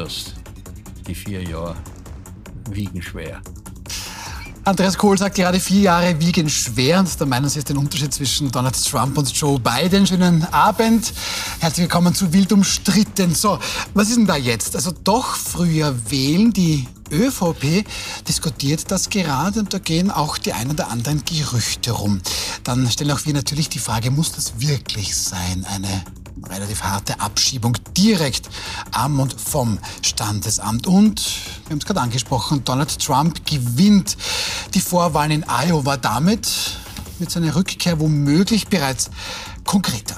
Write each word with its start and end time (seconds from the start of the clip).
dass 0.00 0.32
die 1.06 1.14
vier 1.14 1.42
Jahre 1.42 1.76
wiegen 2.70 3.02
schwer. 3.02 3.42
Andreas 4.64 4.96
Kohl 4.96 5.18
sagt 5.18 5.36
gerade, 5.36 5.60
vier 5.60 5.82
Jahre 5.82 6.18
wiegen 6.20 6.48
schwer. 6.48 7.00
Und 7.00 7.20
da 7.20 7.26
meinen 7.26 7.48
Sie 7.50 7.58
ist 7.58 7.68
den 7.68 7.76
Unterschied 7.76 8.12
zwischen 8.12 8.50
Donald 8.50 8.82
Trump 8.82 9.18
und 9.18 9.30
Joe 9.32 9.58
Biden. 9.58 10.06
Schönen 10.06 10.44
Abend. 10.52 11.12
Herzlich 11.60 11.84
willkommen 11.84 12.14
zu 12.14 12.32
Wild 12.32 12.52
umstritten. 12.52 13.34
So, 13.34 13.58
was 13.92 14.08
ist 14.08 14.16
denn 14.16 14.26
da 14.26 14.36
jetzt? 14.36 14.74
Also 14.74 14.92
doch 15.04 15.36
früher 15.36 15.94
wählen. 16.10 16.52
Die 16.52 16.86
ÖVP 17.10 17.84
diskutiert 18.26 18.90
das 18.90 19.10
gerade 19.10 19.60
und 19.60 19.74
da 19.74 19.78
gehen 19.78 20.10
auch 20.10 20.38
die 20.38 20.52
ein 20.52 20.70
oder 20.70 20.88
anderen 20.88 21.22
Gerüchte 21.24 21.92
rum. 21.92 22.20
Dann 22.64 22.90
stellen 22.90 23.10
auch 23.10 23.26
wir 23.26 23.34
natürlich 23.34 23.68
die 23.68 23.80
Frage, 23.80 24.10
muss 24.10 24.32
das 24.32 24.60
wirklich 24.60 25.14
sein? 25.16 25.66
Eine 25.68 26.04
relativ 26.48 26.82
harte 26.82 27.20
Abschiebung 27.20 27.76
direkt 27.96 28.48
am 28.92 29.20
und 29.20 29.38
vom 29.40 29.78
Standesamt. 30.02 30.86
Und, 30.86 31.20
wir 31.64 31.70
haben 31.70 31.78
es 31.78 31.84
gerade 31.84 32.00
angesprochen, 32.00 32.64
Donald 32.64 32.98
Trump 32.98 33.44
gewinnt 33.46 34.16
die 34.74 34.80
Vorwahlen 34.80 35.30
in 35.30 35.44
Iowa 35.48 35.96
damit 35.96 36.48
mit 37.18 37.30
seiner 37.30 37.54
Rückkehr 37.54 38.00
womöglich 38.00 38.68
bereits 38.68 39.10
konkreter. 39.64 40.16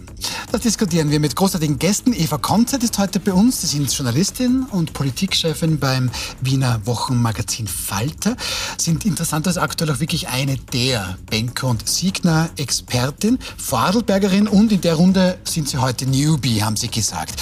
Das 0.53 0.61
diskutieren 0.61 1.11
wir 1.11 1.19
mit 1.19 1.35
großartigen 1.35 1.79
Gästen. 1.79 2.13
Eva 2.13 2.37
Konzert 2.37 2.83
ist 2.83 2.99
heute 2.99 3.21
bei 3.21 3.33
uns. 3.33 3.63
Sie 3.63 3.67
sind 3.67 3.93
Journalistin 3.93 4.65
und 4.71 4.93
Politikchefin 4.93 5.79
beim 5.79 6.11
Wiener 6.41 6.81
Wochenmagazin 6.85 7.67
Falter. 7.67 8.37
Sind 8.77 9.07
interessanterweise 9.07 9.63
aktuell 9.63 9.91
auch 9.91 10.01
wirklich 10.01 10.29
eine 10.29 10.57
der 10.57 11.17
Banker- 11.31 11.69
und 11.69 11.89
Siegner-Expertin, 11.89 13.39
Vorarlbergerin 13.57 14.47
und 14.47 14.73
in 14.73 14.81
der 14.83 14.95
Runde 14.95 15.39
sind 15.45 15.69
Sie 15.69 15.79
heute 15.79 16.07
Newbie, 16.07 16.63
haben 16.63 16.77
Sie 16.77 16.89
gesagt. 16.89 17.41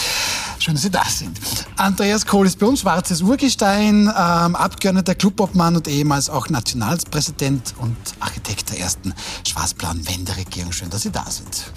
Schön, 0.61 0.75
dass 0.75 0.83
Sie 0.83 0.91
da 0.91 1.05
sind. 1.05 1.39
Andreas 1.77 2.27
Kohl 2.27 2.47
ist 2.47 2.59
bei 2.59 2.67
uns, 2.67 2.81
schwarzes 2.81 3.23
Urgestein, 3.23 4.03
ähm, 4.03 4.55
Abgeordneter, 4.55 5.15
Clubobmann 5.15 5.75
und 5.75 5.89
ehemals 5.89 6.29
auch 6.29 6.49
Nationalpräsident 6.49 7.75
und 7.79 7.97
Architekt 8.21 8.71
der 8.71 8.81
ersten 8.81 9.15
Schwarzplan-Wenderegierung. 9.49 10.71
Schön, 10.73 10.91
dass 10.91 11.03
Sie 11.03 11.11
da 11.11 11.25
sind. 11.31 11.73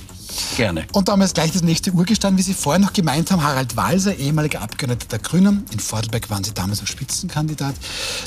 Gerne. 0.56 0.86
Und 0.94 1.08
damals 1.08 1.34
gleich 1.34 1.52
das 1.52 1.64
nächste 1.64 1.92
Urgestein, 1.92 2.38
wie 2.38 2.42
Sie 2.42 2.54
vorher 2.54 2.80
noch 2.80 2.94
gemeint 2.94 3.32
haben, 3.32 3.44
Harald 3.44 3.76
Walser, 3.76 4.16
ehemaliger 4.16 4.62
Abgeordneter 4.62 5.08
der 5.08 5.20
Grünen. 5.20 5.66
In 5.72 5.80
Vorarlberg 5.80 6.30
waren 6.30 6.44
Sie 6.44 6.54
damals 6.54 6.82
auch 6.82 6.88
Spitzenkandidat 6.88 7.76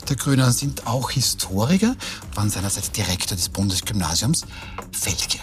der 0.09 0.17
Grünen, 0.17 0.51
sind 0.53 0.87
auch 0.87 1.11
Historiker, 1.11 1.95
waren 2.35 2.51
seinerseits 2.51 2.91
Direktor 2.91 3.37
des 3.37 3.49
Bundesgymnasiums 3.49 4.45
Feldkirch. 4.93 5.43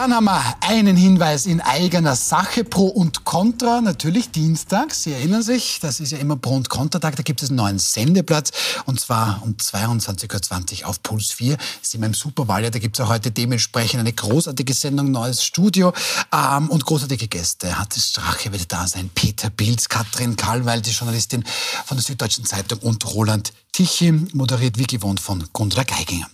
Dann 0.00 0.14
haben 0.14 0.24
wir 0.24 0.56
einen 0.62 0.96
Hinweis 0.96 1.44
in 1.44 1.60
eigener 1.60 2.16
Sache, 2.16 2.64
Pro 2.64 2.86
und 2.86 3.26
Contra, 3.26 3.82
natürlich 3.82 4.30
Dienstag. 4.30 4.94
Sie 4.94 5.12
erinnern 5.12 5.42
sich, 5.42 5.78
das 5.78 6.00
ist 6.00 6.12
ja 6.12 6.16
immer 6.16 6.36
Pro- 6.36 6.54
und 6.54 6.70
Contra-Tag, 6.70 7.16
da 7.16 7.22
gibt 7.22 7.42
es 7.42 7.50
einen 7.50 7.58
neuen 7.58 7.78
Sendeplatz 7.78 8.50
und 8.86 8.98
zwar 8.98 9.42
um 9.42 9.56
22.20 9.56 10.84
Uhr 10.84 10.88
auf 10.88 11.02
Puls 11.02 11.32
4. 11.32 11.58
Das 11.58 11.90
sind 11.90 12.00
wir 12.00 12.06
im 12.06 12.14
Superwahljahr, 12.14 12.70
da 12.70 12.78
gibt 12.78 12.98
es 12.98 13.04
auch 13.04 13.10
heute 13.10 13.30
dementsprechend 13.30 14.00
eine 14.00 14.14
großartige 14.14 14.72
Sendung, 14.72 15.10
neues 15.10 15.44
Studio 15.44 15.92
ähm, 16.32 16.70
und 16.70 16.86
großartige 16.86 17.28
Gäste. 17.28 17.78
Hatte 17.78 18.00
Strache 18.00 18.52
wird 18.52 18.72
da 18.72 18.88
sein, 18.88 19.10
Peter 19.14 19.50
Pilz, 19.50 19.90
Katrin 19.90 20.34
Karlweil, 20.34 20.80
die 20.80 20.92
Journalistin 20.92 21.44
von 21.84 21.98
der 21.98 22.04
Süddeutschen 22.04 22.46
Zeitung 22.46 22.78
und 22.78 23.04
Roland 23.12 23.52
Tichy, 23.72 24.12
moderiert 24.32 24.78
wie 24.78 24.86
gewohnt 24.86 25.20
von 25.20 25.44
Gundra 25.52 25.84
Geiginger. 25.84 26.28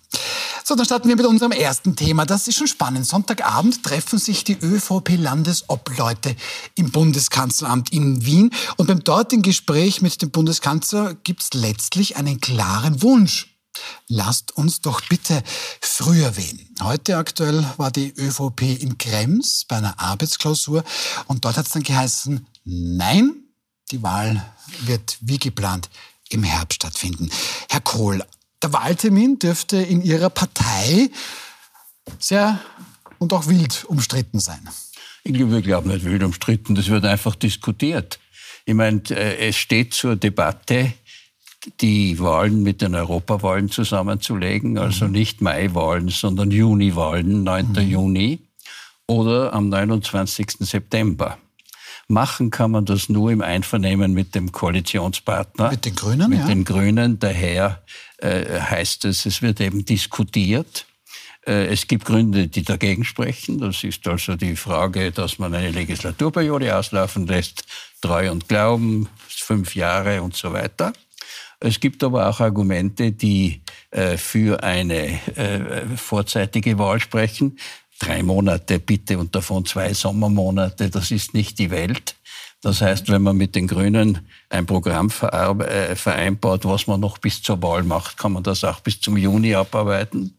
So, 0.68 0.74
dann 0.74 0.84
starten 0.84 1.08
wir 1.08 1.14
mit 1.14 1.26
unserem 1.26 1.52
ersten 1.52 1.94
Thema. 1.94 2.26
Das 2.26 2.48
ist 2.48 2.56
schon 2.56 2.66
spannend. 2.66 3.06
Sonntagabend 3.06 3.84
treffen 3.84 4.18
sich 4.18 4.42
die 4.42 4.58
ÖVP-Landesobleute 4.60 6.34
im 6.74 6.90
Bundeskanzleramt 6.90 7.92
in 7.92 8.26
Wien. 8.26 8.50
Und 8.76 8.88
beim 8.88 9.04
dortigen 9.04 9.42
Gespräch 9.42 10.02
mit 10.02 10.20
dem 10.22 10.32
Bundeskanzler 10.32 11.14
gibt 11.14 11.42
es 11.42 11.54
letztlich 11.54 12.16
einen 12.16 12.40
klaren 12.40 13.00
Wunsch. 13.00 13.56
Lasst 14.08 14.56
uns 14.56 14.80
doch 14.80 15.02
bitte 15.08 15.40
früher 15.80 16.36
wählen. 16.36 16.68
Heute 16.82 17.16
aktuell 17.16 17.64
war 17.76 17.92
die 17.92 18.12
ÖVP 18.16 18.62
in 18.62 18.98
Krems 18.98 19.66
bei 19.68 19.76
einer 19.76 20.00
Arbeitsklausur 20.00 20.82
und 21.26 21.44
dort 21.44 21.58
hat 21.58 21.66
es 21.66 21.72
dann 21.72 21.84
geheißen, 21.84 22.44
nein, 22.64 23.36
die 23.92 24.02
Wahl 24.02 24.44
wird 24.80 25.18
wie 25.20 25.38
geplant 25.38 25.88
im 26.30 26.42
Herbst 26.42 26.76
stattfinden. 26.76 27.30
Herr 27.70 27.80
Kohl, 27.80 28.22
der 28.62 28.72
Wahltermin 28.72 29.38
dürfte 29.38 29.76
in 29.76 30.02
Ihrer 30.02 30.30
Partei 30.30 31.10
sehr 32.18 32.60
und 33.18 33.32
auch 33.32 33.46
wild 33.46 33.84
umstritten 33.86 34.40
sein. 34.40 34.68
Ich 35.24 35.32
glaube 35.32 35.88
nicht 35.88 36.04
wild 36.04 36.22
umstritten, 36.22 36.74
das 36.74 36.88
wird 36.88 37.04
einfach 37.04 37.34
diskutiert. 37.34 38.18
Ich 38.64 38.74
meine, 38.74 39.02
äh, 39.10 39.48
es 39.48 39.56
steht 39.56 39.94
zur 39.94 40.16
Debatte, 40.16 40.92
die 41.80 42.18
Wahlen 42.20 42.62
mit 42.62 42.80
den 42.80 42.94
Europawahlen 42.94 43.70
zusammenzulegen, 43.70 44.78
also 44.78 45.06
mhm. 45.06 45.12
nicht 45.12 45.40
Maiwahlen, 45.40 46.08
sondern 46.08 46.50
Juniwahlen, 46.50 47.42
9. 47.42 47.72
Mhm. 47.72 47.78
Juni 47.78 48.38
oder 49.08 49.52
am 49.52 49.68
29. 49.68 50.58
September. 50.60 51.38
Machen 52.08 52.50
kann 52.50 52.70
man 52.70 52.84
das 52.84 53.08
nur 53.08 53.32
im 53.32 53.40
Einvernehmen 53.40 54.12
mit 54.12 54.34
dem 54.34 54.52
Koalitionspartner. 54.52 55.70
Mit 55.70 55.84
den 55.84 55.94
Grünen, 55.96 56.30
Mit 56.30 56.38
ja. 56.40 56.46
den 56.46 56.64
Grünen. 56.64 57.18
Daher 57.18 57.82
äh, 58.18 58.60
heißt 58.60 59.04
es, 59.06 59.26
es 59.26 59.42
wird 59.42 59.60
eben 59.60 59.84
diskutiert. 59.84 60.86
Äh, 61.46 61.66
es 61.66 61.86
gibt 61.86 62.04
Gründe, 62.04 62.48
die 62.48 62.62
dagegen 62.62 63.04
sprechen. 63.04 63.58
Das 63.58 63.82
ist 63.82 64.06
also 64.06 64.36
die 64.36 64.56
Frage, 64.56 65.10
dass 65.10 65.38
man 65.38 65.54
eine 65.54 65.70
Legislaturperiode 65.70 66.76
auslaufen 66.76 67.26
lässt, 67.26 67.64
Treu 68.00 68.30
und 68.30 68.48
Glauben, 68.48 69.08
fünf 69.26 69.74
Jahre 69.74 70.22
und 70.22 70.36
so 70.36 70.52
weiter. 70.52 70.92
Es 71.58 71.80
gibt 71.80 72.04
aber 72.04 72.28
auch 72.28 72.40
Argumente, 72.40 73.12
die 73.12 73.62
äh, 73.90 74.16
für 74.16 74.62
eine 74.62 75.18
äh, 75.36 75.86
vorzeitige 75.96 76.78
Wahl 76.78 77.00
sprechen. 77.00 77.58
Drei 77.98 78.22
Monate 78.22 78.78
bitte 78.78 79.18
und 79.18 79.34
davon 79.34 79.64
zwei 79.64 79.94
Sommermonate, 79.94 80.90
das 80.90 81.10
ist 81.10 81.34
nicht 81.34 81.58
die 81.58 81.70
Welt. 81.70 82.14
Das 82.60 82.80
heißt, 82.80 83.10
wenn 83.10 83.22
man 83.22 83.36
mit 83.36 83.54
den 83.54 83.68
Grünen 83.68 84.26
ein 84.50 84.66
Programm 84.66 85.08
äh, 85.08 85.94
vereinbart, 85.94 86.64
was 86.64 86.86
man 86.86 87.00
noch 87.00 87.18
bis 87.18 87.42
zur 87.42 87.62
Wahl 87.62 87.84
macht, 87.84 88.18
kann 88.18 88.32
man 88.32 88.42
das 88.42 88.64
auch 88.64 88.80
bis 88.80 89.00
zum 89.00 89.16
Juni 89.16 89.54
abarbeiten. 89.54 90.36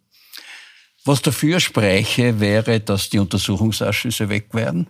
Was 1.05 1.21
dafür 1.21 1.59
spräche, 1.59 2.39
wäre, 2.39 2.81
dass 2.81 3.09
die 3.09 3.19
Untersuchungsausschüsse 3.19 4.27
weg 4.27 4.53
werden, 4.53 4.87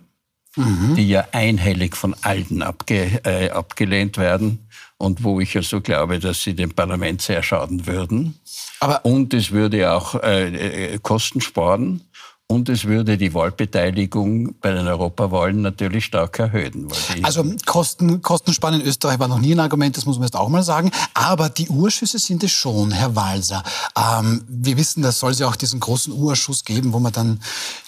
mhm. 0.56 0.96
die 0.96 1.08
ja 1.08 1.28
einhellig 1.30 1.96
von 1.96 2.16
allen 2.22 2.62
abge, 2.62 3.20
äh, 3.24 3.50
abgelehnt 3.50 4.18
werden 4.18 4.66
und 4.96 5.22
wo 5.22 5.38
ich 5.38 5.56
also 5.56 5.80
glaube, 5.80 6.18
dass 6.18 6.42
sie 6.42 6.54
dem 6.54 6.72
Parlament 6.72 7.22
sehr 7.22 7.44
schaden 7.44 7.86
würden. 7.86 8.38
Aber 8.80 9.04
und 9.04 9.32
es 9.32 9.52
würde 9.52 9.92
auch 9.92 10.16
äh, 10.16 10.94
äh 10.94 10.98
Kosten 10.98 11.40
sparen. 11.40 12.02
Und 12.50 12.70
es 12.70 12.86
würde 12.86 13.18
die 13.18 13.34
Wahlbeteiligung 13.34 14.54
bei 14.62 14.72
den 14.72 14.86
Europawahlen 14.86 15.60
natürlich 15.60 16.06
stark 16.06 16.38
erhöhen. 16.38 16.88
also 17.22 17.44
Kosten, 17.66 18.22
Kostenspann 18.22 18.72
in 18.72 18.80
Österreich 18.80 19.18
war 19.18 19.28
noch 19.28 19.38
nie 19.38 19.54
ein 19.54 19.60
Argument, 19.60 19.94
das 19.98 20.06
muss 20.06 20.16
man 20.16 20.28
jetzt 20.28 20.34
auch 20.34 20.48
mal 20.48 20.62
sagen. 20.62 20.90
Aber 21.12 21.50
die 21.50 21.68
Urschüsse 21.68 22.18
sind 22.18 22.42
es 22.42 22.52
schon, 22.52 22.90
Herr 22.90 23.14
Walser. 23.14 23.62
Ähm, 23.94 24.46
wir 24.48 24.78
wissen, 24.78 25.02
das 25.02 25.18
soll 25.18 25.32
es 25.32 25.40
ja 25.40 25.46
auch 25.46 25.56
diesen 25.56 25.78
großen 25.78 26.10
Urschuss 26.10 26.64
geben, 26.64 26.94
wo 26.94 27.00
man 27.00 27.12
dann 27.12 27.38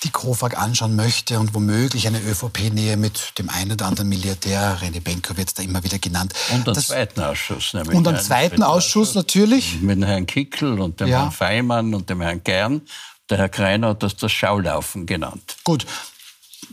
die 0.05 0.11
KOFAG 0.11 0.59
anschauen 0.59 0.95
möchte 0.95 1.41
und 1.41 1.55
womöglich 1.55 2.07
eine 2.07 2.21
ÖVP-Nähe 2.21 2.99
mit 2.99 3.39
dem 3.39 3.49
einen 3.49 3.73
oder 3.73 3.87
anderen 3.87 4.11
Milliardär, 4.11 4.77
René 4.83 5.01
Benko 5.01 5.39
wird 5.39 5.59
da 5.59 5.63
immer 5.63 5.83
wieder 5.85 5.99
genannt. 5.99 6.35
Und 6.53 6.69
einen 6.69 6.77
zweiten 6.77 7.23
Ausschuss. 7.23 7.73
Nämlich 7.73 7.97
und 7.97 8.07
einen 8.07 8.21
zweiten 8.21 8.63
Ausschuss 8.63 9.15
natürlich. 9.15 9.81
Mit 9.81 9.97
dem 9.97 10.03
Herrn 10.03 10.27
Kickel 10.27 10.79
und 10.79 11.01
dem 11.01 11.09
ja. 11.09 11.21
Herrn 11.21 11.33
Feimann 11.33 11.95
und 11.95 12.11
dem 12.11 12.21
Herrn 12.21 12.45
Gern. 12.45 12.83
Der 13.31 13.39
Herr 13.39 13.49
Kreiner 13.49 13.91
hat 13.91 14.03
das 14.03 14.17
das 14.17 14.33
Schaulaufen 14.33 15.07
genannt. 15.07 15.57
Gut. 15.65 15.87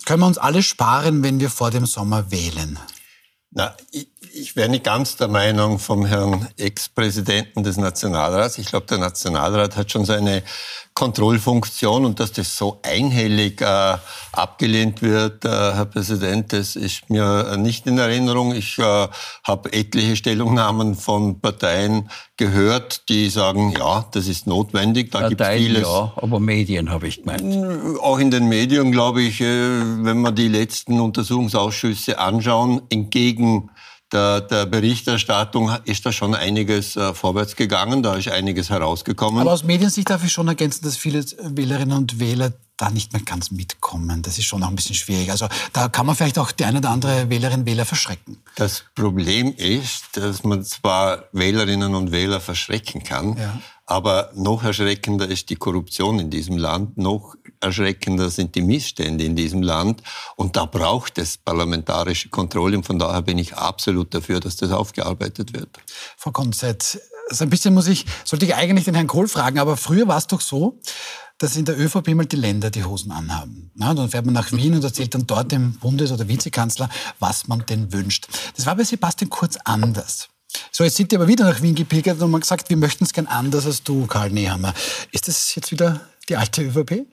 Können 0.06 0.22
wir 0.22 0.28
uns 0.28 0.38
alle 0.38 0.64
sparen, 0.64 1.24
wenn 1.24 1.40
wir 1.40 1.50
vor 1.50 1.72
dem 1.72 1.86
Sommer 1.86 2.32
wählen? 2.32 2.80
Na, 3.52 3.76
ich, 3.92 4.10
ich 4.38 4.56
wäre 4.56 4.70
nicht 4.70 4.84
ganz 4.84 5.16
der 5.16 5.28
Meinung 5.28 5.80
vom 5.80 6.06
Herrn 6.06 6.48
Ex-Präsidenten 6.58 7.64
des 7.64 7.78
Nationalrats. 7.78 8.58
Ich 8.58 8.68
glaube, 8.68 8.86
der 8.86 9.00
Nationalrat 9.00 9.76
hat 9.76 9.92
schon 9.92 10.06
seine 10.06 10.44
Kontrollfunktion 10.94 12.06
und 12.06 12.20
dass 12.20 12.32
das 12.32 12.58
so 12.58 12.80
einhellig 12.84 13.62
äh, 13.62 13.98
abgelehnt 14.32 15.02
wird, 15.02 15.46
äh, 15.46 15.50
Herr 15.50 15.86
Präsident, 15.86 16.54
das 16.54 16.76
ist 16.76 17.10
mir 17.10 17.56
nicht 17.58 17.86
in 17.86 17.98
Erinnerung. 17.98 18.54
Ich 18.54 18.80
äh, 18.80 19.08
habe 19.44 19.74
etliche 19.74 20.16
Stellungnahmen 20.16 20.96
von 20.96 21.40
Parteien 21.40 22.10
gehört, 22.36 23.10
die 23.10 23.30
sagen, 23.30 23.74
ja, 23.78 24.06
das 24.12 24.28
ist 24.28 24.48
notwendig. 24.48 25.12
Da 25.12 25.30
gibt 25.30 25.42
es 25.42 25.48
vieles. 25.48 25.84
Ja, 25.84 26.14
aber 26.16 26.40
Medien 26.40 26.90
habe 26.90 27.08
ich 27.08 27.24
gemeint. 27.24 27.44
Auch 28.02 28.20
in 28.20 28.32
den 28.32 28.48
Medien, 28.48 28.92
glaube 28.92 29.22
ich, 29.22 29.42
äh, 29.42 29.46
wenn 30.04 30.22
wir 30.22 30.32
die 30.32 30.48
letzten 30.48 31.00
Untersuchungsausschüsse 31.00 32.18
anschauen, 32.18 32.82
entgegen 32.90 33.70
der, 34.12 34.42
der 34.42 34.66
Berichterstattung 34.66 35.72
ist 35.86 36.06
da 36.06 36.12
schon 36.12 36.34
einiges 36.34 36.96
äh, 36.96 37.14
vorwärts 37.14 37.56
gegangen, 37.56 38.04
da 38.04 38.16
ist 38.16 38.30
einiges 38.30 38.70
herausgekommen. 38.70 39.42
Aber 39.42 39.52
aus 39.52 39.64
Mediensicht 39.64 40.10
darf 40.10 40.24
ich 40.24 40.32
schon 40.32 40.48
ergänzen, 40.48 40.86
dass 40.86 40.98
viele 40.98 41.26
Wählerinnen 41.42 41.98
und 41.98 42.20
Wähler 42.20 42.54
da 42.78 42.92
nicht 42.92 43.12
mehr 43.12 43.24
ganz 43.24 43.52
mitkommen. 43.52 44.22
Das 44.22 44.38
ist 44.38 44.46
schon 44.46 44.62
noch 44.62 44.70
ein 44.70 44.76
bisschen 44.76 44.96
schwierig. 44.96 45.32
Also 45.32 45.48
da 45.74 45.90
kann 45.90 46.06
man 46.06 46.16
vielleicht 46.16 46.38
auch 46.38 46.52
die 46.52 46.64
eine 46.64 46.78
oder 46.78 46.92
andere 46.92 47.30
Wählerin 47.30 47.66
Wähler 47.66 47.86
verschrecken. 47.86 48.38
Das 48.56 48.84
Problem 48.94 49.54
ist, 49.58 50.16
dass 50.16 50.44
man 50.44 50.64
zwar 50.64 51.24
Wählerinnen 51.32 51.96
und 51.96 52.12
Wähler 52.12 52.40
verschrecken 52.40 53.04
kann, 53.04 53.36
ja. 53.36 53.60
aber 53.88 54.32
noch 54.36 54.64
erschreckender 54.64 55.28
ist 55.28 55.50
die 55.50 55.56
Korruption 55.56 56.20
in 56.20 56.30
diesem 56.30 56.58
Land, 56.58 56.98
noch 56.98 57.36
erschreckender 57.60 58.30
sind 58.30 58.56
die 58.56 58.62
Missstände 58.62 59.24
in 59.24 59.36
diesem 59.36 59.62
Land 59.62 60.02
und 60.36 60.56
da 60.56 60.66
braucht 60.66 61.18
es 61.18 61.38
parlamentarische 61.38 62.30
Kontrolle 62.30 62.78
und 62.78 62.86
von 62.86 63.00
daher 63.00 63.22
bin 63.22 63.38
ich 63.38 63.56
absolut 63.56 64.14
dafür, 64.14 64.40
dass 64.40 64.56
das 64.56 64.72
aufgearbeitet 64.72 65.54
wird. 65.54 65.70
Frau 66.18 66.32
Konzett, 66.32 67.00
so 67.30 67.44
ein 67.44 67.50
bisschen 67.50 67.74
muss 67.74 67.88
ich, 67.88 68.06
sollte 68.24 68.46
ich 68.46 68.56
eigentlich 68.56 68.86
den 68.86 68.96
Herrn 68.96 69.08
Kohl 69.08 69.28
fragen, 69.28 69.60
aber 69.60 69.78
früher 69.78 70.08
war 70.08 70.18
es 70.18 70.28
doch 70.28 70.42
so, 70.42 70.80
dass 71.38 71.56
in 71.56 71.66
der 71.66 71.80
ÖVP 71.80 72.10
mal 72.16 72.26
die 72.26 72.36
Länder 72.36 72.72
die 72.72 72.84
Hosen 72.84 73.12
anhaben. 73.12 73.72
Na, 73.76 73.94
dann 73.94 74.10
fährt 74.10 74.26
man 74.26 74.34
nach 74.34 74.52
Wien 74.52 74.74
und 74.74 74.84
erzählt 74.84 75.14
dann 75.14 75.28
dort 75.28 75.52
dem 75.52 75.74
Bundes- 75.74 76.12
oder 76.12 76.28
Vizekanzler, 76.28 76.90
was 77.20 77.48
man 77.48 77.66
denn 77.68 77.94
wünscht. 77.94 78.28
Das 78.56 78.66
war 78.66 78.76
bei 78.76 78.84
Sebastian 78.84 79.30
Kurz 79.30 79.58
anders. 79.64 80.30
So, 80.72 80.84
jetzt 80.84 80.96
sind 80.96 81.12
die 81.12 81.16
aber 81.16 81.28
wieder 81.28 81.46
nach 81.46 81.62
Wien 81.62 81.76
gepilgert 81.76 82.22
und 82.22 82.34
haben 82.34 82.40
gesagt, 82.40 82.70
wir 82.70 82.78
möchten 82.78 83.04
es 83.04 83.14
gern 83.14 83.28
anders 83.28 83.66
als 83.66 83.84
du, 83.84 84.08
Karl 84.08 84.32
Nehammer. 84.32 84.74
Ist 85.12 85.28
das 85.28 85.54
jetzt 85.56 85.72
wieder 85.72 86.02
die 86.30 86.38
alte 86.38 86.64
ÖVP? 86.64 87.06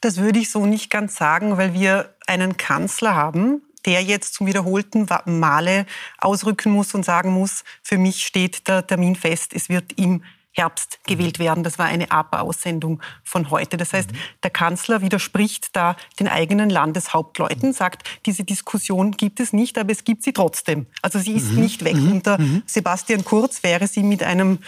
Das 0.00 0.16
würde 0.16 0.38
ich 0.38 0.50
so 0.50 0.66
nicht 0.66 0.90
ganz 0.90 1.16
sagen, 1.16 1.56
weil 1.56 1.74
wir 1.74 2.14
einen 2.26 2.56
Kanzler 2.56 3.14
haben, 3.14 3.62
der 3.84 4.02
jetzt 4.02 4.34
zum 4.34 4.46
wiederholten 4.46 5.06
Male 5.24 5.86
ausrücken 6.18 6.72
muss 6.72 6.94
und 6.94 7.04
sagen 7.04 7.32
muss, 7.32 7.64
für 7.82 7.98
mich 7.98 8.26
steht 8.26 8.68
der 8.68 8.86
Termin 8.86 9.16
fest, 9.16 9.52
es 9.54 9.68
wird 9.68 9.92
im 9.98 10.22
Herbst 10.58 10.98
gewählt 11.06 11.38
werden. 11.38 11.62
Das 11.62 11.78
war 11.78 11.86
eine 11.86 12.10
APA-Aussendung 12.10 13.00
von 13.22 13.50
heute. 13.50 13.76
Das 13.76 13.92
heißt, 13.92 14.10
der 14.42 14.50
Kanzler 14.50 15.02
widerspricht 15.02 15.76
da 15.76 15.96
den 16.18 16.26
eigenen 16.26 16.68
Landeshauptleuten, 16.68 17.72
sagt, 17.72 18.02
diese 18.26 18.42
Diskussion 18.42 19.12
gibt 19.12 19.38
es 19.38 19.52
nicht, 19.52 19.78
aber 19.78 19.92
es 19.92 20.02
gibt 20.02 20.24
sie 20.24 20.32
trotzdem. 20.32 20.86
Also 21.00 21.20
sie 21.20 21.34
ist 21.34 21.52
mhm. 21.52 21.60
nicht 21.60 21.84
weg. 21.84 21.96
Mhm. 21.96 22.12
Unter 22.12 22.38
mhm. 22.38 22.62
Sebastian 22.66 23.24
Kurz 23.24 23.62
wäre 23.62 23.86
sie 23.86 24.02
mit 24.02 24.22
einem 24.24 24.58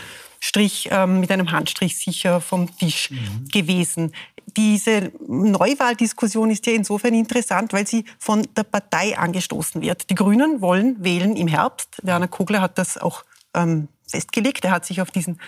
Strich, 0.41 0.89
ähm, 0.91 1.21
mit 1.21 1.31
einem 1.31 1.53
Handstrich 1.53 1.99
sicher 1.99 2.41
vom 2.41 2.77
Tisch 2.79 3.11
mhm. 3.11 3.49
gewesen. 3.53 4.13
Diese 4.57 5.13
Neuwahldiskussion 5.29 6.51
ist 6.51 6.67
ja 6.67 6.73
insofern 6.73 7.15
interessant, 7.15 7.73
weil 7.73 7.87
sie 7.87 8.05
von 8.19 8.47
der 8.57 8.65
Partei 8.65 9.17
angestoßen 9.17 9.81
wird. 9.81 10.11
Die 10.11 10.15
Grünen 10.15 10.61
wollen 10.61 11.05
wählen 11.05 11.37
im 11.37 11.47
Herbst. 11.47 12.01
Werner 12.03 12.27
Kogler 12.27 12.61
hat 12.61 12.79
das 12.79 12.99
auch 12.99 13.25
ähm, 13.55 13.89
festgelegt. 14.09 14.65
Er 14.65 14.73
hat 14.73 14.87
sich 14.87 15.01
auf 15.01 15.11
diesen 15.11 15.39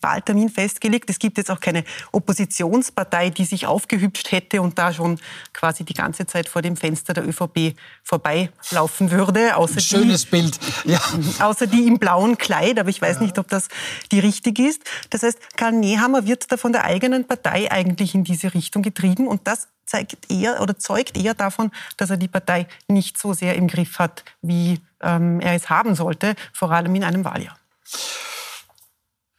Wahltermin 0.00 0.48
festgelegt. 0.48 1.10
Es 1.10 1.18
gibt 1.18 1.38
jetzt 1.38 1.50
auch 1.50 1.60
keine 1.60 1.84
Oppositionspartei, 2.12 3.30
die 3.30 3.44
sich 3.44 3.66
aufgehübscht 3.66 4.32
hätte 4.32 4.62
und 4.62 4.78
da 4.78 4.92
schon 4.92 5.18
quasi 5.52 5.84
die 5.84 5.94
ganze 5.94 6.26
Zeit 6.26 6.48
vor 6.48 6.62
dem 6.62 6.76
Fenster 6.76 7.12
der 7.12 7.26
ÖVP 7.26 7.74
vorbeilaufen 8.02 9.10
würde. 9.10 9.56
Außer 9.56 9.80
Schönes 9.80 10.24
die, 10.24 10.30
Bild. 10.30 10.58
Ja. 10.84 11.00
Außer 11.40 11.66
die 11.66 11.86
im 11.86 11.98
blauen 11.98 12.38
Kleid, 12.38 12.78
aber 12.78 12.88
ich 12.88 13.00
weiß 13.00 13.16
ja. 13.16 13.22
nicht, 13.22 13.38
ob 13.38 13.48
das 13.48 13.68
die 14.12 14.20
richtige 14.20 14.68
ist. 14.68 14.82
Das 15.10 15.22
heißt, 15.22 15.56
Karl 15.56 15.72
Nehammer 15.72 16.26
wird 16.26 16.50
da 16.50 16.56
von 16.56 16.72
der 16.72 16.84
eigenen 16.84 17.26
Partei 17.26 17.70
eigentlich 17.70 18.14
in 18.14 18.24
diese 18.24 18.54
Richtung 18.54 18.82
getrieben 18.82 19.26
und 19.26 19.46
das 19.46 19.68
zeigt 19.90 20.30
eher 20.30 20.60
oder 20.62 20.78
zeugt 20.78 21.16
eher 21.16 21.34
davon, 21.34 21.70
dass 21.96 22.10
er 22.10 22.16
die 22.16 22.28
Partei 22.28 22.66
nicht 22.86 23.18
so 23.18 23.32
sehr 23.32 23.56
im 23.56 23.66
Griff 23.66 23.98
hat, 23.98 24.24
wie 24.40 24.80
ähm, 25.02 25.40
er 25.40 25.54
es 25.54 25.68
haben 25.68 25.94
sollte, 25.94 26.34
vor 26.52 26.70
allem 26.70 26.94
in 26.94 27.04
einem 27.04 27.24
Wahljahr. 27.24 27.58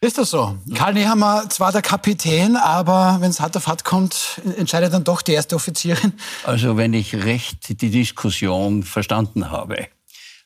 Ist 0.02 0.18
das 0.18 0.30
so? 0.30 0.58
Karl 0.74 0.94
Nehammer, 0.94 1.48
zwar 1.48 1.70
der 1.70 1.80
Kapitän, 1.80 2.56
aber 2.56 3.18
wenn 3.20 3.30
es 3.30 3.38
hart 3.38 3.56
auf 3.56 3.68
hart 3.68 3.84
kommt, 3.84 4.40
entscheidet 4.58 4.92
dann 4.92 5.04
doch 5.04 5.22
die 5.22 5.30
erste 5.30 5.54
Offizierin? 5.54 6.12
Also 6.42 6.76
wenn 6.76 6.92
ich 6.92 7.14
recht 7.14 7.80
die 7.80 7.90
Diskussion 7.90 8.82
verstanden 8.82 9.52
habe, 9.52 9.86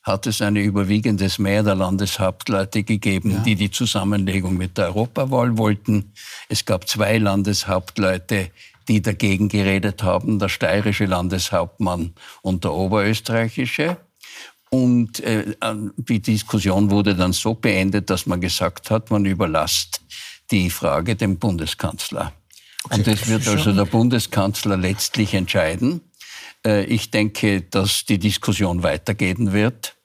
hat 0.03 0.27
es 0.27 0.43
eine 0.43 0.61
überwiegendes 0.61 1.39
Mehr 1.39 1.63
der 1.63 1.75
Landeshauptleute 1.75 2.83
gegeben, 2.83 3.31
ja. 3.31 3.39
die 3.39 3.55
die 3.55 3.71
Zusammenlegung 3.71 4.59
mit 4.59 4.77
der 4.77 4.89
Europawahl 4.89 5.57
wollten. 5.57 6.13
Es 6.51 6.67
gab 6.67 6.87
zwei 6.87 7.17
Landeshauptleute, 7.17 8.51
die 8.89 9.01
dagegen 9.01 9.49
geredet 9.49 10.03
haben, 10.03 10.39
der 10.39 10.51
steirische 10.51 11.07
Landeshauptmann 11.07 12.13
und 12.43 12.65
der 12.65 12.75
oberösterreichische. 12.75 13.97
Und 14.71 15.21
äh, 15.21 15.55
die 15.97 16.21
Diskussion 16.21 16.91
wurde 16.91 17.15
dann 17.15 17.33
so 17.33 17.55
beendet, 17.55 18.11
dass 18.11 18.27
man 18.27 18.41
gesagt 18.41 18.91
hat, 18.91 19.11
man 19.11 19.25
überlasst 19.25 20.01
die 20.51 20.71
Frage 20.71 21.17
dem 21.17 21.39
Bundeskanzler. 21.39 22.33
Und 22.91 23.07
das 23.07 23.27
wird 23.29 23.47
also 23.49 23.73
der 23.73 23.85
Bundeskanzler 23.85 24.77
letztlich 24.77 25.35
entscheiden. 25.35 26.01
Äh, 26.65 26.85
ich 26.85 27.11
denke, 27.11 27.63
dass 27.63 28.05
die 28.05 28.19
Diskussion 28.19 28.83
weitergehen 28.83 29.53
wird. 29.53 29.97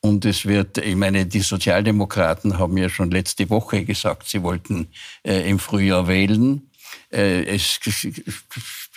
Und 0.00 0.24
es 0.24 0.46
wird, 0.46 0.78
ich 0.78 0.94
meine, 0.94 1.26
die 1.26 1.40
Sozialdemokraten 1.40 2.58
haben 2.58 2.76
ja 2.76 2.88
schon 2.88 3.10
letzte 3.10 3.50
Woche 3.50 3.84
gesagt, 3.84 4.28
sie 4.28 4.42
wollten 4.42 4.88
äh, 5.24 5.48
im 5.48 5.58
Frühjahr 5.58 6.06
wählen. 6.06 6.67
Äh, 7.10 7.44
es 7.44 7.80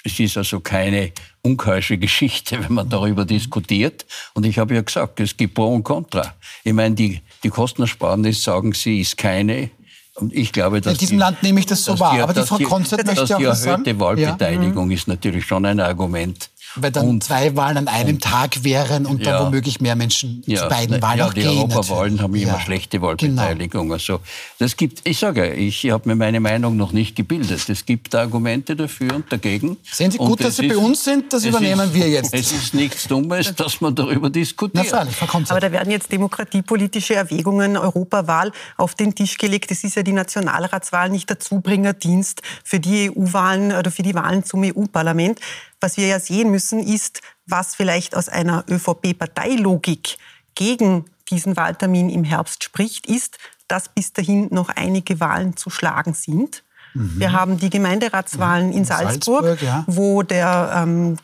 es 0.04 0.20
ist 0.20 0.38
also 0.38 0.60
keine 0.60 1.12
unkeusche 1.42 1.98
Geschichte, 1.98 2.60
wenn 2.64 2.74
man 2.74 2.90
darüber 2.90 3.26
diskutiert. 3.26 4.06
Und 4.34 4.46
ich 4.46 4.58
habe 4.60 4.76
ja 4.76 4.82
gesagt, 4.82 5.20
es 5.20 5.36
gibt 5.36 5.54
Pro 5.54 5.74
und 5.74 5.84
Contra. 5.84 6.34
Ich 6.64 6.74
meine, 6.74 6.96
die, 6.96 7.22
die 7.44 7.50
Kostenersparnis, 7.50 8.44
sagen 8.44 8.74
Sie, 8.74 9.02
ist 9.02 9.18
keine. 9.18 9.72
Und 10.16 10.34
ich 10.34 10.52
glaube, 10.52 10.82
dass 10.82 10.94
in 10.94 11.00
diesem 11.00 11.18
die, 11.18 11.22
Land 11.22 11.44
nehme 11.44 11.60
ich 11.60 11.66
das 11.66 11.86
so 11.86 11.98
wahr. 12.00 12.22
Aber 12.22 12.34
die 12.34 12.42
Frau 12.42 12.58
Konzert 12.58 13.06
möchte 13.06 13.26
ja 13.26 13.36
auch. 13.36 13.40
Die 13.40 13.46
erhöhte 13.46 14.00
Wahlbeteiligung 14.00 14.92
ja. 14.92 14.98
ist 14.98 15.08
natürlich 15.08 15.46
schon 15.46 15.66
ein 15.66 15.80
Argument. 15.80 16.50
Weil 16.76 16.92
dann 16.92 17.08
und, 17.08 17.24
zwei 17.24 17.56
Wahlen 17.56 17.78
an 17.78 17.88
einem 17.88 18.16
und, 18.16 18.24
Tag 18.24 18.64
wären 18.64 19.06
und 19.06 19.26
ja, 19.26 19.32
dann 19.32 19.46
womöglich 19.48 19.82
mehr 19.82 19.96
Menschen 19.96 20.44
ja, 20.46 20.62
zu 20.62 20.68
beiden 20.70 21.02
Wahlen 21.02 21.20
ja, 21.20 21.28
auch 21.28 21.34
die 21.34 21.42
gehen. 21.42 21.52
Die 21.52 21.58
Europawahlen 21.74 22.22
haben 22.22 22.36
immer 22.36 22.60
schlechte 22.60 23.02
Wahlbeteiligung. 23.02 23.84
Genau. 23.84 23.94
Also 23.94 24.20
das 24.60 24.78
gibt, 24.78 25.02
ich 25.08 25.20
sage, 25.20 25.54
ich 25.54 25.90
habe 25.92 26.10
mir 26.10 26.16
meine 26.16 26.40
Meinung 26.40 26.78
noch 26.78 26.92
nicht 26.92 27.16
gebildet. 27.16 27.68
Es 27.70 27.86
gibt 27.86 28.16
Argumente 28.16 28.76
dafür 28.76 29.16
und 29.16 29.32
dagegen. 29.32 29.78
Sehen 29.84 30.12
Sie 30.12 30.18
gut, 30.18 30.44
dass 30.44 30.58
Sie 30.58 30.68
ist, 30.68 30.76
bei 30.76 30.78
uns 30.78 31.04
sind? 31.04 31.34
Das 31.34 31.46
übernehmen 31.46 31.90
ist, 31.90 31.94
wir 31.94 32.10
jetzt. 32.10 32.34
Es 32.34 32.52
ist 32.52 32.74
nichts 32.74 33.08
Dummes, 33.08 33.56
dass 33.56 33.82
man 33.82 33.94
darüber 33.96 34.30
diskutiert. 34.30 34.88
Na, 34.92 35.06
freilich, 35.06 35.50
Aber 35.50 35.60
da 35.60 35.72
werden 35.72 35.92
jetzt 35.92 36.12
demokratiepolitische 36.12 37.16
Erwägungen, 37.16 37.78
Europawahl 37.78 38.52
auf 38.78 38.96
den 38.96 39.14
Tisch 39.16 39.38
gelegt. 39.38 39.72
Es 39.72 39.84
ist 39.84 39.96
ja 39.96 40.04
die 40.04 40.14
Nationalratswahl 40.14 41.10
nicht 41.10 41.30
der 41.30 41.40
Zubringerdienst 41.40 42.42
für 42.64 42.80
die 42.80 43.12
EU-Wahlen 43.12 43.74
oder 43.74 43.92
für 43.92 44.04
die 44.04 44.16
Wahlen 44.16 44.44
zum 44.44 44.64
EU-Parlament. 44.64 45.40
Was 45.82 45.98
wir 45.98 46.08
ja 46.08 46.20
sehen 46.20 46.52
müssen, 46.52 46.80
ist, 46.80 47.22
was 47.48 47.76
vielleicht 47.76 48.16
aus 48.16 48.30
einer 48.30 48.64
ÖVP-Parteilogik 48.70 50.18
gegen 50.56 51.06
diesen 51.30 51.58
Wahltermin 51.58 52.10
im 52.10 52.24
Herbst 52.24 52.64
spricht, 52.64 53.08
ist, 53.08 53.38
dass 53.68 53.90
bis 53.90 54.14
dahin 54.14 54.48
noch 54.52 54.70
einige 54.70 55.20
Wahlen 55.20 55.58
zu 55.58 55.70
schlagen 55.70 56.14
sind. 56.14 56.64
Mhm. 56.94 57.20
Wir 57.20 57.32
haben 57.32 57.58
die 57.58 57.70
Gemeinderatswahlen 57.70 58.72
in 58.72 58.86
Salzburg, 58.86 59.44
Salzburg 59.44 59.62
ja. 59.62 59.84
wo 59.88 60.24
der 60.24 60.84
ähm, 60.84 61.18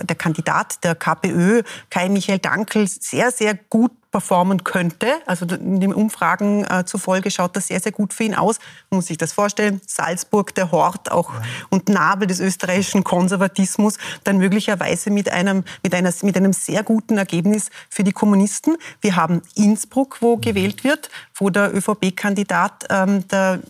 der 0.00 0.16
Kandidat 0.16 0.82
der 0.84 0.94
KPÖ, 0.94 1.62
Kai 1.90 2.08
Michael 2.08 2.38
Dankel, 2.38 2.86
sehr, 2.88 3.30
sehr 3.30 3.54
gut 3.54 3.92
performen 4.10 4.64
könnte. 4.64 5.06
Also 5.26 5.46
in 5.46 5.80
den 5.80 5.94
Umfragen 5.94 6.64
äh, 6.64 6.84
zufolge 6.84 7.30
schaut 7.30 7.54
das 7.56 7.68
sehr, 7.68 7.80
sehr 7.80 7.92
gut 7.92 8.12
für 8.12 8.24
ihn 8.24 8.34
aus. 8.34 8.58
Man 8.90 8.98
muss 8.98 9.06
sich 9.06 9.18
das 9.18 9.32
vorstellen. 9.32 9.80
Salzburg, 9.86 10.54
der 10.54 10.72
Hort 10.72 11.10
auch 11.12 11.32
ja. 11.32 11.42
und 11.70 11.88
Nabel 11.88 12.26
des 12.26 12.40
österreichischen 12.40 13.04
Konservatismus, 13.04 13.98
dann 14.24 14.38
möglicherweise 14.38 15.10
mit 15.10 15.30
einem, 15.30 15.64
mit, 15.82 15.94
einer, 15.94 16.12
mit 16.22 16.36
einem 16.36 16.52
sehr 16.52 16.82
guten 16.82 17.18
Ergebnis 17.18 17.70
für 17.88 18.02
die 18.02 18.12
Kommunisten. 18.12 18.76
Wir 19.00 19.16
haben 19.16 19.42
Innsbruck, 19.54 20.18
wo 20.20 20.36
gewählt 20.36 20.82
wird, 20.82 21.08
wo 21.34 21.50
der 21.50 21.74
ÖVP-Kandidat 21.74 22.86
ähm, 22.90 23.26
der 23.28 23.60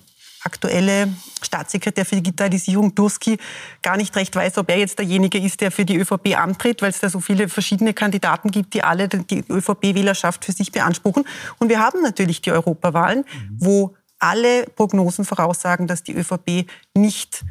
aktuelle 0.43 1.09
Staatssekretär 1.43 2.05
für 2.05 2.17
Digitalisierung 2.17 2.95
Durski 2.95 3.39
gar 3.83 3.97
nicht 3.97 4.15
recht 4.17 4.35
weiß, 4.35 4.59
ob 4.59 4.71
er 4.71 4.79
jetzt 4.79 4.99
derjenige 4.99 5.39
ist, 5.39 5.61
der 5.61 5.71
für 5.71 5.85
die 5.85 5.97
ÖVP 5.97 6.37
antritt, 6.39 6.83
weil 6.83 6.91
es 6.91 7.01
da 7.01 7.09
so 7.09 7.21
viele 7.21 7.49
verschiedene 7.49 7.95
Kandidaten 7.95 8.51
gibt, 8.51 8.75
die 8.75 8.83
alle 8.83 9.09
die 9.09 9.45
ÖVP-Wählerschaft 9.49 10.45
für 10.45 10.53
sich 10.53 10.73
beanspruchen. 10.73 11.25
Und 11.59 11.69
wir 11.69 11.81
haben 11.81 12.03
natürlich 12.03 12.41
die 12.41 12.53
Europawahlen, 12.53 13.19
mhm. 13.19 13.57
wo 13.59 13.95
alle 14.19 14.65
Prognosen 14.65 15.25
voraussagen, 15.25 15.87
dass 15.87 16.03
die 16.03 16.15
ÖVP 16.15 16.67
nicht 16.95 17.45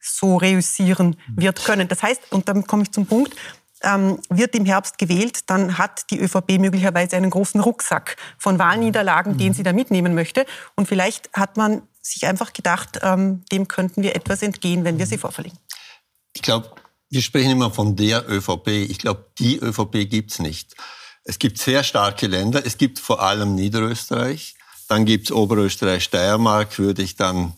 so 0.00 0.36
reüssieren 0.36 1.16
wird 1.34 1.64
können. 1.64 1.88
Das 1.88 2.02
heißt, 2.02 2.32
und 2.32 2.48
damit 2.48 2.66
komme 2.66 2.84
ich 2.84 2.92
zum 2.92 3.06
Punkt, 3.06 3.34
ähm, 3.82 4.18
wird 4.28 4.54
im 4.54 4.64
Herbst 4.64 4.98
gewählt, 4.98 5.48
dann 5.50 5.78
hat 5.78 6.10
die 6.10 6.20
ÖVP 6.20 6.58
möglicherweise 6.58 7.16
einen 7.16 7.30
großen 7.30 7.60
Rucksack 7.60 8.16
von 8.38 8.58
Wahlniederlagen, 8.58 9.38
den 9.38 9.48
mhm. 9.48 9.54
sie 9.54 9.62
da 9.62 9.72
mitnehmen 9.72 10.14
möchte. 10.14 10.44
Und 10.74 10.86
vielleicht 10.88 11.30
hat 11.32 11.56
man 11.56 11.82
sich 12.02 12.26
einfach 12.26 12.52
gedacht, 12.52 13.00
ähm, 13.02 13.44
dem 13.52 13.68
könnten 13.68 14.02
wir 14.02 14.16
etwas 14.16 14.42
entgehen, 14.42 14.84
wenn 14.84 14.98
wir 14.98 15.06
sie 15.06 15.18
vorverlegen. 15.18 15.58
Ich 16.32 16.42
glaube, 16.42 16.70
wir 17.10 17.22
sprechen 17.22 17.50
immer 17.50 17.70
von 17.70 17.96
der 17.96 18.28
ÖVP. 18.28 18.68
Ich 18.68 18.98
glaube, 18.98 19.26
die 19.38 19.58
ÖVP 19.58 20.08
gibt's 20.08 20.38
nicht. 20.38 20.74
Es 21.24 21.38
gibt 21.38 21.58
sehr 21.58 21.84
starke 21.84 22.26
Länder. 22.26 22.64
Es 22.64 22.78
gibt 22.78 22.98
vor 22.98 23.20
allem 23.20 23.54
Niederösterreich. 23.54 24.54
Dann 24.88 25.04
gibt's 25.04 25.30
Oberösterreich, 25.30 26.04
Steiermark, 26.04 26.78
würde 26.78 27.02
ich 27.02 27.16
dann 27.16 27.54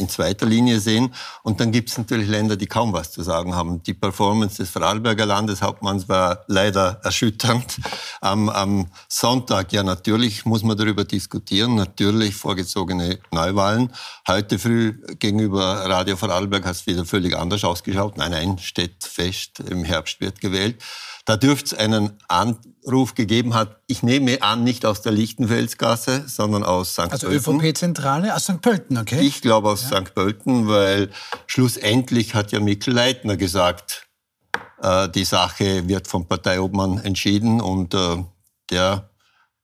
in 0.00 0.08
zweiter 0.08 0.46
Linie 0.46 0.80
sehen. 0.80 1.14
Und 1.42 1.60
dann 1.60 1.70
gibt 1.70 1.90
es 1.90 1.98
natürlich 1.98 2.28
Länder, 2.28 2.56
die 2.56 2.66
kaum 2.66 2.92
was 2.92 3.12
zu 3.12 3.22
sagen 3.22 3.54
haben. 3.54 3.82
Die 3.82 3.94
Performance 3.94 4.56
des 4.56 4.70
Vorarlberger 4.70 5.26
Landeshauptmanns 5.26 6.08
war 6.08 6.44
leider 6.48 7.00
erschütternd. 7.04 7.76
Am, 8.20 8.48
am 8.48 8.86
Sonntag, 9.08 9.72
ja 9.72 9.82
natürlich 9.82 10.44
muss 10.44 10.62
man 10.62 10.76
darüber 10.76 11.04
diskutieren, 11.04 11.74
natürlich 11.74 12.34
vorgezogene 12.34 13.18
Neuwahlen. 13.30 13.92
Heute 14.26 14.58
früh 14.58 14.98
gegenüber 15.18 15.62
Radio 15.88 16.16
Vorarlberg 16.16 16.64
hat 16.64 16.76
es 16.76 16.86
wieder 16.86 17.04
völlig 17.04 17.36
anders 17.36 17.64
ausgeschaut. 17.64 18.16
Nein, 18.16 18.32
nein, 18.32 18.58
steht 18.58 19.04
fest, 19.04 19.60
im 19.60 19.84
Herbst 19.84 20.20
wird 20.20 20.40
gewählt. 20.40 20.82
Da 21.24 21.36
dürfte 21.36 21.74
es 21.74 21.74
einen 21.74 22.12
Anruf 22.28 23.14
gegeben 23.14 23.54
haben, 23.54 23.70
ich 23.86 24.02
nehme 24.02 24.42
an, 24.42 24.64
nicht 24.64 24.86
aus 24.86 25.02
der 25.02 25.12
Lichtenfelsgasse, 25.12 26.24
sondern 26.26 26.64
aus 26.64 26.92
St. 26.92 27.10
Also 27.10 27.28
Pölten. 27.28 27.60
ÖVP-Zentrale 27.60 28.34
aus 28.34 28.44
St. 28.44 28.60
Pölten, 28.60 28.98
okay? 28.98 29.20
Ich 29.20 29.42
glaube 29.42 29.68
aus 29.68 29.90
ja. 29.90 30.00
St. 30.00 30.14
Pölten, 30.14 30.68
weil 30.68 31.10
schlussendlich 31.46 32.34
hat 32.34 32.52
ja 32.52 32.60
Mikkel 32.60 32.94
Leitner 32.94 33.36
gesagt, 33.36 34.06
äh, 34.82 35.08
die 35.08 35.24
Sache 35.24 35.86
wird 35.88 36.08
vom 36.08 36.26
Parteiobmann 36.26 36.98
entschieden 36.98 37.60
und 37.60 37.94
äh, 37.94 38.24
der 38.70 39.10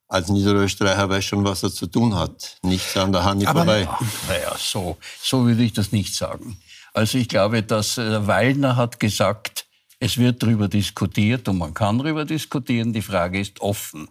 als 0.09 0.29
Niederösterreicher 0.29 1.09
weiß 1.09 1.25
schon, 1.25 1.45
was 1.45 1.63
er 1.63 1.73
zu 1.73 1.87
tun 1.87 2.15
hat. 2.15 2.59
Nichts 2.63 2.97
an 2.97 3.13
der 3.13 3.25
Hand 3.25 3.43
vorbei. 3.43 3.89
Naja, 4.29 4.55
so, 4.57 4.99
so 5.21 5.47
würde 5.47 5.63
ich 5.63 5.73
das 5.73 5.91
nicht 5.91 6.15
sagen. 6.15 6.59
Also 6.93 7.19
ich 7.19 7.29
glaube, 7.29 7.63
dass 7.63 7.99
äh, 7.99 8.27
Wallner 8.27 8.77
hat 8.77 9.01
gesagt, 9.01 9.66
es 9.99 10.19
wird 10.19 10.43
darüber 10.43 10.69
diskutiert 10.69 11.49
und 11.49 11.59
man 11.59 11.75
kann 11.75 11.99
darüber 11.99 12.25
diskutieren. 12.25 12.93
Die 12.93 13.03
Frage 13.03 13.41
ist 13.41 13.61
offen. 13.61 14.09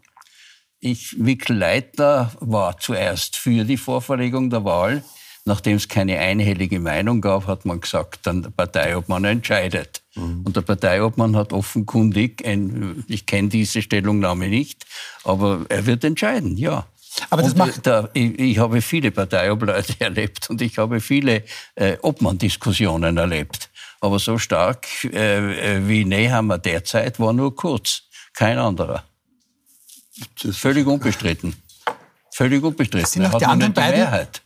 Ich, 0.79 1.17
Mikkel 1.17 1.57
Leitner 1.57 2.31
war 2.39 2.77
zuerst 2.77 3.37
für 3.37 3.63
die 3.63 3.77
Vorverlegung 3.77 4.49
der 4.49 4.65
Wahl. 4.65 5.03
Nachdem 5.47 5.77
es 5.77 5.87
keine 5.87 6.17
einhellige 6.17 6.79
Meinung 6.79 7.21
gab, 7.21 7.45
hat 7.45 7.65
man 7.65 7.79
gesagt, 7.79 8.25
dann 8.25 8.41
der 8.41 8.49
Parteiobmann 8.49 9.25
entscheidet. 9.25 10.01
Mhm. 10.15 10.41
Und 10.43 10.55
der 10.55 10.61
Parteiobmann 10.61 11.35
hat 11.35 11.53
offenkundig, 11.53 12.43
ein, 12.43 13.05
ich 13.07 13.27
kenne 13.27 13.49
diese 13.49 13.83
Stellungnahme 13.83 14.47
nicht, 14.47 14.87
aber 15.23 15.65
er 15.69 15.85
wird 15.85 16.03
entscheiden, 16.03 16.57
ja. 16.57 16.87
Aber 17.29 17.43
das 17.43 17.55
macht 17.55 17.85
da, 17.85 18.09
ich, 18.13 18.39
ich, 18.39 18.57
habe 18.57 18.81
viele 18.81 19.11
Parteiobleute 19.11 19.93
erlebt 19.99 20.49
und 20.49 20.61
ich 20.61 20.79
habe 20.79 20.99
viele 20.99 21.43
äh, 21.75 21.97
Obmann-Diskussionen 22.01 23.15
erlebt. 23.17 23.69
Aber 24.05 24.19
so 24.19 24.37
stark 24.37 24.85
äh, 25.03 25.77
äh, 25.77 25.87
wie 25.87 26.05
Nehammer 26.05 26.59
derzeit 26.59 27.19
war 27.19 27.33
nur 27.33 27.55
kurz. 27.55 28.03
Kein 28.35 28.59
anderer. 28.59 29.03
Völlig 30.51 30.85
unbestritten. 30.85 31.55
Völlig 32.31 32.63
unbestritten. 32.63 33.09
Sind 33.09 33.25
auch 33.25 33.39
die 33.39 33.47
anderen 33.47 33.73
beiden, 33.73 33.99
Mehrheit. 33.99 34.43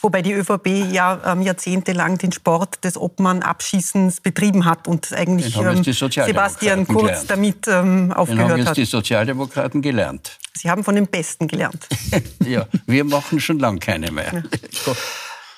Wobei 0.00 0.22
die 0.22 0.32
ÖVP 0.32 0.90
ja 0.90 1.20
ähm, 1.24 1.42
jahrzehntelang 1.42 2.18
den 2.18 2.32
Sport 2.32 2.82
des 2.82 2.96
Obmann-Abschießens 2.96 4.22
betrieben 4.22 4.64
hat 4.64 4.88
und 4.88 5.12
eigentlich 5.12 5.56
ähm, 5.56 5.84
Sebastian 5.84 6.84
Kurz 6.88 7.02
gelernt. 7.02 7.30
damit 7.30 7.68
ähm, 7.68 8.12
aufgehört 8.12 8.40
den 8.40 8.50
haben 8.50 8.58
jetzt 8.58 8.68
hat. 8.70 8.76
die 8.76 8.86
Sozialdemokraten 8.86 9.82
gelernt. 9.82 10.36
Sie 10.54 10.68
haben 10.68 10.82
von 10.82 10.96
den 10.96 11.06
Besten 11.06 11.46
gelernt. 11.46 11.86
ja, 12.44 12.66
wir 12.86 13.04
machen 13.04 13.38
schon 13.38 13.60
lange 13.60 13.78
keine 13.78 14.10
mehr. 14.10 14.32
Ja. 14.32 14.92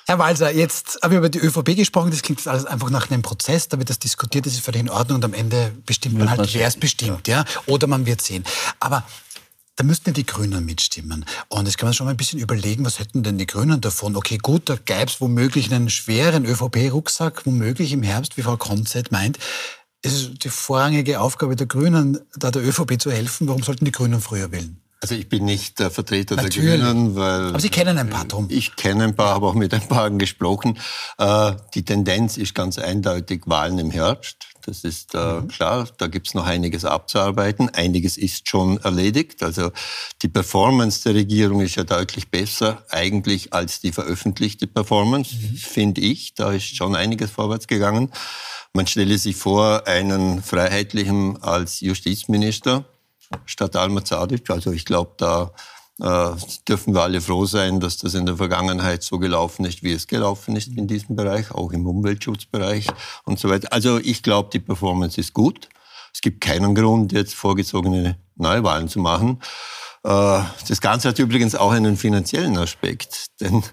Herr 0.09 0.17
Walser, 0.17 0.51
jetzt 0.51 0.97
haben 1.03 1.11
wir 1.11 1.19
über 1.19 1.29
die 1.29 1.37
ÖVP 1.37 1.75
gesprochen. 1.75 2.09
Das 2.09 2.23
klingt 2.23 2.47
alles 2.47 2.65
einfach 2.65 2.89
nach 2.89 3.11
einem 3.11 3.21
Prozess. 3.21 3.67
Da 3.67 3.77
wird 3.77 3.91
das 3.91 3.99
diskutiert, 3.99 4.47
das 4.47 4.53
ist 4.53 4.65
völlig 4.65 4.81
in 4.81 4.89
Ordnung. 4.89 5.17
Und 5.17 5.25
am 5.25 5.35
Ende 5.35 5.71
bestimmt 5.85 6.17
man 6.17 6.31
halt, 6.31 6.51
wer 6.51 6.67
es 6.67 6.77
bestimmt. 6.77 7.27
Ja. 7.27 7.45
Oder 7.67 7.85
man 7.85 8.07
wird 8.07 8.19
sehen. 8.19 8.43
Aber 8.79 9.05
da 9.75 9.83
müssten 9.83 10.09
ja 10.09 10.13
die 10.13 10.25
Grünen 10.25 10.65
mitstimmen. 10.65 11.25
Und 11.47 11.67
jetzt 11.67 11.77
kann 11.77 11.85
man 11.85 11.93
schon 11.93 12.05
mal 12.05 12.11
ein 12.15 12.17
bisschen 12.17 12.39
überlegen, 12.39 12.83
was 12.85 12.97
hätten 12.97 13.21
denn 13.21 13.37
die 13.37 13.45
Grünen 13.45 13.81
davon? 13.81 14.15
Okay, 14.15 14.39
gut, 14.39 14.67
da 14.67 14.77
gäbe 14.83 15.11
es 15.11 15.21
womöglich 15.21 15.71
einen 15.71 15.91
schweren 15.91 16.43
ÖVP-Rucksack, 16.43 17.45
womöglich 17.45 17.91
im 17.91 18.01
Herbst, 18.01 18.35
wie 18.35 18.41
Frau 18.41 18.57
Konzett 18.57 19.11
meint. 19.11 19.37
Es 20.01 20.13
ist 20.13 20.43
die 20.43 20.49
vorrangige 20.49 21.21
Aufgabe 21.21 21.55
der 21.55 21.67
Grünen, 21.67 22.17
da 22.35 22.49
der 22.49 22.67
ÖVP 22.67 22.99
zu 22.99 23.11
helfen. 23.11 23.47
Warum 23.47 23.61
sollten 23.61 23.85
die 23.85 23.91
Grünen 23.91 24.21
früher 24.21 24.51
wählen? 24.51 24.81
Also 25.01 25.15
ich 25.15 25.29
bin 25.29 25.45
nicht 25.45 25.79
der 25.79 25.91
Vertreter 25.91 26.35
Natürlich. 26.35 26.71
der 26.71 26.79
Grünen, 26.79 27.15
weil... 27.15 27.49
Aber 27.49 27.59
Sie 27.59 27.69
kennen 27.69 27.97
ein 27.97 28.09
paar 28.09 28.25
drum. 28.25 28.47
Ich 28.49 28.75
kenne 28.75 29.05
ein 29.05 29.15
paar, 29.15 29.35
habe 29.35 29.47
auch 29.47 29.53
mit 29.53 29.73
ein 29.73 29.87
paar 29.87 30.09
gesprochen. 30.09 30.77
Äh, 31.17 31.53
die 31.73 31.85
Tendenz 31.85 32.35
ist 32.35 32.53
ganz 32.53 32.77
eindeutig 32.77 33.43
Wahlen 33.45 33.79
im 33.79 33.91
Herbst. 33.91 34.47
Das 34.65 34.83
ist 34.83 35.15
äh, 35.15 35.39
mhm. 35.39 35.47
klar, 35.47 35.87
da 35.97 36.07
gibt's 36.07 36.33
noch 36.33 36.45
einiges 36.45 36.83
abzuarbeiten. 36.83 37.69
Einiges 37.69 38.17
ist 38.17 38.49
schon 38.49 38.77
erledigt. 38.79 39.41
Also 39.41 39.71
die 40.21 40.27
Performance 40.27 41.03
der 41.03 41.15
Regierung 41.15 41.61
ist 41.61 41.75
ja 41.75 41.85
deutlich 41.85 42.29
besser 42.29 42.83
eigentlich 42.89 43.53
als 43.53 43.79
die 43.79 43.93
veröffentlichte 43.93 44.67
Performance, 44.67 45.33
mhm. 45.33 45.55
finde 45.55 46.01
ich. 46.01 46.35
Da 46.35 46.51
ist 46.51 46.75
schon 46.75 46.95
einiges 46.95 47.31
vorwärts 47.31 47.67
gegangen. 47.67 48.11
Man 48.73 48.85
stelle 48.85 49.17
sich 49.17 49.37
vor, 49.37 49.87
einen 49.87 50.43
Freiheitlichen 50.43 51.41
als 51.41 51.79
Justizminister 51.79 52.85
statt 53.45 53.75
Alma 53.75 54.03
Zadic. 54.03 54.49
Also 54.49 54.71
ich 54.71 54.85
glaube, 54.85 55.13
da 55.17 55.51
äh, 56.01 56.35
dürfen 56.67 56.93
wir 56.93 57.03
alle 57.03 57.21
froh 57.21 57.45
sein, 57.45 57.79
dass 57.79 57.97
das 57.97 58.13
in 58.13 58.25
der 58.25 58.37
Vergangenheit 58.37 59.03
so 59.03 59.19
gelaufen 59.19 59.65
ist, 59.65 59.83
wie 59.83 59.91
es 59.91 60.07
gelaufen 60.07 60.55
ist 60.55 60.69
in 60.75 60.87
diesem 60.87 61.15
Bereich, 61.15 61.51
auch 61.51 61.71
im 61.71 61.85
Umweltschutzbereich 61.85 62.87
und 63.25 63.39
so 63.39 63.49
weiter. 63.49 63.73
Also 63.73 63.97
ich 63.97 64.23
glaube, 64.23 64.49
die 64.51 64.59
Performance 64.59 65.19
ist 65.19 65.33
gut. 65.33 65.69
Es 66.13 66.21
gibt 66.21 66.41
keinen 66.41 66.73
Grund, 66.73 67.11
jetzt 67.11 67.35
vorgezogene 67.35 68.17
Neuwahlen 68.35 68.87
zu 68.87 68.99
machen. 68.99 69.41
Äh, 70.03 70.41
das 70.67 70.81
Ganze 70.81 71.09
hat 71.09 71.19
übrigens 71.19 71.55
auch 71.55 71.71
einen 71.71 71.97
finanziellen 71.97 72.57
Aspekt, 72.57 73.27
denn 73.41 73.63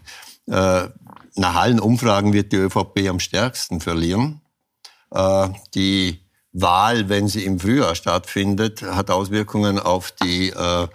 äh, 0.48 0.88
nach 1.36 1.54
allen 1.54 1.80
Umfragen 1.80 2.32
wird 2.32 2.52
die 2.52 2.56
ÖVP 2.56 3.08
am 3.08 3.20
stärksten 3.20 3.80
verlieren. 3.80 4.40
Äh, 5.12 5.48
die 5.74 6.25
Wahl, 6.60 7.08
wenn 7.08 7.28
sie 7.28 7.44
im 7.44 7.58
Frühjahr 7.58 7.94
stattfindet, 7.94 8.82
hat 8.82 9.10
Auswirkungen 9.10 9.78
auf 9.78 10.10
die 10.12 10.50
äh, 10.50 10.86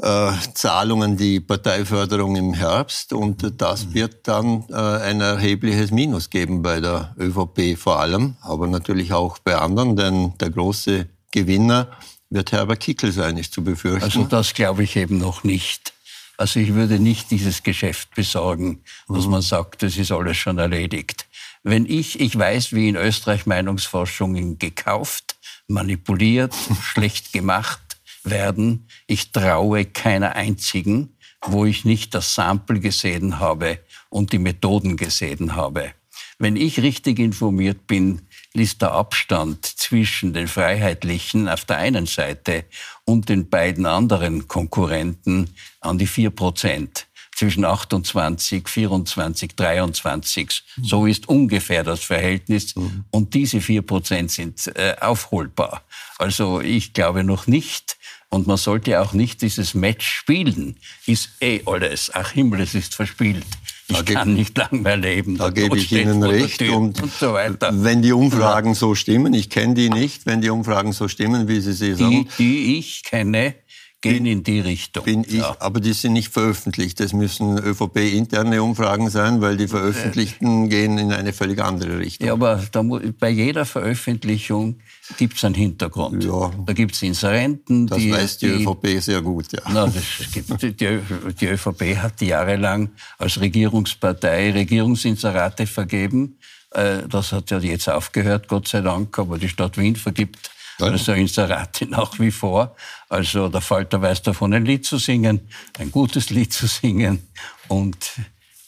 äh, 0.00 0.32
Zahlungen, 0.54 1.16
die 1.16 1.40
Parteiförderung 1.40 2.36
im 2.36 2.54
Herbst. 2.54 3.12
Und 3.12 3.60
das 3.60 3.86
mhm. 3.86 3.94
wird 3.94 4.28
dann 4.28 4.64
äh, 4.70 4.74
ein 4.74 5.20
erhebliches 5.20 5.90
Minus 5.90 6.30
geben 6.30 6.62
bei 6.62 6.80
der 6.80 7.14
ÖVP 7.18 7.76
vor 7.76 8.00
allem, 8.00 8.36
aber 8.40 8.66
natürlich 8.66 9.12
auch 9.12 9.38
bei 9.38 9.56
anderen, 9.56 9.96
denn 9.96 10.34
der 10.38 10.50
große 10.50 11.06
Gewinner 11.32 11.88
wird 12.30 12.52
Herbert 12.52 12.80
Kickel 12.80 13.12
sein, 13.12 13.36
ist 13.36 13.52
zu 13.52 13.64
befürchten. 13.64 14.04
Also 14.04 14.24
das 14.24 14.54
glaube 14.54 14.84
ich 14.84 14.96
eben 14.96 15.18
noch 15.18 15.44
nicht. 15.44 15.92
Also 16.36 16.60
ich 16.60 16.74
würde 16.74 17.00
nicht 17.00 17.32
dieses 17.32 17.64
Geschäft 17.64 18.14
besorgen, 18.14 18.84
dass 19.08 19.24
mhm. 19.24 19.32
man 19.32 19.42
sagt, 19.42 19.82
das 19.82 19.96
ist 19.96 20.12
alles 20.12 20.36
schon 20.36 20.58
erledigt. 20.58 21.26
Wenn 21.70 21.84
ich, 21.84 22.18
ich 22.18 22.38
weiß, 22.38 22.72
wie 22.72 22.88
in 22.88 22.96
Österreich 22.96 23.44
Meinungsforschungen 23.44 24.58
gekauft, 24.58 25.36
manipuliert, 25.66 26.54
schlecht 26.82 27.34
gemacht 27.34 27.98
werden. 28.24 28.88
Ich 29.06 29.32
traue 29.32 29.84
keiner 29.84 30.34
einzigen, 30.34 31.14
wo 31.44 31.66
ich 31.66 31.84
nicht 31.84 32.14
das 32.14 32.34
Sample 32.34 32.80
gesehen 32.80 33.38
habe 33.38 33.80
und 34.08 34.32
die 34.32 34.38
Methoden 34.38 34.96
gesehen 34.96 35.56
habe. 35.56 35.92
Wenn 36.38 36.56
ich 36.56 36.80
richtig 36.80 37.18
informiert 37.18 37.86
bin, 37.86 38.22
ist 38.54 38.80
der 38.80 38.92
Abstand 38.92 39.66
zwischen 39.66 40.32
den 40.32 40.48
Freiheitlichen 40.48 41.50
auf 41.50 41.66
der 41.66 41.76
einen 41.76 42.06
Seite 42.06 42.64
und 43.04 43.28
den 43.28 43.50
beiden 43.50 43.84
anderen 43.84 44.48
Konkurrenten 44.48 45.50
an 45.82 45.98
die 45.98 46.06
vier 46.06 46.30
Prozent 46.30 47.07
zwischen 47.38 47.64
28, 47.64 48.66
24, 48.68 49.54
23. 49.54 50.64
Mhm. 50.76 50.84
So 50.84 51.06
ist 51.06 51.28
ungefähr 51.28 51.84
das 51.84 52.00
Verhältnis. 52.00 52.74
Mhm. 52.74 53.04
Und 53.10 53.34
diese 53.34 53.60
vier 53.60 53.82
Prozent 53.82 54.32
sind 54.32 54.66
äh, 54.74 54.96
aufholbar. 55.00 55.82
Also 56.18 56.60
ich 56.60 56.92
glaube 56.94 57.22
noch 57.22 57.46
nicht. 57.46 57.96
Und 58.28 58.46
man 58.48 58.56
sollte 58.56 59.00
auch 59.00 59.12
nicht 59.12 59.40
dieses 59.40 59.74
Match 59.74 60.06
spielen. 60.06 60.76
Ist 61.06 61.30
eh 61.40 61.62
alles. 61.64 62.10
Ach 62.12 62.32
Himmel, 62.32 62.60
es 62.60 62.74
ist 62.74 62.94
verspielt. 62.96 63.46
Ich 63.86 63.96
da 63.96 64.02
kann 64.02 64.34
nicht 64.34 64.58
lang 64.58 64.82
mehr 64.82 64.98
leben. 64.98 65.38
Da 65.38 65.48
gebe 65.48 65.78
ich 65.78 65.90
Ihnen 65.92 66.22
recht. 66.22 66.60
Und, 66.60 67.00
und 67.00 67.12
so 67.14 67.34
wenn 67.34 68.02
die 68.02 68.12
Umfragen 68.12 68.74
so 68.74 68.94
stimmen, 68.94 69.32
ich 69.32 69.48
kenne 69.48 69.74
die 69.74 69.88
nicht, 69.88 70.26
wenn 70.26 70.42
die 70.42 70.50
Umfragen 70.50 70.92
so 70.92 71.08
stimmen, 71.08 71.48
wie 71.48 71.60
Sie 71.60 71.72
sie 71.72 71.94
sagen. 71.94 72.28
Die, 72.36 72.44
die 72.44 72.78
ich 72.78 73.04
kenne, 73.04 73.54
gehen 74.00 74.26
in 74.26 74.44
die 74.44 74.60
Richtung. 74.60 75.04
Bin 75.04 75.24
ich, 75.24 75.34
ja. 75.34 75.56
Aber 75.58 75.80
die 75.80 75.92
sind 75.92 76.12
nicht 76.12 76.32
veröffentlicht. 76.32 77.00
Das 77.00 77.12
müssen 77.12 77.58
ÖVP-interne 77.58 78.62
Umfragen 78.62 79.10
sein, 79.10 79.40
weil 79.40 79.56
die 79.56 79.66
veröffentlichten 79.66 80.66
äh, 80.66 80.68
gehen 80.68 80.98
in 80.98 81.12
eine 81.12 81.32
völlig 81.32 81.60
andere 81.60 81.98
Richtung. 81.98 82.26
Ja, 82.26 82.34
aber 82.34 82.62
da, 82.70 82.82
bei 82.82 83.30
jeder 83.30 83.64
Veröffentlichung 83.64 84.80
gibt 85.16 85.36
es 85.36 85.44
einen 85.44 85.56
Hintergrund. 85.56 86.22
Ja. 86.22 86.52
Da 86.64 86.72
gibt 86.72 86.94
es 86.94 87.02
Inserenten. 87.02 87.88
Das 87.88 87.98
die, 87.98 88.12
weiß 88.12 88.38
die, 88.38 88.58
die, 88.58 88.64
ÖVP 88.64 89.02
sehr 89.02 89.20
gut, 89.20 89.52
ja. 89.52 89.62
Na, 89.68 89.92
gibt, 90.32 90.62
die, 90.62 91.00
die 91.40 91.46
ÖVP 91.46 91.96
hat 91.96 92.20
jahrelang 92.20 92.90
als 93.18 93.40
Regierungspartei 93.40 94.52
Regierungsinserate 94.52 95.66
vergeben. 95.66 96.38
Äh, 96.70 97.08
das 97.08 97.32
hat 97.32 97.50
ja 97.50 97.58
jetzt 97.58 97.88
aufgehört, 97.88 98.46
Gott 98.46 98.68
sei 98.68 98.80
Dank, 98.80 99.18
aber 99.18 99.38
die 99.38 99.48
Stadt 99.48 99.76
Wien 99.76 99.96
vergibt 99.96 100.50
also 100.80 101.12
Inserate 101.12 101.86
nach 101.86 102.18
wie 102.18 102.30
vor. 102.30 102.76
Also 103.08 103.48
der 103.48 103.60
Falter 103.60 104.00
weiß 104.00 104.22
davon, 104.22 104.52
ein 104.54 104.64
Lied 104.64 104.84
zu 104.84 104.98
singen, 104.98 105.48
ein 105.78 105.90
gutes 105.90 106.30
Lied 106.30 106.52
zu 106.52 106.66
singen. 106.66 107.28
Und 107.68 108.12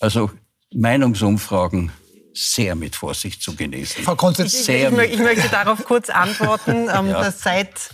also 0.00 0.30
Meinungsumfragen 0.72 1.92
sehr 2.32 2.74
mit 2.74 2.96
Vorsicht 2.96 3.42
zu 3.42 3.54
genießen. 3.54 4.04
Frau 4.04 4.30
ich, 4.30 4.38
ich, 4.38 4.68
ich, 4.68 5.12
ich, 5.12 5.18
möchte 5.18 5.48
darauf 5.48 5.84
kurz 5.84 6.10
antworten, 6.10 6.88
ähm, 6.94 7.08
ja. 7.08 7.22
dass 7.22 7.42
seit 7.42 7.90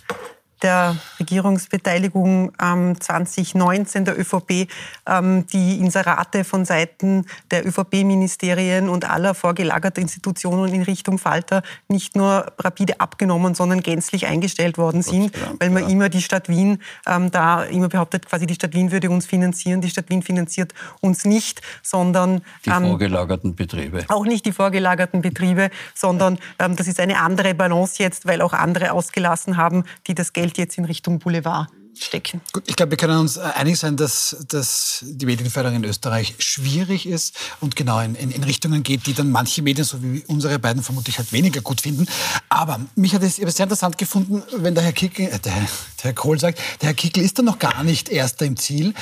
der 0.63 0.97
Regierungsbeteiligung 1.21 2.53
ähm, 2.63 3.01
2019 3.01 4.05
der 4.05 4.19
ÖVP 4.19 4.69
ähm, 5.07 5.47
die 5.49 5.79
Inserate 5.79 6.45
von 6.45 6.65
Seiten 6.65 7.27
der 7.51 7.67
ÖVP-Ministerien 7.67 8.89
und 8.89 9.09
aller 9.09 9.35
vorgelagerten 9.35 10.03
Institutionen 10.03 10.73
in 10.73 10.83
Richtung 10.83 11.19
Falter 11.19 11.63
nicht 11.89 12.17
nur 12.17 12.53
rapide 12.59 13.01
abgenommen, 13.01 13.55
sondern 13.55 13.83
gänzlich 13.83 14.27
eingestellt 14.27 14.79
worden 14.79 15.03
sind, 15.03 15.37
Dank, 15.37 15.61
weil 15.61 15.71
man 15.71 15.85
ja. 15.85 15.89
immer 15.91 16.09
die 16.09 16.23
Stadt 16.23 16.49
Wien 16.49 16.79
ähm, 17.07 17.31
da 17.31 17.65
immer 17.65 17.89
behauptet, 17.89 18.27
quasi 18.27 18.47
die 18.47 18.55
Stadt 18.55 18.75
Wien 18.75 18.91
würde 18.93 19.11
uns 19.11 19.27
finanzieren. 19.27 19.81
Die 19.81 19.91
Stadt 19.91 20.09
Wien 20.09 20.23
finanziert 20.23 20.73
uns 21.01 21.25
nicht, 21.25 21.61
sondern 21.83 22.43
die 22.65 22.71
ähm, 22.71 22.85
vorgelagerten 22.85 23.55
Betriebe. 23.55 24.05
Auch 24.09 24.25
nicht 24.25 24.47
die 24.47 24.53
vorgelagerten 24.53 25.23
Betriebe, 25.23 25.71
sondern 25.95 26.39
ähm, 26.59 26.77
das 26.77 26.89
ist 26.89 27.01
eine 27.01 27.19
andere 27.21 27.55
Balance 27.55 28.03
jetzt, 28.03 28.27
weil 28.27 28.41
auch 28.41 28.53
andere 28.53 28.93
ausgelassen 28.93 29.57
haben, 29.57 29.85
die 30.07 30.15
das 30.15 30.33
Geld 30.33 30.46
Geld 30.47 30.59
jetzt 30.59 30.79
in 30.79 30.85
Richtung 30.85 31.19
Boulevard 31.19 31.69
stecken. 31.99 32.43
Gut, 32.53 32.65
ich 32.67 32.77
glaube, 32.77 32.91
wir 32.91 32.99
können 32.99 33.19
uns 33.19 33.39
äh, 33.39 33.41
einig 33.41 33.79
sein, 33.79 33.97
dass, 33.97 34.45
dass 34.49 35.03
die 35.03 35.25
Medienförderung 35.25 35.79
in 35.79 35.85
Österreich 35.85 36.35
schwierig 36.39 37.07
ist 37.07 37.35
und 37.61 37.75
genau 37.75 38.01
in, 38.01 38.15
in, 38.15 38.31
in, 38.31 38.45
Richtungen 38.45 38.83
geht, 38.83 39.07
die 39.07 39.15
dann 39.15 39.31
manche 39.31 39.63
Medien, 39.63 39.85
so 39.85 40.03
wie 40.03 40.23
unsere 40.27 40.59
beiden, 40.59 40.83
vermutlich 40.83 41.17
halt 41.17 41.33
weniger 41.33 41.63
gut 41.63 41.81
finden. 41.81 42.07
Aber 42.51 42.81
mich 42.97 43.15
hat 43.15 43.23
es 43.23 43.37
sehr 43.37 43.49
interessant 43.49 43.97
gefunden, 43.97 44.43
wenn 44.57 44.75
der 44.75 44.85
Herr 44.85 44.93
Kickel, 44.93 45.27
äh, 45.27 45.39
der, 45.39 45.55
der, 45.55 45.69
Herr 46.03 46.13
Kohl 46.13 46.39
sagt, 46.39 46.59
der 46.83 46.89
Herr 46.89 46.95
Kickel 46.95 47.23
ist 47.23 47.39
dann 47.39 47.47
noch 47.47 47.59
gar 47.59 47.83
nicht 47.83 48.09
Erster 48.11 48.45
im 48.45 48.57
Ziel. 48.57 48.93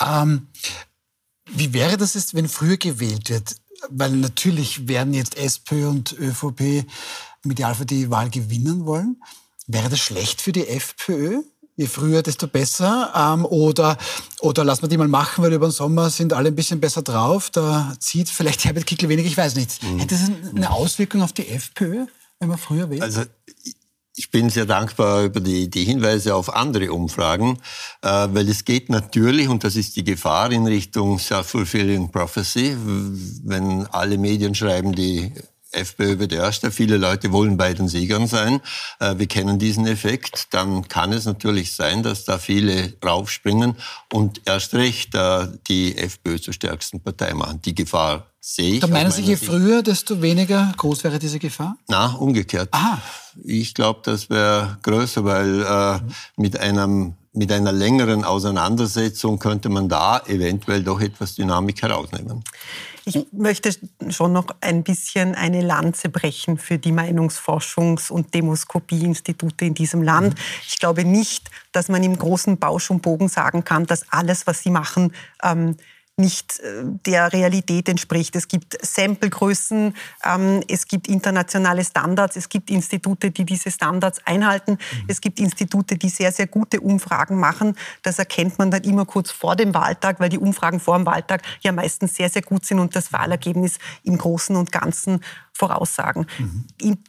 Ähm, 0.00 0.46
wie 1.50 1.72
wäre 1.72 1.96
das 1.96 2.14
jetzt, 2.14 2.34
wenn 2.34 2.48
früher 2.48 2.76
gewählt 2.76 3.30
wird? 3.30 3.56
Weil 3.90 4.12
natürlich 4.12 4.86
werden 4.86 5.12
jetzt 5.12 5.36
SPÖ 5.36 5.88
und 5.88 6.12
ÖVP 6.12 6.86
im 7.42 7.50
Idealfall 7.50 7.86
die 7.86 8.10
Wahl 8.10 8.30
gewinnen 8.30 8.86
wollen. 8.86 9.16
Wäre 9.66 9.88
das 9.88 10.00
schlecht 10.00 10.40
für 10.40 10.52
die 10.52 10.68
FPÖ? 10.68 11.42
Je 11.76 11.86
früher, 11.86 12.22
desto 12.22 12.46
besser. 12.46 13.12
Ähm, 13.16 13.44
oder, 13.44 13.98
oder 14.40 14.64
lassen 14.64 14.82
wir 14.82 14.88
die 14.88 14.96
mal 14.96 15.08
machen, 15.08 15.42
weil 15.42 15.52
über 15.52 15.66
den 15.66 15.72
Sommer 15.72 16.08
sind 16.10 16.32
alle 16.32 16.48
ein 16.48 16.54
bisschen 16.54 16.80
besser 16.80 17.02
drauf. 17.02 17.50
Da 17.50 17.94
zieht 17.98 18.28
vielleicht 18.28 18.64
Herbert 18.64 18.86
Kickl 18.86 19.08
wenig, 19.08 19.26
ich 19.26 19.36
weiß 19.36 19.56
nicht. 19.56 19.82
Mhm. 19.82 19.98
Hätte 19.98 20.14
das 20.14 20.30
eine 20.54 20.70
Auswirkung 20.70 21.22
auf 21.22 21.32
die 21.32 21.48
FPÖ, 21.48 22.06
wenn 22.38 22.48
man 22.48 22.58
früher 22.58 22.90
wählt? 22.90 23.02
Also 23.02 23.22
ich 24.16 24.30
bin 24.30 24.50
sehr 24.50 24.66
dankbar 24.66 25.24
über 25.24 25.40
die, 25.40 25.68
die 25.68 25.84
Hinweise 25.84 26.36
auf 26.36 26.54
andere 26.54 26.92
Umfragen, 26.92 27.58
äh, 28.02 28.28
weil 28.30 28.48
es 28.48 28.64
geht 28.64 28.88
natürlich, 28.88 29.48
und 29.48 29.64
das 29.64 29.74
ist 29.74 29.96
die 29.96 30.04
Gefahr 30.04 30.52
in 30.52 30.66
Richtung 30.66 31.18
Self-Fulfilling 31.18 32.12
Prophecy, 32.12 32.76
wenn 33.44 33.86
alle 33.86 34.18
Medien 34.18 34.54
schreiben, 34.54 34.94
die 34.94 35.32
FPÖ 35.74 36.18
wird 36.18 36.32
Erster. 36.32 36.70
Viele 36.70 36.96
Leute 36.96 37.32
wollen 37.32 37.56
bei 37.56 37.74
den 37.74 37.88
Siegern 37.88 38.26
sein. 38.26 38.60
Äh, 39.00 39.18
wir 39.18 39.26
kennen 39.26 39.58
diesen 39.58 39.86
Effekt. 39.86 40.48
Dann 40.54 40.88
kann 40.88 41.12
es 41.12 41.24
natürlich 41.24 41.72
sein, 41.72 42.02
dass 42.02 42.24
da 42.24 42.38
viele 42.38 42.94
raufspringen 43.04 43.76
und 44.12 44.42
erst 44.46 44.74
recht 44.74 45.14
äh, 45.14 45.48
die 45.68 45.96
FPÖ 45.96 46.40
zur 46.40 46.54
stärksten 46.54 47.00
Partei 47.00 47.34
machen. 47.34 47.60
Die 47.62 47.74
Gefahr 47.74 48.30
sehe 48.40 48.74
ich. 48.74 48.80
Da 48.80 48.86
meinen 48.86 49.10
Sie, 49.10 49.22
je 49.22 49.36
früher, 49.36 49.82
desto 49.82 50.20
weniger 50.20 50.72
groß 50.76 51.04
wäre 51.04 51.18
diese 51.18 51.38
Gefahr? 51.38 51.76
Na, 51.88 52.14
umgekehrt. 52.14 52.68
Aha. 52.72 53.00
Ich 53.42 53.74
glaube, 53.74 54.00
das 54.04 54.30
wäre 54.30 54.78
größer, 54.82 55.24
weil 55.24 55.62
äh, 55.62 56.00
mit 56.36 56.58
einem 56.58 57.14
mit 57.34 57.50
einer 57.50 57.72
längeren 57.72 58.24
Auseinandersetzung 58.24 59.38
könnte 59.38 59.68
man 59.68 59.88
da 59.88 60.20
eventuell 60.26 60.82
doch 60.82 61.00
etwas 61.00 61.34
Dynamik 61.34 61.82
herausnehmen. 61.82 62.44
Ich 63.06 63.26
möchte 63.32 63.70
schon 64.08 64.32
noch 64.32 64.46
ein 64.60 64.82
bisschen 64.82 65.34
eine 65.34 65.60
Lanze 65.60 66.08
brechen 66.08 66.56
für 66.56 66.78
die 66.78 66.92
Meinungsforschungs- 66.92 68.10
und 68.10 68.32
Demoskopieinstitute 68.32 69.66
in 69.66 69.74
diesem 69.74 70.02
Land. 70.02 70.36
Ich 70.66 70.78
glaube 70.78 71.04
nicht, 71.04 71.50
dass 71.72 71.88
man 71.88 72.02
im 72.02 72.16
großen 72.16 72.56
Bausch 72.56 72.90
und 72.90 73.02
Bogen 73.02 73.28
sagen 73.28 73.64
kann, 73.64 73.84
dass 73.84 74.10
alles, 74.10 74.46
was 74.46 74.62
sie 74.62 74.70
machen, 74.70 75.12
ähm, 75.42 75.76
nicht 76.16 76.60
äh, 76.60 76.84
der 77.06 77.32
Realität 77.32 77.88
entspricht. 77.88 78.36
Es 78.36 78.48
gibt 78.48 78.76
Samplegrößen, 78.84 79.94
ähm, 80.24 80.62
es 80.68 80.86
gibt 80.86 81.08
internationale 81.08 81.84
Standards, 81.84 82.36
es 82.36 82.48
gibt 82.48 82.70
Institute, 82.70 83.30
die 83.30 83.44
diese 83.44 83.70
Standards 83.70 84.20
einhalten, 84.24 84.72
mhm. 84.72 85.04
es 85.08 85.20
gibt 85.20 85.40
Institute, 85.40 85.96
die 85.96 86.08
sehr, 86.08 86.30
sehr 86.30 86.46
gute 86.46 86.80
Umfragen 86.80 87.38
machen. 87.38 87.76
Das 88.02 88.18
erkennt 88.18 88.58
man 88.58 88.70
dann 88.70 88.84
immer 88.84 89.06
kurz 89.06 89.30
vor 89.30 89.56
dem 89.56 89.74
Wahltag, 89.74 90.20
weil 90.20 90.28
die 90.28 90.38
Umfragen 90.38 90.78
vor 90.80 90.96
dem 90.96 91.06
Wahltag 91.06 91.42
ja 91.62 91.72
meistens 91.72 92.14
sehr, 92.14 92.30
sehr 92.30 92.42
gut 92.42 92.64
sind 92.64 92.78
und 92.78 92.94
das 92.94 93.12
Wahlergebnis 93.12 93.78
im 94.04 94.16
Großen 94.16 94.54
und 94.54 94.70
Ganzen 94.70 95.20
voraussagen. 95.52 96.26
Mhm 96.38 97.04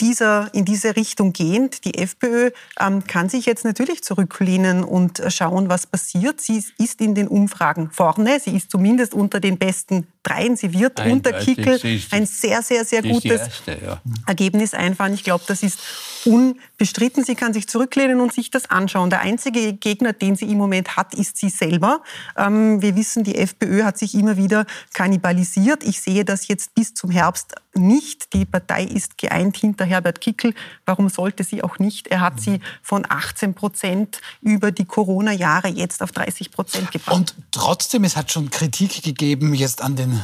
dieser, 0.00 0.52
in 0.52 0.64
diese 0.64 0.96
Richtung 0.96 1.32
gehend. 1.32 1.84
Die 1.84 1.98
FPÖ 1.98 2.50
ähm, 2.80 3.04
kann 3.06 3.28
sich 3.28 3.46
jetzt 3.46 3.64
natürlich 3.64 4.02
zurücklehnen 4.02 4.84
und 4.84 5.22
schauen, 5.28 5.68
was 5.68 5.86
passiert. 5.86 6.40
Sie 6.40 6.62
ist 6.78 7.00
in 7.00 7.14
den 7.14 7.28
Umfragen 7.28 7.90
vorne. 7.90 8.40
Sie 8.40 8.56
ist 8.56 8.70
zumindest 8.70 9.14
unter 9.14 9.40
den 9.40 9.58
besten 9.58 10.06
dreien. 10.26 10.56
Sie 10.56 10.72
wird 10.72 11.00
Eindeutig, 11.00 11.58
unter 11.58 11.72
Kickel 11.72 12.00
ein 12.10 12.26
sehr, 12.26 12.62
sehr, 12.62 12.84
sehr 12.84 13.02
gutes 13.02 13.40
erste, 13.40 13.78
ja. 13.84 14.00
Ergebnis 14.26 14.74
einfahren. 14.74 15.14
Ich 15.14 15.24
glaube, 15.24 15.44
das 15.46 15.62
ist 15.62 15.78
unbestritten. 16.26 17.24
Sie 17.24 17.34
kann 17.34 17.52
sich 17.52 17.68
zurücklehnen 17.68 18.20
und 18.20 18.32
sich 18.32 18.50
das 18.50 18.68
anschauen. 18.68 19.10
Der 19.10 19.20
einzige 19.20 19.72
Gegner, 19.72 20.12
den 20.12 20.36
sie 20.36 20.46
im 20.46 20.58
Moment 20.58 20.96
hat, 20.96 21.14
ist 21.14 21.36
sie 21.36 21.48
selber. 21.48 22.02
Ähm, 22.36 22.82
wir 22.82 22.96
wissen, 22.96 23.24
die 23.24 23.36
FPÖ 23.36 23.84
hat 23.84 23.98
sich 23.98 24.14
immer 24.14 24.36
wieder 24.36 24.66
kannibalisiert. 24.92 25.84
Ich 25.84 26.00
sehe 26.00 26.24
das 26.24 26.48
jetzt 26.48 26.74
bis 26.74 26.94
zum 26.94 27.10
Herbst 27.10 27.54
nicht. 27.74 28.32
Die 28.32 28.44
Partei 28.44 28.84
ist 28.84 29.18
geeint 29.18 29.56
hinter 29.56 29.84
Herbert 29.84 30.20
Kickel. 30.20 30.54
Warum 30.84 31.08
sollte 31.08 31.44
sie 31.44 31.62
auch 31.62 31.78
nicht? 31.78 32.08
Er 32.08 32.20
hat 32.20 32.40
sie 32.40 32.60
von 32.82 33.04
18 33.08 33.54
Prozent 33.54 34.20
über 34.40 34.72
die 34.72 34.84
Corona-Jahre 34.84 35.68
jetzt 35.68 36.02
auf 36.02 36.12
30 36.12 36.50
Prozent 36.50 36.90
gebracht. 36.90 37.16
Und 37.16 37.34
trotzdem, 37.50 38.04
es 38.04 38.16
hat 38.16 38.32
schon 38.32 38.50
Kritik 38.50 39.02
gegeben 39.02 39.54
jetzt 39.54 39.82
an 39.82 39.96
den 39.96 40.15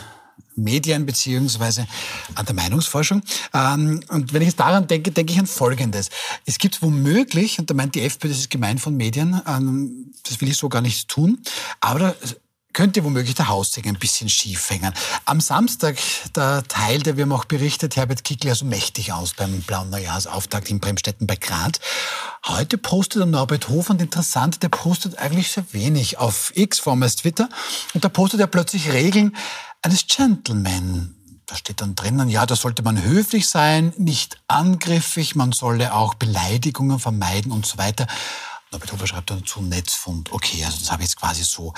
Medien 0.54 1.06
beziehungsweise 1.06 1.86
an 2.34 2.46
der 2.46 2.54
Meinungsforschung. 2.54 3.22
Ähm, 3.54 4.02
und 4.08 4.32
wenn 4.32 4.42
ich 4.42 4.48
jetzt 4.48 4.60
daran 4.60 4.86
denke, 4.86 5.10
denke 5.10 5.32
ich 5.32 5.38
an 5.38 5.46
Folgendes. 5.46 6.08
Es 6.46 6.58
gibt 6.58 6.82
womöglich, 6.82 7.58
und 7.58 7.70
da 7.70 7.74
meint 7.74 7.94
die 7.94 8.02
FPÖ, 8.02 8.28
das 8.28 8.38
ist 8.38 8.50
gemein 8.50 8.78
von 8.78 8.96
Medien, 8.96 9.40
ähm, 9.46 10.12
das 10.24 10.40
will 10.40 10.48
ich 10.48 10.56
so 10.56 10.68
gar 10.68 10.82
nicht 10.82 11.08
tun, 11.08 11.38
aber 11.80 12.14
könnte 12.72 13.04
womöglich 13.04 13.34
der 13.34 13.48
Haussegen 13.48 13.94
ein 13.94 13.98
bisschen 13.98 14.28
schief 14.28 14.70
hängen. 14.70 14.92
Am 15.24 15.40
Samstag, 15.40 15.98
da 16.32 16.62
teilte, 16.62 17.16
wir 17.16 17.24
haben 17.24 17.32
auch 17.32 17.44
berichtet, 17.44 17.96
Herbert 17.96 18.24
Kickl 18.24 18.48
ja 18.48 18.54
so 18.54 18.64
mächtig 18.64 19.12
aus 19.12 19.34
beim 19.34 19.60
Blauen 19.62 19.90
Neujahrsauftakt 19.90 20.70
in 20.70 20.80
Bremstetten 20.80 21.26
bei 21.26 21.36
Graz. 21.36 21.80
Heute 22.46 22.78
postet 22.78 23.20
der 23.20 23.26
Norbert 23.26 23.68
Hofer, 23.68 23.92
und 23.92 24.02
interessant, 24.02 24.62
der 24.62 24.68
postet 24.68 25.18
eigentlich 25.18 25.50
sehr 25.50 25.64
wenig 25.72 26.18
auf 26.18 26.52
X, 26.54 26.78
vormals 26.78 27.16
Twitter, 27.16 27.48
und 27.94 28.04
da 28.04 28.08
postet 28.08 28.40
er 28.40 28.46
plötzlich 28.46 28.92
Regeln 28.92 29.36
eines 29.82 30.06
Gentleman. 30.06 31.14
Da 31.46 31.56
steht 31.56 31.80
dann 31.80 31.94
drinnen, 31.94 32.28
ja, 32.28 32.46
da 32.46 32.56
sollte 32.56 32.82
man 32.82 33.02
höflich 33.02 33.48
sein, 33.48 33.92
nicht 33.98 34.40
angriffig, 34.48 35.34
man 35.34 35.52
solle 35.52 35.92
auch 35.92 36.14
Beleidigungen 36.14 36.98
vermeiden 36.98 37.52
und 37.52 37.66
so 37.66 37.76
weiter. 37.78 38.06
Norbert 38.70 38.92
Hofer 38.92 39.06
schreibt 39.06 39.30
dazu 39.30 39.60
Netzfund. 39.60 40.32
Okay, 40.32 40.64
also 40.64 40.78
das 40.78 40.90
habe 40.90 41.02
ich 41.02 41.10
jetzt 41.10 41.20
quasi 41.20 41.42
so 41.42 41.74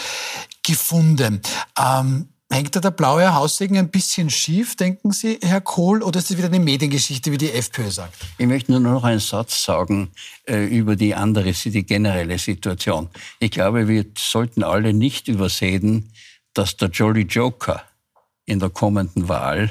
gefunden. 0.62 1.40
Ähm, 1.76 2.28
hängt 2.50 2.76
da 2.76 2.80
der 2.80 2.92
blaue 2.92 3.34
Haussegen 3.34 3.78
ein 3.78 3.90
bisschen 3.90 4.30
schief, 4.30 4.76
denken 4.76 5.10
Sie, 5.10 5.40
Herr 5.42 5.60
Kohl, 5.60 6.02
oder 6.02 6.20
ist 6.20 6.30
das 6.30 6.36
wieder 6.36 6.46
eine 6.46 6.60
Mediengeschichte, 6.60 7.32
wie 7.32 7.38
die 7.38 7.50
FPÖ 7.50 7.90
sagt? 7.90 8.14
Ich 8.38 8.46
möchte 8.46 8.70
nur 8.70 8.80
noch 8.80 9.02
einen 9.02 9.18
Satz 9.18 9.64
sagen 9.64 10.12
äh, 10.44 10.64
über 10.66 10.94
die 10.94 11.16
andere, 11.16 11.50
die 11.50 11.84
generelle 11.84 12.38
Situation. 12.38 13.08
Ich 13.40 13.50
glaube, 13.50 13.88
wir 13.88 14.06
sollten 14.16 14.62
alle 14.62 14.92
nicht 14.94 15.26
übersehen, 15.26 16.12
dass 16.52 16.76
der 16.76 16.90
Jolly 16.90 17.22
Joker 17.22 17.82
in 18.44 18.58
der 18.58 18.70
kommenden 18.70 19.28
Wahl 19.28 19.70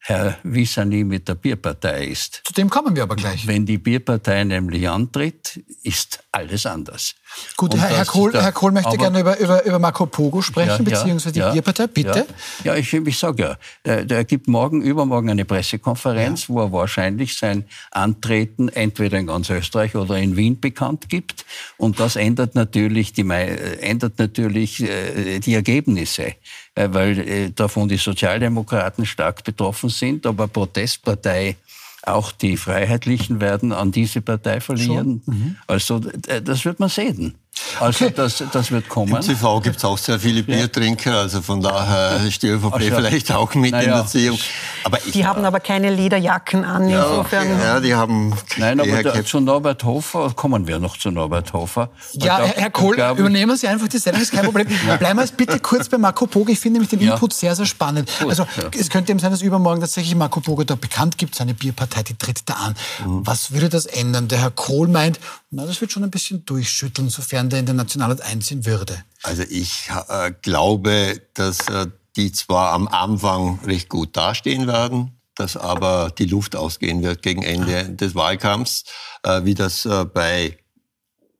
Herr 0.00 0.38
Wissani 0.42 1.04
mit 1.04 1.28
der 1.28 1.34
Bierpartei 1.34 2.06
ist. 2.06 2.40
Zu 2.44 2.54
dem 2.54 2.70
kommen 2.70 2.96
wir 2.96 3.02
aber 3.02 3.14
gleich. 3.14 3.46
Wenn 3.46 3.66
die 3.66 3.76
Bierpartei 3.76 4.42
nämlich 4.44 4.88
antritt, 4.88 5.62
ist 5.82 6.20
alles 6.32 6.64
anders. 6.64 7.14
Gut, 7.56 7.76
Herr, 7.76 7.88
Herr, 7.88 8.06
Kohl, 8.06 8.32
Herr, 8.32 8.52
Kohl, 8.52 8.72
möchte 8.72 8.88
aber, 8.88 8.96
gerne 8.96 9.20
über, 9.20 9.38
über, 9.38 9.64
über 9.66 9.78
Marco 9.78 10.06
Pogo 10.06 10.40
sprechen, 10.40 10.86
ja, 10.86 10.90
beziehungsweise 10.90 11.32
die 11.32 11.40
ja, 11.40 11.52
Bierpartei. 11.52 11.88
Bitte. 11.88 12.26
Ja, 12.64 12.72
ja 12.72 12.76
ich, 12.76 12.94
ich 12.94 13.18
sage 13.18 13.58
ja, 13.84 14.04
der 14.04 14.24
gibt 14.24 14.48
morgen, 14.48 14.80
übermorgen 14.80 15.28
eine 15.28 15.44
Pressekonferenz, 15.44 16.48
wo 16.48 16.60
er 16.60 16.72
wahrscheinlich 16.72 17.36
sein 17.36 17.64
Antreten 17.90 18.68
entweder 18.68 19.18
in 19.18 19.26
ganz 19.26 19.50
Österreich 19.50 19.94
oder 19.94 20.16
in 20.16 20.36
Wien 20.36 20.58
bekannt 20.58 21.10
gibt. 21.10 21.44
Und 21.76 22.00
das 22.00 22.16
ändert 22.16 22.54
natürlich 22.54 23.12
die, 23.12 23.28
äh, 23.28 23.78
ändert 23.80 24.18
natürlich 24.18 24.82
äh, 24.82 25.40
die 25.40 25.54
Ergebnisse. 25.54 26.34
Äh, 26.78 26.94
weil 26.94 27.18
äh, 27.18 27.50
davon 27.50 27.88
die 27.88 27.96
Sozialdemokraten 27.96 29.04
stark 29.04 29.42
betroffen 29.42 29.90
sind, 29.90 30.24
aber 30.26 30.46
Protestpartei 30.46 31.56
auch 32.02 32.30
die 32.30 32.56
Freiheitlichen 32.56 33.40
werden 33.40 33.72
an 33.72 33.90
diese 33.90 34.20
Partei 34.20 34.60
verlieren. 34.60 35.20
Mhm. 35.26 35.56
Also 35.66 35.98
das 35.98 36.64
wird 36.64 36.78
man 36.78 36.88
sehen. 36.88 37.34
Also 37.80 38.06
okay. 38.06 38.14
das, 38.16 38.42
das 38.52 38.70
wird 38.70 38.88
kommen. 38.88 39.14
Im 39.14 39.22
CV 39.22 39.60
gibt 39.60 39.76
es 39.76 39.84
auch 39.84 39.98
sehr 39.98 40.18
viele 40.18 40.42
Biertrinker, 40.42 41.18
also 41.18 41.42
von 41.42 41.60
daher 41.60 42.24
ist 42.26 42.42
die 42.42 42.48
ÖVP 42.48 42.74
also, 42.74 42.96
vielleicht 42.96 43.32
auch 43.32 43.54
mit 43.54 43.72
naja. 43.72 43.84
in 43.84 43.90
der 43.90 43.98
Erziehung. 44.00 44.38
Aber 44.84 44.98
die 44.98 45.26
haben 45.26 45.44
aber 45.44 45.60
keine 45.60 45.90
Lederjacken 45.90 46.64
an, 46.64 46.88
ja, 46.88 47.04
insofern. 47.04 47.60
Ja, 47.60 47.80
die 47.80 47.94
haben... 47.94 48.34
Nein, 48.56 48.80
aber 48.80 49.02
da, 49.02 49.24
zu 49.24 49.40
Norbert 49.40 49.84
Hofer, 49.84 50.32
kommen 50.34 50.66
wir 50.66 50.78
noch 50.78 50.96
zu 50.96 51.10
Norbert 51.10 51.52
Hofer. 51.52 51.90
Ja, 52.12 52.38
glaub, 52.38 52.56
Herr 52.56 52.70
Kohl, 52.70 52.96
glaub, 52.96 53.18
übernehmen 53.18 53.56
Sie 53.56 53.68
einfach 53.68 53.88
die 53.88 53.98
Sendung, 53.98 54.22
ist 54.22 54.32
kein 54.32 54.44
Problem. 54.44 54.66
Bleiben 54.98 55.18
wir 55.18 55.22
jetzt 55.22 55.36
bitte 55.36 55.58
kurz 55.60 55.88
bei 55.88 55.98
Marco 55.98 56.26
Pogo. 56.26 56.50
Ich 56.50 56.60
finde 56.60 56.80
nämlich 56.80 56.90
den 56.90 57.00
Input 57.00 57.32
sehr, 57.32 57.54
sehr 57.54 57.66
spannend. 57.66 58.10
Gut, 58.18 58.30
also 58.30 58.46
es 58.78 58.88
könnte 58.90 59.12
eben 59.12 59.18
sein, 59.18 59.30
dass 59.30 59.42
übermorgen 59.42 59.80
tatsächlich 59.80 60.14
Marco 60.14 60.40
Pogo 60.40 60.64
da 60.64 60.74
bekannt 60.74 61.18
gibt, 61.18 61.34
seine 61.34 61.54
Bierpartei, 61.54 62.02
die 62.02 62.14
tritt 62.14 62.42
da 62.46 62.54
an. 62.54 62.74
Mhm. 63.04 63.26
Was 63.26 63.52
würde 63.52 63.68
das 63.68 63.86
ändern? 63.86 64.28
Der 64.28 64.40
Herr 64.40 64.50
Kohl 64.50 64.88
meint, 64.88 65.18
na, 65.50 65.64
das 65.64 65.80
wird 65.80 65.92
schon 65.92 66.04
ein 66.04 66.10
bisschen 66.10 66.44
durchschütteln, 66.44 67.08
sofern 67.08 67.48
der 67.48 67.60
in 67.60 67.66
den 67.66 67.76
Nationalrat 67.76 68.20
einziehen 68.20 68.66
würde. 68.66 69.02
Also 69.22 69.44
ich 69.48 69.88
äh, 70.08 70.32
glaube, 70.42 71.22
dass 71.34 71.68
äh, 71.68 71.86
die 72.16 72.32
zwar 72.32 72.72
am 72.72 72.88
Anfang 72.88 73.60
recht 73.64 73.88
gut 73.88 74.16
dastehen 74.16 74.66
werden, 74.66 75.12
dass 75.34 75.56
aber 75.56 76.12
die 76.16 76.26
Luft 76.26 76.56
ausgehen 76.56 77.02
wird 77.02 77.22
gegen 77.22 77.42
Ende 77.42 77.80
ah. 77.80 77.82
des 77.84 78.14
Wahlkampfs, 78.14 78.84
äh, 79.22 79.44
wie 79.44 79.54
das 79.54 79.86
äh, 79.86 80.04
bei 80.04 80.58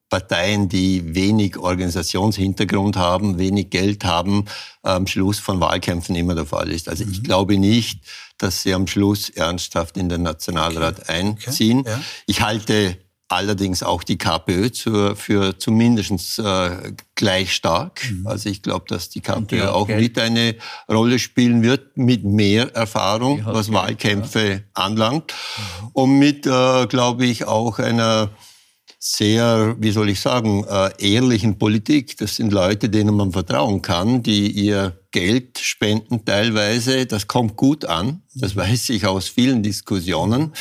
Parteien, 0.08 0.70
die 0.70 1.14
wenig 1.14 1.58
Organisationshintergrund 1.58 2.96
haben, 2.96 3.38
wenig 3.38 3.68
Geld 3.68 4.04
haben, 4.04 4.46
am 4.82 5.06
Schluss 5.06 5.38
von 5.38 5.60
Wahlkämpfen 5.60 6.16
immer 6.16 6.34
der 6.34 6.46
Fall 6.46 6.70
ist. 6.70 6.88
Also 6.88 7.04
mhm. 7.04 7.12
ich 7.12 7.22
glaube 7.22 7.58
nicht, 7.58 8.00
dass 8.38 8.62
sie 8.62 8.72
am 8.72 8.86
Schluss 8.86 9.28
ernsthaft 9.28 9.98
in 9.98 10.08
den 10.08 10.22
Nationalrat 10.22 11.00
okay. 11.00 11.12
einziehen. 11.12 11.80
Okay. 11.80 11.90
Ja. 11.90 12.00
Ich 12.26 12.40
halte 12.40 12.96
allerdings 13.28 13.82
auch 13.82 14.02
die 14.02 14.18
KPÖ 14.18 14.70
zur, 14.70 15.14
für 15.14 15.58
zumindest 15.58 16.38
äh, 16.38 16.92
gleich 17.14 17.54
stark. 17.54 18.00
Mhm. 18.10 18.26
Also 18.26 18.48
ich 18.48 18.62
glaube, 18.62 18.86
dass 18.88 19.10
die 19.10 19.20
KPÖ 19.20 19.68
auch 19.68 19.86
Geld. 19.86 20.00
mit 20.00 20.18
eine 20.18 20.56
Rolle 20.90 21.18
spielen 21.18 21.62
wird, 21.62 21.96
mit 21.96 22.24
mehr 22.24 22.74
Erfahrung, 22.74 23.44
was 23.44 23.66
Geld, 23.66 23.76
Wahlkämpfe 23.76 24.50
ja. 24.50 24.60
anlangt. 24.74 25.32
Mhm. 25.32 25.88
Und 25.92 26.18
mit, 26.18 26.46
äh, 26.46 26.86
glaube 26.86 27.26
ich, 27.26 27.44
auch 27.44 27.78
einer 27.78 28.30
sehr, 29.00 29.76
wie 29.78 29.92
soll 29.92 30.08
ich 30.08 30.20
sagen, 30.20 30.64
äh, 30.64 30.90
ehrlichen 30.98 31.58
Politik. 31.58 32.16
Das 32.16 32.36
sind 32.36 32.52
Leute, 32.52 32.88
denen 32.88 33.14
man 33.14 33.30
vertrauen 33.32 33.80
kann, 33.80 34.22
die 34.22 34.50
ihr 34.50 34.98
Geld 35.12 35.58
spenden 35.58 36.24
teilweise. 36.24 37.06
Das 37.06 37.28
kommt 37.28 37.56
gut 37.56 37.84
an. 37.84 38.22
Das 38.34 38.54
mhm. 38.54 38.60
weiß 38.60 38.90
ich 38.90 39.06
aus 39.06 39.28
vielen 39.28 39.62
Diskussionen. 39.62 40.52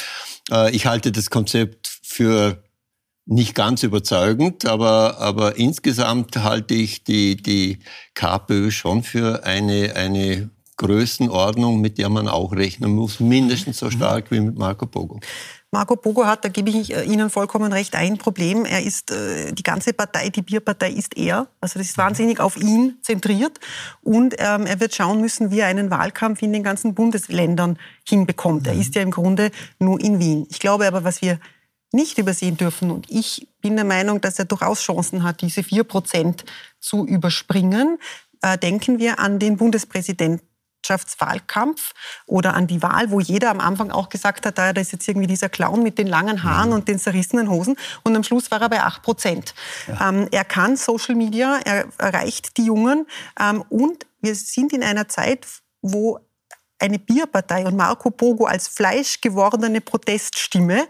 Äh, 0.51 0.75
ich 0.75 0.86
halte 0.86 1.12
das 1.12 1.30
Konzept 1.30 1.97
für 2.17 2.63
nicht 3.25 3.53
ganz 3.53 3.84
überzeugend, 3.84 4.65
aber, 4.65 5.19
aber 5.19 5.58
insgesamt 5.58 6.38
halte 6.38 6.73
ich 6.73 7.03
die, 7.03 7.36
die 7.36 7.80
KPÖ 8.15 8.71
schon 8.71 9.03
für 9.03 9.43
eine, 9.43 9.95
eine 9.95 10.49
Größenordnung, 10.77 11.80
mit 11.82 11.97
der 11.97 12.10
man 12.10 12.27
auch 12.27 12.53
rechnen 12.53 12.91
muss, 12.95 13.19
mindestens 13.19 13.77
so 13.77 13.91
stark 13.91 14.32
wie 14.32 14.39
mit 14.39 14.58
Marco 14.58 14.86
Pogo. 14.86 15.19
Marco 15.69 15.97
Pogo 15.97 16.25
hat, 16.25 16.45
da 16.45 16.49
gebe 16.49 16.69
ich 16.69 16.95
Ihnen 16.95 17.30
vollkommen 17.30 17.73
recht, 17.73 17.93
ein 17.95 18.17
Problem. 18.17 18.63
Er 18.63 18.82
ist, 18.82 19.12
äh, 19.12 19.51
die 19.51 19.63
ganze 19.63 19.91
Partei, 19.91 20.30
die 20.30 20.41
Bierpartei 20.41 20.91
ist 20.91 21.17
er. 21.17 21.47
Also 21.60 21.77
das 21.77 21.89
ist 21.89 21.97
wahnsinnig 21.97 22.39
auf 22.39 22.56
ihn 22.56 22.99
zentriert. 23.01 23.60
Und 24.01 24.36
ähm, 24.38 24.65
er 24.65 24.80
wird 24.80 24.95
schauen 24.95 25.19
müssen, 25.19 25.51
wie 25.51 25.60
er 25.60 25.67
einen 25.67 25.91
Wahlkampf 25.91 26.41
in 26.41 26.53
den 26.53 26.63
ganzen 26.63 26.95
Bundesländern 26.95 27.77
hinbekommt. 28.08 28.65
Er 28.65 28.75
ist 28.75 28.95
ja 28.95 29.01
im 29.01 29.12
Grunde 29.12 29.51
nur 29.77 29.99
in 29.99 30.19
Wien. 30.19 30.47
Ich 30.49 30.60
glaube 30.60 30.88
aber, 30.88 31.03
was 31.03 31.21
wir 31.21 31.38
nicht 31.91 32.17
übersehen 32.17 32.58
dürfen. 32.58 32.89
Und 32.91 33.10
ich 33.10 33.47
bin 33.62 33.76
der 33.76 33.86
Meinung, 33.86 34.21
dass 34.21 34.39
er 34.39 34.45
durchaus 34.45 34.82
Chancen 34.82 35.23
hat, 35.23 35.41
diese 35.41 35.63
vier 35.63 35.84
Prozent 35.84 36.45
zu 36.80 37.06
überspringen. 37.06 37.97
Äh, 38.41 38.58
denken 38.58 39.00
wir 39.00 39.19
an 39.19 39.39
den 39.39 39.58
Bundespräsidentschaftswahlkampf 39.58 41.93
oder 42.26 42.54
an 42.54 42.67
die 42.67 42.82
Wahl, 42.84 43.10
wo 43.10 43.19
jeder 43.19 43.50
am 43.50 43.60
Anfang 43.60 43.91
auch 43.91 44.10
gesagt 44.10 44.45
hat, 44.45 44.58
da 44.58 44.69
ist 44.71 44.91
jetzt 44.91 45.08
irgendwie 45.08 45.28
dieser 45.28 45.50
Clown 45.50 45.82
mit 45.82 45.97
den 45.97 46.08
langen 46.08 46.43
Haaren 46.43 46.69
mhm. 46.69 46.76
und 46.76 46.88
den 46.88 47.00
zerrissenen 47.00 47.50
Hosen. 47.50 47.76
Und 48.04 48.15
am 48.15 48.23
Schluss 48.23 48.52
war 48.52 48.62
er 48.62 48.69
bei 48.69 48.84
acht 48.84 49.02
Prozent. 49.02 49.56
Ja. 49.88 50.10
Ähm, 50.10 50.28
er 50.32 50.45
kann 50.45 50.76
Social 50.76 51.15
Media, 51.15 51.60
er 51.63 51.88
erreicht 51.97 52.58
die 52.58 52.65
Jungen. 52.65 53.08
Ähm, 53.39 53.63
und 53.69 54.06
wir 54.21 54.36
sind 54.36 54.73
in 54.73 54.84
einer 54.84 55.08
Zeit, 55.08 55.47
wo 55.82 56.19
eine 56.80 57.00
Bierpartei 57.00 57.65
und 57.65 57.76
Marco 57.76 58.12
Pogo 58.12 58.45
als 58.45 58.67
fleischgewordene 58.67 59.82
Proteststimme 59.82 60.88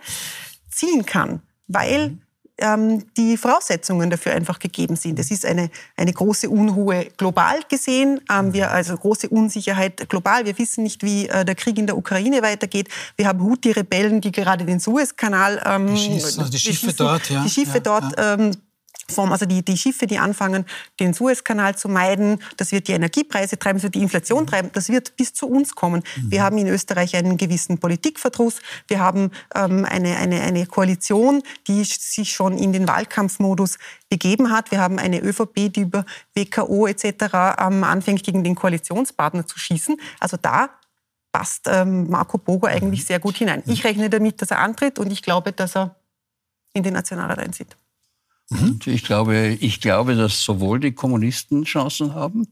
ziehen 0.78 1.06
kann, 1.06 1.42
weil 1.68 2.10
mhm. 2.10 2.22
ähm, 2.60 3.04
die 3.16 3.38
Voraussetzungen 3.38 4.10
dafür 4.10 4.34
einfach 4.34 4.60
gegeben 4.60 4.96
sind. 4.96 5.20
Es 5.20 5.32
ist 5.32 5.46
eine, 5.46 5.70
eine 5.96 6.14
große 6.14 6.50
Unruhe 6.50 7.08
global 7.18 7.60
gesehen, 7.70 8.22
ähm, 8.32 8.54
wir 8.54 8.72
also 8.72 8.96
große 8.96 9.30
Unsicherheit 9.30 10.08
global. 10.10 10.46
Wir 10.46 10.58
wissen 10.58 10.84
nicht, 10.84 11.04
wie 11.04 11.28
äh, 11.28 11.44
der 11.44 11.56
Krieg 11.56 11.78
in 11.78 11.88
der 11.88 11.98
Ukraine 11.98 12.42
weitergeht. 12.42 12.90
Wir 13.16 13.28
haben 13.28 13.42
Houthi-Rebellen, 13.42 14.22
die 14.22 14.32
gerade 14.32 14.66
den 14.66 14.80
Suezkanal 14.80 15.62
ähm, 15.66 15.88
die, 15.88 15.98
schießen, 15.98 16.40
also 16.40 16.52
die 16.52 16.60
Schiffe 16.60 16.94
dort, 16.94 17.30
ja. 17.30 17.44
Die 17.44 17.50
Schiffe 17.50 17.78
ja, 17.78 17.80
dort 17.80 18.18
ja. 18.18 18.34
Ähm, 18.36 18.52
vom, 19.12 19.32
also 19.32 19.46
die, 19.46 19.64
die 19.64 19.78
Schiffe, 19.78 20.08
die 20.08 20.18
anfangen, 20.18 20.66
den 21.00 21.14
Suezkanal 21.14 21.76
zu 21.78 21.90
meiden, 21.90 22.42
das 22.58 22.72
wird 22.72 22.88
die 22.88 22.92
Energiepreise 22.92 23.58
treiben, 23.58 23.78
das 23.78 23.84
wird 23.84 23.96
die 23.96 24.02
Inflation 24.02 24.44
mhm. 24.44 24.48
treiben, 24.48 24.70
das 24.74 24.90
wird 24.90 25.16
bis 25.16 25.34
zu 25.34 25.48
uns 25.48 25.76
kommen. 25.76 26.04
Mhm. 26.16 26.32
Wir 26.32 26.44
haben 26.44 26.58
in 26.58 26.68
Österreich 26.68 27.16
einen 27.16 27.38
gewissen 27.38 27.78
Politikverdruss, 27.78 28.60
wir 28.88 29.00
haben 29.00 29.32
ähm, 29.56 29.86
eine, 29.86 30.18
eine, 30.18 30.42
eine 30.42 30.66
Koalition, 30.66 31.42
die 31.68 31.84
sich 31.84 32.32
schon 32.32 32.58
in 32.58 32.74
den 32.74 32.88
Wahlkampfmodus 32.88 33.78
begeben 34.10 34.52
hat. 34.52 34.72
Wir 34.72 34.80
haben 34.80 35.00
eine 35.00 35.22
ÖVP, 35.22 35.74
die 35.74 35.82
über 35.82 36.06
WKO 36.36 36.88
etc. 36.88 37.06
Ähm, 37.60 37.84
anfängt, 37.84 38.24
gegen 38.24 38.44
den 38.44 38.56
Koalitionspartner 38.56 39.46
zu 39.46 39.60
schießen. 39.60 39.98
Also 40.20 40.38
da 40.42 40.70
passt 41.32 41.68
ähm, 41.68 42.10
Marco 42.10 42.38
Bogo 42.38 42.68
eigentlich 42.68 43.02
mhm. 43.02 43.06
sehr 43.06 43.20
gut 43.20 43.38
hinein. 43.38 43.64
Ich 43.66 43.84
rechne 43.84 44.10
damit, 44.10 44.42
dass 44.42 44.52
er 44.52 44.60
antritt 44.60 45.00
und 45.00 45.12
ich 45.12 45.22
glaube, 45.22 45.52
dass 45.52 45.76
er 45.76 45.96
in 46.74 46.84
den 46.84 46.94
Nationalrat 46.94 47.40
einzieht. 47.40 47.76
Mhm. 48.50 48.80
Ich, 48.86 49.04
glaube, 49.04 49.58
ich 49.60 49.82
glaube, 49.82 50.16
dass 50.16 50.44
sowohl 50.44 50.80
die 50.80 50.94
Kommunisten 50.94 51.66
Chancen 51.66 52.14
haben, 52.14 52.48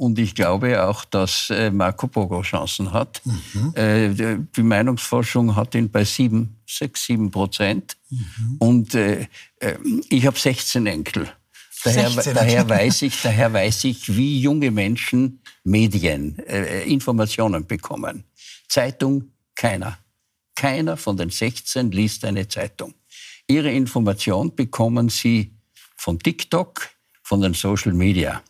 und 0.00 0.18
ich 0.18 0.34
glaube 0.34 0.82
auch, 0.82 1.04
dass 1.04 1.50
äh, 1.50 1.70
Marco 1.70 2.06
Pogo 2.06 2.40
Chancen 2.40 2.90
hat. 2.94 3.20
Mhm. 3.26 3.74
Äh, 3.74 4.38
die 4.56 4.62
Meinungsforschung 4.62 5.56
hat 5.56 5.74
ihn 5.74 5.90
bei 5.90 6.06
sieben, 6.06 6.56
sechs, 6.66 7.04
sieben 7.04 7.30
Prozent. 7.30 7.98
Mhm. 8.08 8.56
Und 8.60 8.94
äh, 8.94 9.26
ich 10.08 10.24
habe 10.24 10.38
16 10.38 10.86
Enkel. 10.86 11.30
Daher, 11.84 12.08
16. 12.08 12.32
daher, 12.32 12.66
weiß 12.66 13.02
ich, 13.02 13.20
daher 13.20 13.52
weiß 13.52 13.84
ich, 13.84 14.16
wie 14.16 14.40
junge 14.40 14.70
Menschen 14.70 15.42
Medien, 15.64 16.38
Informationen 16.86 17.66
bekommen. 17.66 18.24
Zeitung, 18.68 19.32
keiner. 19.54 19.98
Keiner 20.54 20.96
von 20.96 21.18
den 21.18 21.28
16 21.28 21.90
liest 21.90 22.24
eine 22.24 22.48
Zeitung. 22.48 22.94
Ihre 23.50 23.70
Information 23.70 24.54
bekommen 24.54 25.08
Sie 25.08 25.52
von 25.96 26.18
TikTok, 26.18 26.88
von 27.22 27.40
den 27.40 27.54
Social 27.54 27.92
Media. 27.92 28.40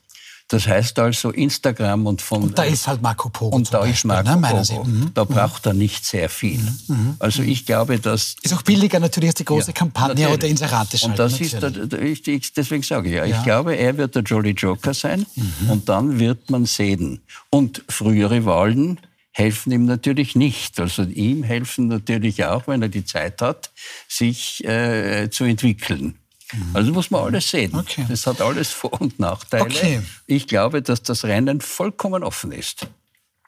Das 0.48 0.66
heißt 0.66 0.98
also 0.98 1.30
Instagram 1.30 2.06
und 2.06 2.20
von... 2.20 2.42
Und 2.42 2.58
da 2.58 2.64
ist 2.64 2.88
halt 2.88 3.00
Marco 3.00 3.28
Polo 3.28 3.54
Und 3.54 3.72
da 3.72 3.78
Beispiel, 3.78 3.94
ist 3.94 4.04
Marco 4.04 4.36
ne? 4.36 4.62
Polo. 4.66 4.84
Mhm. 4.84 5.10
Da 5.14 5.22
braucht 5.22 5.64
er 5.66 5.74
nicht 5.74 6.04
sehr 6.04 6.28
viel. 6.28 6.58
Mhm. 6.58 6.78
mhm. 6.88 7.16
Also 7.20 7.42
ich 7.42 7.66
glaube, 7.66 8.00
dass... 8.00 8.34
Ist 8.42 8.52
auch 8.52 8.62
billiger 8.62 8.98
natürlich 8.98 9.30
als 9.30 9.36
die 9.36 9.44
große 9.44 9.68
ja, 9.68 9.72
Kampagne 9.72 10.14
natürlich. 10.14 10.34
oder 10.34 10.48
Inserate 10.48 10.98
schalten. 10.98 11.12
Und 11.12 11.18
das 11.20 11.40
ist, 11.40 11.62
der, 11.62 12.02
ich, 12.02 12.52
deswegen 12.52 12.82
sage 12.82 13.08
ich 13.08 13.14
ja, 13.14 13.24
ja, 13.24 13.36
ich 13.38 13.44
glaube, 13.44 13.76
er 13.76 13.96
wird 13.96 14.16
der 14.16 14.22
Jolly 14.22 14.50
Joker 14.50 14.92
sein 14.92 15.24
mhm. 15.36 15.70
und 15.70 15.88
dann 15.88 16.18
wird 16.18 16.50
man 16.50 16.66
sehen. 16.66 17.20
Und 17.50 17.84
frühere 17.88 18.44
Wahlen 18.44 18.98
helfen 19.32 19.72
ihm 19.72 19.84
natürlich 19.84 20.34
nicht. 20.34 20.78
Also 20.80 21.02
ihm 21.02 21.42
helfen 21.42 21.88
natürlich 21.88 22.44
auch, 22.44 22.66
wenn 22.66 22.82
er 22.82 22.88
die 22.88 23.04
Zeit 23.04 23.42
hat, 23.42 23.70
sich 24.08 24.64
äh, 24.64 25.28
zu 25.30 25.44
entwickeln. 25.44 26.18
Mhm. 26.52 26.70
Also 26.74 26.92
muss 26.92 27.10
man 27.10 27.24
alles 27.24 27.50
sehen. 27.50 27.74
Okay. 27.74 28.04
Das 28.08 28.26
hat 28.26 28.40
alles 28.40 28.70
Vor- 28.70 29.00
und 29.00 29.18
Nachteile. 29.18 29.64
Okay. 29.64 30.02
Ich 30.26 30.46
glaube, 30.46 30.82
dass 30.82 31.02
das 31.02 31.24
Rennen 31.24 31.60
vollkommen 31.60 32.24
offen 32.24 32.52
ist. 32.52 32.86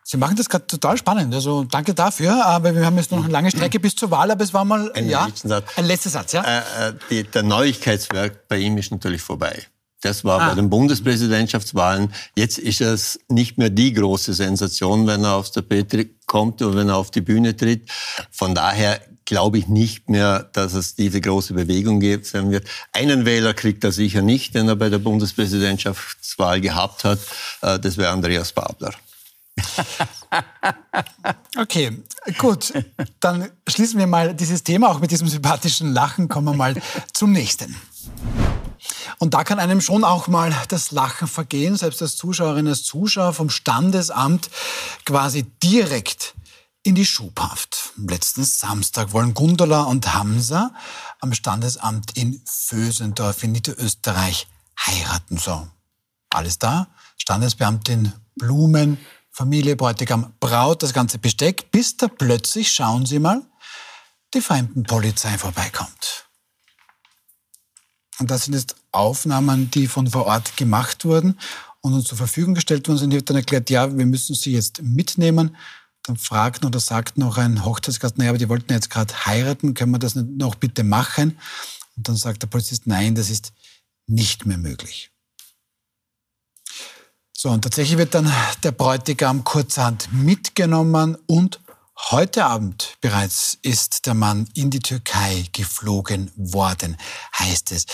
Sie 0.05 0.17
machen 0.17 0.37
das 0.37 0.49
gerade 0.49 0.67
total 0.67 0.99
spannend. 0.99 1.35
Also 1.35 1.65
danke 1.65 1.95
dafür. 1.95 2.45
Aber 2.45 2.75
wir 2.75 2.85
haben 2.85 2.97
jetzt 2.97 3.11
noch 3.11 3.23
eine 3.23 3.33
lange 3.33 3.51
Strecke 3.51 3.79
bis 3.79 3.95
zur 3.95 4.11
Wahl. 4.11 4.31
Aber 4.31 4.43
es 4.43 4.53
war 4.53 4.65
mal 4.65 4.91
ein, 4.93 5.09
ja, 5.09 5.29
ein 5.77 5.87
letzter 5.87 6.11
Satz. 6.11 6.33
Ja? 6.33 6.43
Äh, 6.43 6.89
äh, 6.89 6.93
die, 7.11 7.25
der 7.25 7.43
Neuigkeitswerk 7.43 8.49
bei 8.49 8.59
ihm 8.59 8.79
ist 8.79 8.91
natürlich 8.91 9.23
vorbei. 9.23 9.67
Das 10.03 10.25
war 10.25 10.41
ah. 10.41 10.49
bei 10.51 10.55
den 10.57 10.69
Bundespräsidentschaftswahlen. 10.69 12.13
Jetzt 12.37 12.59
ist 12.59 12.81
es 12.81 13.21
nicht 13.29 13.57
mehr 13.57 13.71
die 13.71 13.95
große 13.95 14.35
Sensation, 14.35 15.07
wenn 15.07 15.25
er 15.25 15.37
aufs 15.37 15.53
Tapet 15.53 16.27
kommt 16.27 16.61
und 16.61 16.77
wenn 16.77 16.91
er 16.91 16.97
auf 16.97 17.11
die 17.11 17.21
Bühne 17.21 17.57
tritt. 17.57 17.89
Von 18.31 18.55
daher 18.55 19.01
glaube 19.25 19.59
ich 19.59 19.69
nicht 19.69 20.11
mehr, 20.11 20.51
dass 20.53 20.75
es 20.75 20.97
diese 20.97 21.21
große 21.21 21.55
Bewegung 21.55 22.01
geben 22.01 22.51
wird. 22.51 22.67
Einen 22.93 23.25
Wähler 23.25 23.55
kriegt 23.55 23.85
er 23.85 23.93
sicher 23.93 24.23
nicht, 24.23 24.55
den 24.55 24.69
er 24.69 24.77
bei 24.77 24.91
der 24.91 24.99
Bundespräsidentschaftswahl 24.99 26.61
gehabt 26.61 27.05
hat. 27.05 27.21
Äh, 27.63 27.79
das 27.79 27.97
wäre 27.97 28.11
Andreas 28.11 28.53
Babler. 28.53 28.93
okay, 31.59 32.03
gut. 32.39 32.73
Dann 33.21 33.51
schließen 33.69 33.99
wir 33.99 34.07
mal 34.07 34.35
dieses 34.35 34.65
Thema 34.65 34.91
auch 34.91 34.99
mit 34.99 35.11
diesem 35.11 35.29
sympathischen 35.29 35.93
Lachen. 35.93 36.29
Kommen 36.29 36.49
wir 36.49 36.55
mal 36.55 36.75
zum 37.13 37.33
nächsten. 37.33 37.77
Und 39.19 39.35
da 39.35 39.45
kann 39.45 39.59
einem 39.59 39.81
schon 39.81 40.05
auch 40.05 40.29
mal 40.29 40.55
das 40.69 40.91
Lachen 40.91 41.29
vergehen, 41.29 41.77
selbst 41.77 42.03
als 42.03 42.17
Zuschauerin, 42.17 42.69
als 42.69 42.83
Zuschauer 42.85 43.33
vom 43.33 43.51
Standesamt 43.51 44.51
quasi 45.05 45.45
direkt 45.63 46.35
in 46.83 46.95
die 46.95 47.07
Schubhaft. 47.07 47.93
Letzten 47.97 48.45
Samstag 48.45 49.13
wollen 49.13 49.35
Gundula 49.35 49.83
und 49.83 50.15
Hamza 50.15 50.73
am 51.21 51.33
Standesamt 51.33 52.17
in 52.17 52.43
Vösendorf 52.45 53.43
in 53.45 53.53
Niederösterreich 53.53 54.49
heiraten. 54.87 55.39
So, 55.39 55.69
alles 56.31 56.59
da. 56.59 56.89
Standesbeamtin, 57.19 58.13
Blumen, 58.35 58.99
Familie, 59.31 59.77
Bräutigam, 59.77 60.35
Braut, 60.41 60.83
das 60.83 60.93
ganze 60.93 61.19
Besteck, 61.19 61.71
bis 61.71 61.97
da 61.97 62.09
plötzlich, 62.09 62.73
schauen 62.73 63.07
Sie 63.07 63.19
mal, 63.19 63.43
die 64.35 64.41
Fremdenpolizei 64.41 65.39
vorbeikommt. 65.39 66.22
Und 68.23 68.31
das 68.31 68.45
sind 68.45 68.55
jetzt 68.55 68.77
Aufnahmen, 68.93 69.69
die 69.73 69.89
von 69.89 70.07
vor 70.07 70.27
Ort 70.27 70.57
gemacht 70.57 71.05
wurden 71.05 71.41
und 71.81 71.93
uns 71.93 72.05
zur 72.05 72.17
Verfügung 72.17 72.55
gestellt 72.55 72.87
worden 72.87 72.99
sind. 72.99 73.11
Die 73.11 73.17
hat 73.17 73.29
dann 73.29 73.37
erklärt, 73.37 73.69
ja, 73.69 73.99
wir 73.99 74.07
müssen 74.07 74.37
sie 74.37 74.53
jetzt 74.53 74.81
mitnehmen. 74.81 75.57
Dann 76.05 76.17
fragt 76.17 76.65
oder 76.65 76.79
sagt 76.79 77.19
noch 77.19 77.37
ein 77.37 77.65
Hochzeitsgast, 77.65 78.19
naja, 78.19 78.31
aber 78.31 78.39
die 78.39 78.49
wollten 78.49 78.73
jetzt 78.73 78.91
gerade 78.91 79.13
heiraten, 79.27 79.75
können 79.75 79.91
wir 79.91 79.99
das 79.99 80.15
nicht 80.15 80.29
noch 80.39 80.55
bitte 80.55 80.85
machen? 80.85 81.37
Und 81.97 82.09
dann 82.09 82.15
sagt 82.15 82.43
der 82.43 82.47
Polizist, 82.47 82.87
nein, 82.87 83.17
das 83.17 83.29
ist 83.29 83.53
nicht 84.07 84.47
mehr 84.47 84.59
möglich. 84.59 85.11
So, 87.37 87.51
und 87.51 87.63
tatsächlich 87.63 87.99
wird 87.99 88.15
dann 88.15 88.33
der 88.63 88.71
Bräutigam 88.71 89.43
kurzerhand 89.43 90.13
mitgenommen 90.13 91.19
und 91.27 91.59
heute 92.11 92.45
Abend 92.45 92.97
bereits 93.01 93.59
ist 93.63 94.07
der 94.07 94.15
Mann 94.15 94.49
in 94.55 94.71
die 94.71 94.81
Türkei 94.81 95.47
geflogen 95.53 96.31
worden, 96.37 96.97
heißt 97.39 97.73
es. 97.73 97.87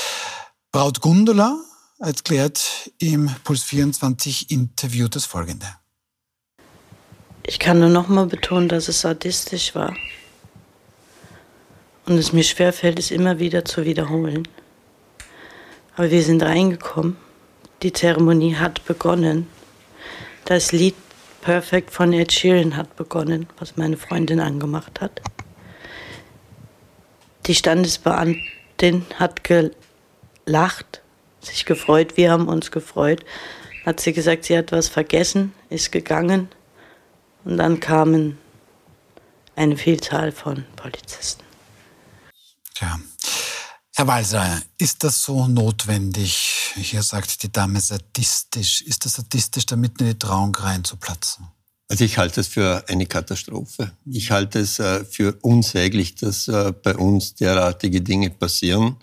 Braut 0.73 1.01
Gundula 1.01 1.57
erklärt 1.99 2.90
im 2.99 3.31
Puls 3.44 3.62
24 3.64 4.51
Interview 4.51 5.09
das 5.09 5.25
Folgende. 5.25 5.66
Ich 7.42 7.59
kann 7.59 7.81
nur 7.81 7.88
noch 7.88 8.09
mal 8.09 8.27
betonen, 8.27 8.68
dass 8.68 8.88
es 8.88 9.01
sadistisch 9.01 9.75
war. 9.75 9.97
Und 12.07 12.18
es 12.18 12.33
mir 12.33 12.44
schwerfällt, 12.44 12.99
es 12.99 13.11
immer 13.11 13.38
wieder 13.38 13.64
zu 13.64 13.85
wiederholen. 13.85 14.47
Aber 15.97 16.11
wir 16.11 16.23
sind 16.23 16.42
reingekommen. 16.42 17.16
Die 17.83 17.92
Zeremonie 17.92 18.57
hat 18.57 18.85
begonnen. 18.85 19.49
Das 20.44 20.73
Lied 20.73 20.94
Perfect 21.40 21.90
von 21.90 22.12
Ed 22.12 22.33
Sheeran 22.33 22.77
hat 22.77 22.96
begonnen, 22.96 23.46
was 23.59 23.77
meine 23.77 23.96
Freundin 23.96 24.40
angemacht 24.40 25.01
hat. 25.01 25.20
Die 27.46 27.55
Standesbeamtin 27.55 29.07
hat 29.14 29.42
gelacht, 29.44 31.03
sich 31.40 31.64
gefreut, 31.64 32.16
wir 32.16 32.31
haben 32.31 32.48
uns 32.48 32.70
gefreut. 32.70 33.24
Hat 33.87 34.01
sie 34.01 34.12
gesagt, 34.12 34.44
sie 34.44 34.59
hat 34.59 34.72
was 34.72 34.88
vergessen, 34.88 35.55
ist 35.70 35.92
gegangen 35.92 36.48
und 37.44 37.57
dann 37.57 37.81
kamen 37.81 38.38
eine 39.57 39.77
Vielzahl 39.77 40.33
von 40.33 40.64
Polizisten. 40.77 41.42
Tja. 42.74 42.98
Herr 43.99 44.07
Walser, 44.07 44.63
ist 44.79 45.03
das 45.03 45.25
so 45.25 45.49
notwendig? 45.49 46.73
Hier 46.77 47.03
sagt 47.03 47.43
die 47.43 47.51
Dame 47.51 47.81
sadistisch. 47.81 48.81
Ist 48.83 49.05
das 49.05 49.15
sadistisch, 49.15 49.67
da 49.67 49.75
in 49.75 49.91
die 49.99 50.17
Trauung 50.17 50.55
reinzuplatzen? 50.55 51.49
Also 51.89 52.05
ich 52.05 52.17
halte 52.17 52.43
es 52.43 52.47
für 52.47 52.85
eine 52.87 53.07
Katastrophe. 53.07 53.91
Ich 54.07 54.31
halte 54.31 54.61
es 54.61 54.79
äh, 54.79 55.05
für 55.05 55.37
unsäglich, 55.43 56.15
dass 56.15 56.47
äh, 56.47 56.73
bei 56.81 56.95
uns 56.95 57.35
derartige 57.35 58.01
Dinge 58.01 58.31
passieren. 58.31 58.99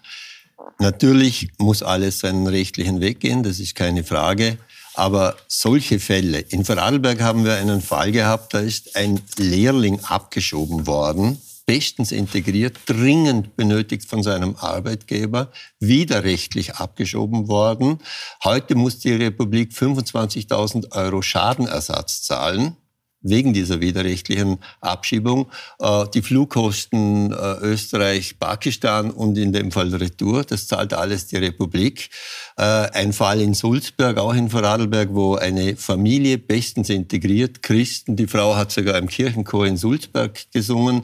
Natürlich 0.79 1.49
muss 1.57 1.83
alles 1.83 2.19
seinen 2.19 2.47
rechtlichen 2.47 3.01
Weg 3.01 3.19
gehen, 3.19 3.43
das 3.43 3.59
ist 3.59 3.75
keine 3.75 4.05
Frage. 4.05 4.57
Aber 4.93 5.35
solche 5.49 5.99
Fälle, 5.99 6.39
in 6.39 6.63
Vorarlberg 6.63 7.19
haben 7.19 7.43
wir 7.43 7.57
einen 7.57 7.81
Fall 7.81 8.13
gehabt, 8.13 8.53
da 8.53 8.59
ist 8.59 8.95
ein 8.95 9.19
Lehrling 9.35 9.99
abgeschoben 10.05 10.87
worden, 10.87 11.41
bestens 11.65 12.11
integriert, 12.11 12.77
dringend 12.85 13.55
benötigt 13.55 14.07
von 14.07 14.23
seinem 14.23 14.55
Arbeitgeber, 14.55 15.51
widerrechtlich 15.79 16.75
abgeschoben 16.75 17.47
worden. 17.47 17.99
Heute 18.43 18.75
muss 18.75 18.99
die 18.99 19.13
Republik 19.13 19.71
25.000 19.71 20.91
Euro 20.91 21.21
Schadenersatz 21.21 22.23
zahlen 22.23 22.77
wegen 23.25 23.53
dieser 23.53 23.81
widerrechtlichen 23.81 24.59
Abschiebung. 24.81 25.47
Äh, 25.79 26.05
die 26.13 26.21
Flugkosten 26.21 27.31
äh, 27.31 27.35
Österreich, 27.61 28.39
Pakistan 28.39 29.11
und 29.11 29.37
in 29.37 29.51
dem 29.51 29.71
Fall 29.71 29.93
Retour, 29.93 30.43
das 30.43 30.67
zahlt 30.67 30.93
alles 30.93 31.27
die 31.27 31.37
Republik. 31.37 32.09
Äh, 32.57 32.63
ein 32.63 33.13
Fall 33.13 33.41
in 33.41 33.53
Sulzberg, 33.53 34.17
auch 34.17 34.33
in 34.33 34.49
Vorarlberg, 34.49 35.09
wo 35.11 35.35
eine 35.35 35.75
Familie 35.75 36.37
bestens 36.37 36.89
integriert, 36.89 37.63
Christen, 37.63 38.15
die 38.15 38.27
Frau 38.27 38.55
hat 38.55 38.71
sogar 38.71 38.97
im 38.97 39.07
Kirchenchor 39.07 39.65
in 39.65 39.77
Sulzberg 39.77 40.51
gesungen. 40.53 41.03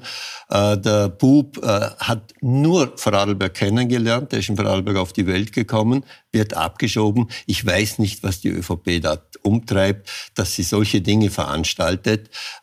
Der 0.49 1.09
Bub 1.09 1.61
hat 1.63 2.33
nur 2.41 2.93
Vorarlberg 2.97 3.53
kennengelernt, 3.53 4.31
der 4.31 4.39
ist 4.39 4.49
in 4.49 4.57
Vorarlberg 4.57 4.97
auf 4.97 5.13
die 5.13 5.25
Welt 5.25 5.53
gekommen, 5.53 6.03
wird 6.31 6.55
abgeschoben. 6.55 7.29
Ich 7.45 7.65
weiß 7.65 7.99
nicht, 7.99 8.23
was 8.23 8.41
die 8.41 8.49
ÖVP 8.49 9.01
da 9.01 9.17
umtreibt, 9.43 10.09
dass 10.35 10.55
sie 10.55 10.63
solche 10.63 11.01
Dinge 11.01 11.29
veranstaltet. 11.29 12.10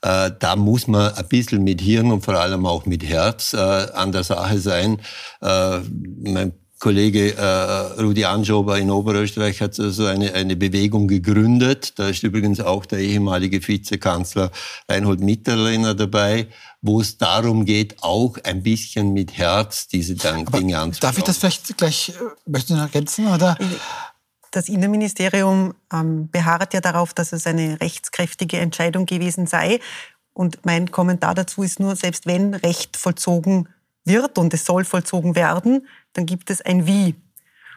Äh, 0.02 0.30
da 0.38 0.56
muss 0.56 0.86
man 0.86 1.14
ein 1.14 1.28
bisschen 1.28 1.64
mit 1.64 1.80
Hirn 1.80 2.12
und 2.12 2.24
vor 2.24 2.34
allem 2.34 2.66
auch 2.66 2.86
mit 2.86 3.04
Herz 3.04 3.52
äh, 3.52 3.56
an 3.56 4.12
der 4.12 4.24
Sache 4.24 4.58
sein. 4.58 5.00
Äh, 5.40 5.80
mein 6.22 6.52
Kollege 6.78 7.34
äh, 7.36 8.00
Rudi 8.00 8.24
Anschober 8.24 8.78
in 8.78 8.90
Oberösterreich 8.90 9.60
hat 9.60 9.78
also 9.80 10.06
eine, 10.06 10.34
eine 10.34 10.54
Bewegung 10.54 11.08
gegründet. 11.08 11.98
Da 11.98 12.08
ist 12.08 12.22
übrigens 12.22 12.60
auch 12.60 12.86
der 12.86 13.00
ehemalige 13.00 13.66
Vizekanzler 13.66 14.52
Reinhold 14.88 15.20
Mitterlehner 15.20 15.94
dabei, 15.94 16.46
wo 16.80 17.00
es 17.00 17.18
darum 17.18 17.64
geht, 17.64 17.96
auch 18.02 18.38
ein 18.44 18.62
bisschen 18.62 19.12
mit 19.12 19.36
Herz 19.36 19.88
diese 19.88 20.14
Dinge 20.14 20.78
anzuschauen. 20.78 20.92
Darf 21.00 21.18
ich 21.18 21.24
das 21.24 21.38
vielleicht 21.38 21.76
gleich, 21.76 22.10
äh, 22.10 22.12
möchten 22.50 22.74
Sie 22.74 22.74
noch 22.74 22.82
ergänzen? 22.82 23.26
Oder? 23.26 23.58
Das 24.58 24.68
Innenministerium 24.68 25.72
ähm, 25.92 26.28
beharrt 26.30 26.74
ja 26.74 26.80
darauf, 26.80 27.14
dass 27.14 27.32
es 27.32 27.46
eine 27.46 27.80
rechtskräftige 27.80 28.58
Entscheidung 28.58 29.06
gewesen 29.06 29.46
sei. 29.46 29.78
Und 30.32 30.66
mein 30.66 30.90
Kommentar 30.90 31.36
dazu 31.36 31.62
ist 31.62 31.78
nur, 31.78 31.94
selbst 31.94 32.26
wenn 32.26 32.54
Recht 32.54 32.96
vollzogen 32.96 33.68
wird 34.04 34.36
und 34.36 34.52
es 34.52 34.64
soll 34.64 34.84
vollzogen 34.84 35.36
werden, 35.36 35.86
dann 36.12 36.26
gibt 36.26 36.50
es 36.50 36.60
ein 36.60 36.88
Wie. 36.88 37.14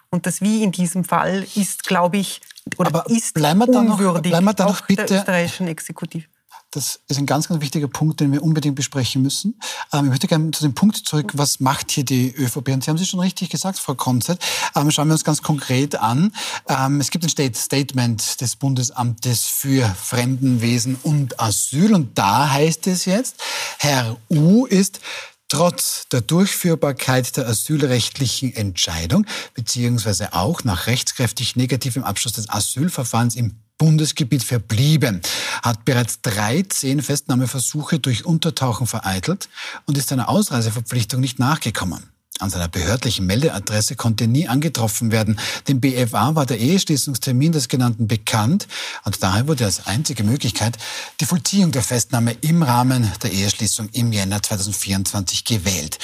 Und 0.10 0.26
das 0.26 0.42
Wie 0.42 0.64
in 0.64 0.72
diesem 0.72 1.04
Fall 1.04 1.46
ist, 1.54 1.84
glaube 1.84 2.18
ich, 2.18 2.42
oder 2.78 2.88
Aber 2.88 3.08
ist 3.12 3.36
bleiben 3.36 3.60
wir 3.60 3.68
da 3.68 3.84
noch, 3.84 4.00
unwürdig 4.00 4.32
bleiben 4.32 4.46
wir 4.46 4.54
da 4.56 4.66
noch 4.66 4.82
bitte, 4.82 5.06
der 5.06 5.20
österreichischen 5.20 5.68
Exekutive. 5.68 6.26
Das 6.72 7.02
ist 7.10 7.20
ein 7.20 7.26
ganz, 7.26 7.50
ganz 7.50 7.60
wichtiger 7.60 7.90
Punkt, 7.90 8.22
den 8.22 8.32
wir 8.32 8.42
unbedingt 8.42 8.76
besprechen 8.76 9.22
müssen. 9.22 9.60
Ähm, 9.92 10.06
ich 10.06 10.10
möchte 10.12 10.28
gerne 10.28 10.52
zu 10.52 10.64
dem 10.64 10.74
Punkt 10.74 10.96
zurück, 10.96 11.34
was 11.36 11.60
macht 11.60 11.92
hier 11.92 12.06
die 12.06 12.34
ÖVP? 12.34 12.70
Und 12.70 12.84
Sie 12.84 12.90
haben 12.90 12.96
es 12.96 13.10
schon 13.10 13.20
richtig 13.20 13.50
gesagt, 13.50 13.78
Frau 13.78 13.94
Konzert. 13.94 14.42
Ähm, 14.74 14.90
schauen 14.90 15.10
wir 15.10 15.14
uns 15.14 15.26
ganz 15.26 15.42
konkret 15.42 15.98
an. 15.98 16.34
Ähm, 16.70 17.02
es 17.02 17.12
gibt 17.12 17.26
ein 17.26 17.54
Statement 17.54 18.40
des 18.40 18.56
Bundesamtes 18.56 19.48
für 19.48 19.86
Fremdenwesen 19.90 20.96
und 21.04 21.42
Asyl. 21.42 21.94
Und 21.94 22.18
da 22.18 22.50
heißt 22.50 22.88
es 22.88 23.04
jetzt, 23.04 23.36
Herr 23.78 24.16
U 24.30 24.66
ist 24.66 25.02
trotz 25.50 26.08
der 26.08 26.22
Durchführbarkeit 26.22 27.36
der 27.36 27.50
asylrechtlichen 27.50 28.56
Entscheidung 28.56 29.26
beziehungsweise 29.54 30.32
auch 30.32 30.64
nach 30.64 30.88
rechtskräftig 30.88 31.58
negativem 31.58 32.06
Abschluss 32.06 32.34
des 32.34 32.50
Asylverfahrens 32.50 33.36
im 33.36 33.58
Bundesgebiet 33.82 34.44
verblieben, 34.44 35.22
hat 35.64 35.86
bereits 35.86 36.22
13 36.22 37.02
Festnahmeversuche 37.02 37.98
durch 37.98 38.26
Untertauchen 38.26 38.86
vereitelt 38.86 39.50
und 39.88 39.98
ist 39.98 40.12
einer 40.12 40.30
Ausreiseverpflichtung 40.30 41.20
nicht 41.20 41.40
nachgekommen. 41.40 42.04
An 42.38 42.52
seiner 42.52 42.68
behördlichen 42.68 43.26
Meldeadresse 43.26 43.96
konnte 43.96 44.28
nie 44.28 44.48
angetroffen 44.48 45.12
werden. 45.12 45.40
Dem 45.68 45.82
BFA 45.82 46.36
war 46.36 46.46
der 46.46 46.60
Eheschließungstermin 46.60 47.54
des 47.54 47.70
Genannten 47.70 48.08
bekannt 48.08 48.68
und 49.04 49.24
daher 49.24 49.48
wurde 49.48 49.66
als 49.66 49.88
einzige 49.88 50.24
Möglichkeit 50.24 50.78
die 51.20 51.26
Vollziehung 51.26 51.72
der 51.72 51.82
Festnahme 51.82 52.36
im 52.42 52.62
Rahmen 52.62 53.12
der 53.24 53.32
Eheschließung 53.32 53.90
im 53.94 54.14
Jänner 54.14 54.44
2024 54.44 55.44
gewählt. 55.44 55.98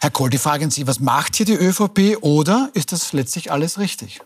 Herr 0.00 0.10
Kohl, 0.10 0.30
die 0.30 0.38
Frage 0.38 0.64
an 0.64 0.70
Sie, 0.70 0.86
was 0.86 0.98
macht 0.98 1.36
hier 1.36 1.44
die 1.44 1.56
ÖVP 1.56 2.22
oder 2.22 2.70
ist 2.72 2.92
das 2.92 3.12
letztlich 3.12 3.52
alles 3.52 3.78
richtig? 3.78 4.22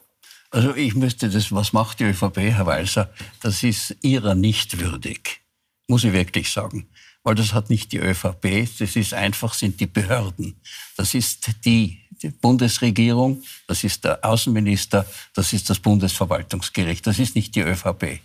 Also 0.52 0.74
ich 0.76 0.94
müsste 0.94 1.28
das, 1.28 1.50
was 1.50 1.72
macht 1.72 1.98
die 1.98 2.04
ÖVP, 2.04 2.36
Herr 2.36 2.66
Walser, 2.66 3.10
das 3.40 3.62
ist 3.62 3.96
ihrer 4.02 4.34
nicht 4.34 4.78
würdig, 4.78 5.40
muss 5.88 6.04
ich 6.04 6.12
wirklich 6.12 6.50
sagen 6.50 6.86
weil 7.22 7.34
das 7.34 7.52
hat 7.52 7.70
nicht 7.70 7.92
die 7.92 7.98
ÖVP, 7.98 8.68
das 8.78 8.96
ist 8.96 9.14
einfach, 9.14 9.54
sind 9.54 9.80
die 9.80 9.86
Behörden. 9.86 10.56
Das 10.96 11.14
ist 11.14 11.64
die, 11.64 12.00
die 12.22 12.28
Bundesregierung, 12.28 13.42
das 13.66 13.84
ist 13.84 14.04
der 14.04 14.24
Außenminister, 14.24 15.06
das 15.34 15.52
ist 15.52 15.70
das 15.70 15.78
Bundesverwaltungsgericht, 15.78 17.06
das 17.06 17.18
ist 17.18 17.36
nicht 17.36 17.54
die 17.54 17.60
ÖVP. 17.60 18.20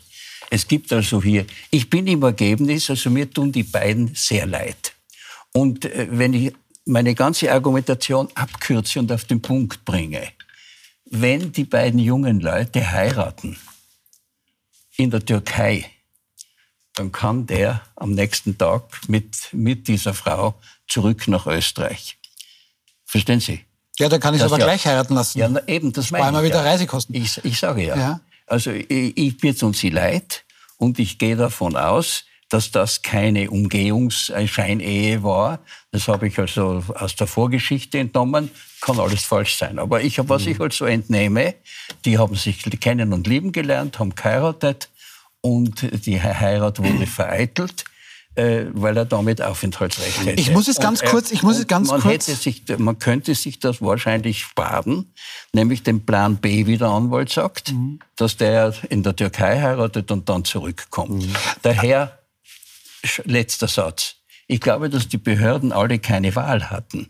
Es 0.50 0.68
gibt 0.68 0.92
also 0.94 1.22
hier, 1.22 1.46
ich 1.70 1.90
bin 1.90 2.08
im 2.08 2.24
Ergebnis, 2.24 2.90
also 2.90 3.10
mir 3.10 3.30
tun 3.30 3.52
die 3.52 3.64
beiden 3.64 4.16
sehr 4.16 4.46
leid. 4.46 4.94
Und 5.54 5.86
äh, 5.86 6.08
wenn 6.10 6.34
ich 6.34 6.54
meine 6.86 7.14
ganze 7.14 7.52
Argumentation 7.52 8.30
abkürze 8.34 9.00
und 9.00 9.12
auf 9.12 9.26
den 9.26 9.42
Punkt 9.42 9.84
bringe, 9.84 10.22
wenn 11.10 11.52
die 11.52 11.64
beiden 11.64 12.00
jungen 12.00 12.40
Leute 12.40 12.92
heiraten 12.92 13.58
in 14.96 15.12
der 15.12 15.26
Türkei, 15.26 15.86
dann 16.96 17.12
kann 17.12 17.46
der 17.46 17.82
am 17.96 18.12
nächsten 18.12 18.58
Tag 18.58 19.08
mit, 19.08 19.50
mit 19.52 19.88
dieser 19.88 20.14
Frau 20.14 20.60
zurück 20.88 21.28
nach 21.28 21.46
Österreich. 21.46 22.18
Verstehen 23.06 23.40
Sie? 23.40 23.64
Ja, 24.00 24.10
dann 24.10 24.20
kann 24.20 24.34
ich 24.34 24.42
es 24.42 24.46
aber 24.46 24.60
ja, 24.60 24.66
gleich 24.66 24.86
heiraten 24.86 25.16
lassen. 25.16 25.40
Ja, 25.40 25.50
na, 25.50 25.62
eben, 25.68 25.94
das 25.94 26.12
meine 26.12 26.38
ich. 26.38 26.44
Wieder 26.46 26.64
ja. 26.64 26.72
Reisekosten. 26.72 27.16
Ich, 27.16 27.44
ich 27.44 27.60
sage 27.60 27.86
ja. 27.86 27.96
ja. 27.96 28.20
Also 28.46 28.72
ich, 28.72 29.18
ich 29.18 29.42
mir 29.42 29.56
tun 29.56 29.74
Sie 29.74 29.90
leid 29.90 30.46
und 30.78 31.00
ich 31.00 31.18
gehe 31.18 31.36
davon 31.36 31.76
aus, 31.76 32.26
dass 32.50 32.72
das 32.72 33.02
keine 33.02 33.50
Umgehungsscheinehe 33.50 35.24
war. 35.24 35.60
Das 35.92 36.08
habe 36.08 36.28
ich 36.28 36.40
also 36.40 36.84
aus 36.96 37.16
der 37.16 37.28
Vorgeschichte 37.28 38.00
entnommen. 38.00 38.52
Kann 38.82 39.00
alles 39.00 39.24
falsch 39.24 39.58
sein. 39.58 39.80
Aber 39.80 40.02
ich, 40.02 40.20
was 40.30 40.46
ich 40.46 40.60
also 40.60 40.86
entnehme, 40.86 41.56
die 42.06 42.18
haben 42.18 42.36
sich 42.36 42.64
kennen 42.80 43.14
und 43.14 43.28
lieben 43.28 43.52
gelernt, 43.52 44.00
haben 44.00 44.16
geheiratet 44.16 44.90
und 45.42 46.06
die 46.06 46.22
Heirat 46.22 46.80
wurde 46.80 47.08
vereitelt 47.08 47.86
äh, 48.38 48.66
weil 48.74 48.96
er 48.96 49.06
damit 49.06 49.42
Aufenthaltsrecht 49.42 50.26
hätte. 50.26 50.40
Ich 50.40 50.52
muss 50.52 50.68
es 50.68 50.78
ganz 50.78 51.02
und 51.02 51.10
kurz, 51.10 51.32
ich 51.32 51.42
muss 51.42 51.58
es 51.58 51.68
ganz 51.68 51.90
man 51.90 52.02
kurz. 52.02 52.28
Hätte 52.28 52.36
sich, 52.36 52.64
man 52.78 53.00
könnte 53.00 53.34
sich 53.34 53.60
das 53.60 53.82
wahrscheinlich 53.82 54.42
sparen, 54.42 55.12
nämlich 55.54 55.82
den 55.82 56.06
Plan 56.06 56.38
B, 56.38 56.68
wie 56.68 56.78
der 56.78 56.90
Anwalt 56.90 57.32
sagt, 57.32 57.74
mhm. 57.74 58.00
dass 58.16 58.38
der 58.38 58.76
in 58.90 59.02
der 59.02 59.16
Türkei 59.16 59.60
heiratet 59.60 60.12
und 60.12 60.30
dann 60.30 60.46
zurückkommt. 60.46 61.26
Mhm. 61.26 61.36
Daher, 61.64 62.17
letzter 63.26 63.68
Satz. 63.68 64.16
Ich 64.48 64.62
glaube, 64.62 64.90
dass 64.90 65.08
die 65.08 65.18
Behörden 65.18 65.72
alle 65.72 66.00
keine 66.00 66.36
Wahl 66.36 66.70
hatten. 66.70 67.08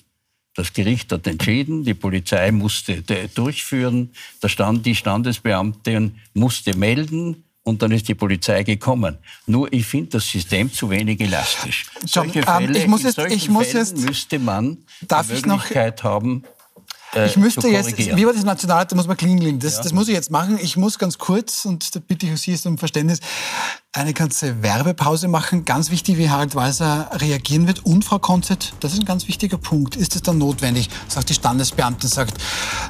Das 0.55 0.73
Gericht 0.73 1.11
hat 1.11 1.27
entschieden, 1.27 1.83
die 1.83 1.93
Polizei 1.93 2.51
musste 2.51 3.03
durchführen, 3.35 4.11
der 4.41 4.49
Stand, 4.49 4.85
die 4.87 4.95
Standesbeamtin 4.95 6.19
musste 6.33 6.75
melden, 6.75 7.43
und 7.67 7.81
dann 7.81 7.91
ist 7.91 8.07
die 8.07 8.15
Polizei 8.15 8.63
gekommen. 8.63 9.17
Nur 9.45 9.71
ich 9.73 9.85
finde 9.85 10.11
das 10.11 10.29
System 10.29 10.71
zu 10.71 10.89
wenig 10.89 11.19
elastisch. 11.19 11.85
Solche 12.05 12.39
ähm, 12.39 12.45
Fälle, 12.45 12.79
ich 12.79 12.87
muss 12.87 13.03
jetzt, 13.03 13.17
ich 13.17 13.49
muss 13.49 13.73
jetzt, 13.73 13.97
müsste 13.97 14.39
man 14.39 14.77
darf 15.01 15.27
die 15.27 15.45
Möglichkeit 15.45 15.99
ich 15.99 16.03
noch, 16.03 16.09
haben, 16.09 16.43
äh, 17.15 17.27
ich 17.27 17.37
müsste 17.37 17.67
jetzt, 17.67 17.97
wie 17.97 18.25
war 18.25 18.33
das 18.33 18.43
Nationalrat, 18.43 18.91
da 18.91 18.95
muss 18.95 19.07
man 19.07 19.17
klingeln. 19.17 19.59
Das, 19.59 19.77
ja. 19.77 19.83
das 19.83 19.93
muss 19.93 20.07
ich 20.07 20.13
jetzt 20.13 20.31
machen. 20.31 20.59
Ich 20.61 20.77
muss 20.77 20.99
ganz 20.99 21.17
kurz, 21.17 21.65
und 21.65 21.95
da 21.95 21.99
bitte 21.99 22.25
ich 22.25 22.41
Sie 22.41 22.57
um 22.67 22.77
Verständnis, 22.77 23.19
eine 23.93 24.13
ganze 24.13 24.61
Werbepause 24.61 25.27
machen. 25.27 25.65
Ganz 25.65 25.89
wichtig, 25.89 26.17
wie 26.17 26.29
Harald 26.29 26.55
Walser 26.55 27.09
reagieren 27.13 27.67
wird. 27.67 27.85
Und 27.85 28.05
Frau 28.05 28.19
Konzett, 28.19 28.73
das 28.79 28.93
ist 28.93 28.99
ein 28.99 29.05
ganz 29.05 29.27
wichtiger 29.27 29.57
Punkt. 29.57 29.95
Ist 29.95 30.15
es 30.15 30.21
dann 30.21 30.37
notwendig, 30.37 30.89
sagt 31.07 31.29
die 31.29 31.33
Standesbeamtin, 31.33 32.09
sagt, 32.09 32.37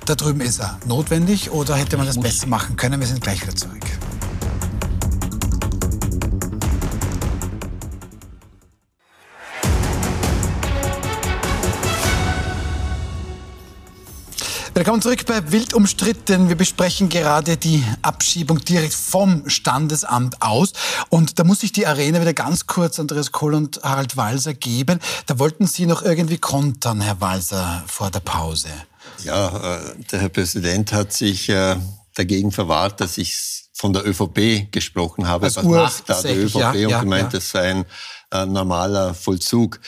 da 0.05 0.15
drüben 0.15 0.41
ist 0.41 0.59
er. 0.59 0.77
Notwendig 0.85 1.51
oder 1.51 1.75
hätte 1.75 1.97
man 1.97 2.07
das 2.07 2.19
besser 2.19 2.47
machen 2.47 2.75
können? 2.75 2.99
Wir 2.99 3.07
sind 3.07 3.21
gleich 3.21 3.41
wieder 3.41 3.55
zurück. 3.55 3.85
Willkommen 14.77 15.01
zurück 15.01 15.25
bei 15.25 15.51
Wild 15.51 15.73
umstritten. 15.73 16.49
Wir 16.49 16.55
besprechen 16.55 17.09
gerade 17.09 17.57
die 17.57 17.83
Abschiebung 18.03 18.63
direkt 18.63 18.93
vom 18.93 19.49
Standesamt 19.49 20.43
aus. 20.43 20.73
Und 21.09 21.39
da 21.39 21.43
muss 21.43 21.63
ich 21.63 21.71
die 21.71 21.87
Arena 21.87 22.21
wieder 22.21 22.35
ganz 22.35 22.67
kurz 22.67 22.99
Andreas 22.99 23.31
Kohl 23.31 23.55
und 23.55 23.81
Harald 23.81 24.17
Walser 24.17 24.53
geben. 24.53 24.99
Da 25.25 25.39
wollten 25.39 25.65
Sie 25.65 25.87
noch 25.87 26.03
irgendwie 26.03 26.37
kontern, 26.37 27.01
Herr 27.01 27.19
Walser, 27.19 27.83
vor 27.87 28.11
der 28.11 28.19
Pause. 28.19 28.69
Ja, 29.23 29.77
äh, 29.77 29.95
der 30.11 30.19
Herr 30.19 30.29
Präsident 30.29 30.93
hat 30.93 31.11
sich 31.11 31.49
äh, 31.49 31.77
dagegen 32.13 32.51
verwahrt, 32.51 33.01
dass 33.01 33.17
ich 33.17 33.35
von 33.73 33.93
der 33.93 34.07
ÖVP 34.07 34.71
gesprochen 34.71 35.27
habe. 35.27 35.47
Als 35.47 35.55
Was 35.55 35.63
macht 35.63 36.03
da 36.07 36.21
der 36.21 36.37
ÖVP 36.37 36.75
ja, 36.75 36.97
und 36.97 36.99
gemeint, 36.99 37.33
ja. 37.33 37.39
das 37.39 37.49
sei 37.49 37.71
ein 37.71 37.85
äh, 38.31 38.45
normaler 38.45 39.15
Vollzug. 39.15 39.79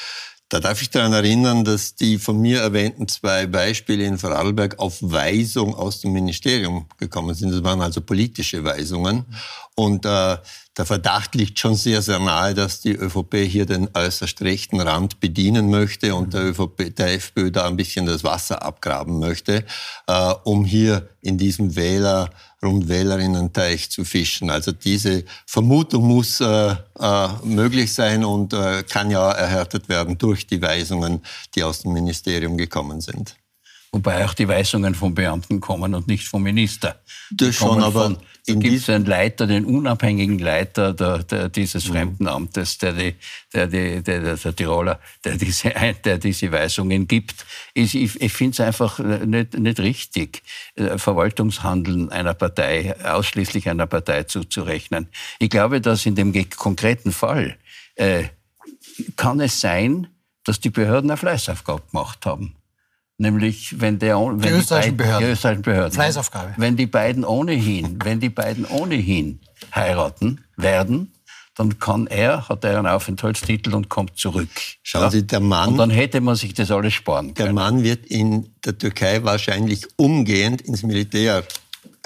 Da 0.49 0.59
darf 0.59 0.81
ich 0.81 0.89
daran 0.89 1.13
erinnern, 1.13 1.63
dass 1.63 1.93
die 1.93 2.17
von 2.17 2.41
mir 2.41 2.62
erwähnten 2.62 3.07
zwei 3.07 3.45
Beispiele 3.45 4.03
in 4.03 4.17
Vorarlberg 4.17 4.79
auf 4.79 4.97
Weisung 4.99 5.75
aus 5.75 6.01
dem 6.01 6.12
Ministerium 6.12 6.88
gekommen 6.97 7.35
sind. 7.35 7.51
Das 7.51 7.63
waren 7.63 7.81
also 7.81 8.01
politische 8.01 8.63
Weisungen. 8.63 9.25
Und 9.75 10.05
äh, 10.05 10.38
der 10.75 10.85
Verdacht 10.85 11.35
liegt 11.35 11.59
schon 11.59 11.75
sehr, 11.75 12.01
sehr 12.01 12.17
nahe, 12.17 12.55
dass 12.55 12.81
die 12.81 12.93
ÖVP 12.93 13.35
hier 13.47 13.67
den 13.67 13.89
äußerst 13.93 14.41
rechten 14.41 14.81
Rand 14.81 15.19
bedienen 15.19 15.69
möchte 15.69 16.15
und 16.15 16.33
der, 16.33 16.45
ÖVP, 16.45 16.95
der 16.95 17.13
FPÖ 17.13 17.51
da 17.51 17.67
ein 17.67 17.77
bisschen 17.77 18.07
das 18.07 18.23
Wasser 18.23 18.63
abgraben 18.63 19.19
möchte, 19.19 19.65
äh, 20.07 20.33
um 20.45 20.65
hier 20.65 21.09
in 21.21 21.38
diesem 21.38 21.75
Wähler 21.75 22.31
rund 22.63 22.88
Wählerinnen-Teich 22.88 23.89
zu 23.89 24.04
fischen. 24.04 24.50
Also 24.50 24.72
diese 24.72 25.24
Vermutung 25.45 26.08
muss 26.08 26.41
äh, 26.41 26.76
äh, 27.00 27.28
möglich 27.43 27.93
sein 27.93 28.26
und 28.26 28.54
äh, 28.54 28.84
kann 28.84 29.10
ja 29.12 29.32
erhärtet 29.32 29.89
werden 29.89 30.17
durch 30.17 30.45
die 30.45 30.62
Weisungen, 30.62 31.22
die 31.56 31.63
aus 31.63 31.82
dem 31.82 31.93
Ministerium 31.93 32.58
gekommen 32.58 33.02
sind. 33.02 33.38
Wobei 33.91 34.23
auch 34.25 34.36
die 34.36 34.47
Weisungen 34.47 34.93
von 34.93 35.15
Beamten 35.15 35.60
kommen 35.60 35.95
und 35.95 36.08
nicht 36.08 36.28
vom 36.28 36.43
Minister. 36.43 36.99
Das 37.32 37.56
schon, 37.56 37.82
aber 37.82 38.04
von, 38.04 38.17
da 38.45 38.54
gibt 38.54 38.75
es 38.75 38.89
einen 38.89 39.06
Leiter, 39.06 39.47
den 39.47 39.65
unabhängigen 39.65 40.38
Leiter 40.38 40.93
der, 40.93 41.23
der, 41.23 41.49
dieses 41.49 41.88
mhm. 41.88 41.93
Fremdenamtes, 41.93 42.78
der, 42.78 42.93
die, 42.93 43.15
der, 43.54 43.67
die, 43.67 44.04
der, 44.04 44.36
der 44.36 44.56
Tiroler, 44.56 44.99
der 45.23 45.38
diese, 45.38 45.71
der 46.04 46.17
diese 46.19 46.52
Weisungen 46.52 47.08
gibt. 47.08 47.45
Ich, 47.73 47.95
ich, 47.95 48.21
ich 48.21 48.34
finde 48.34 48.54
es 48.54 48.60
einfach 48.60 48.99
nicht, 48.99 49.58
nicht 49.58 49.80
richtig, 49.80 50.43
äh, 50.75 50.97
Verwaltungshandeln 50.97 52.12
einer 52.12 52.36
Partei, 52.36 52.95
ausschließlich 53.04 53.69
einer 53.69 53.88
Partei 53.88 54.23
zuzurechnen. 54.23 55.08
Ich 55.39 55.49
glaube, 55.49 55.82
dass 55.82 56.06
in 56.06 56.15
dem 56.15 56.34
konkreten 56.49 57.12
Fall 57.12 57.58
äh, 57.95 58.25
kann 59.15 59.39
es 59.39 59.60
sein, 59.62 60.08
dass 60.43 60.60
die 60.60 60.69
Behörden 60.69 61.10
eine 61.10 61.17
Fleißaufgabe 61.17 61.84
gemacht 61.91 62.25
haben. 62.25 62.56
Nämlich, 63.21 63.82
wenn 63.82 63.99
der, 63.99 64.17
wenn 64.17 64.39
die, 64.39 64.47
österreichischen, 64.47 64.97
die, 64.97 65.03
Behörden. 65.03 65.25
die 65.27 65.32
österreichischen 65.34 65.62
Behörden. 65.63 65.91
Fleißaufgabe. 65.91 66.53
Wenn 66.55 66.77
die 66.77 66.88
beiden 66.88 67.25
ohnehin, 67.25 67.99
wenn 68.01 68.21
die 68.21 68.29
beiden 68.29 68.65
ohnehin 68.65 69.41
heiraten 69.75 70.45
werden, 70.55 71.12
dann 71.55 71.77
kann 71.79 72.08
er, 72.08 72.47
hat 72.47 72.63
er 72.63 72.77
einen 72.77 72.88
Aufenthaltstitel 72.88 73.75
und 73.75 73.89
kommt 73.89 74.17
zurück. 74.17 74.47
Schauen 74.82 75.01
ja? 75.01 75.12
Sie, 75.12 75.27
der 75.27 75.41
Mann. 75.41 75.71
Und 75.71 75.77
dann 75.77 75.89
hätte 75.89 76.21
man 76.21 76.36
sich 76.38 76.53
das 76.53 76.71
alles 76.71 76.93
sparen 76.93 77.34
können. 77.34 77.47
Der 77.47 77.53
Mann 77.53 77.84
wird 77.84 78.05
in 78.05 78.53
der 78.63 78.77
Türkei 78.77 79.21
wahrscheinlich 79.25 79.86
umgehend 79.97 80.62
ins 80.62 80.84
Militär 80.84 81.43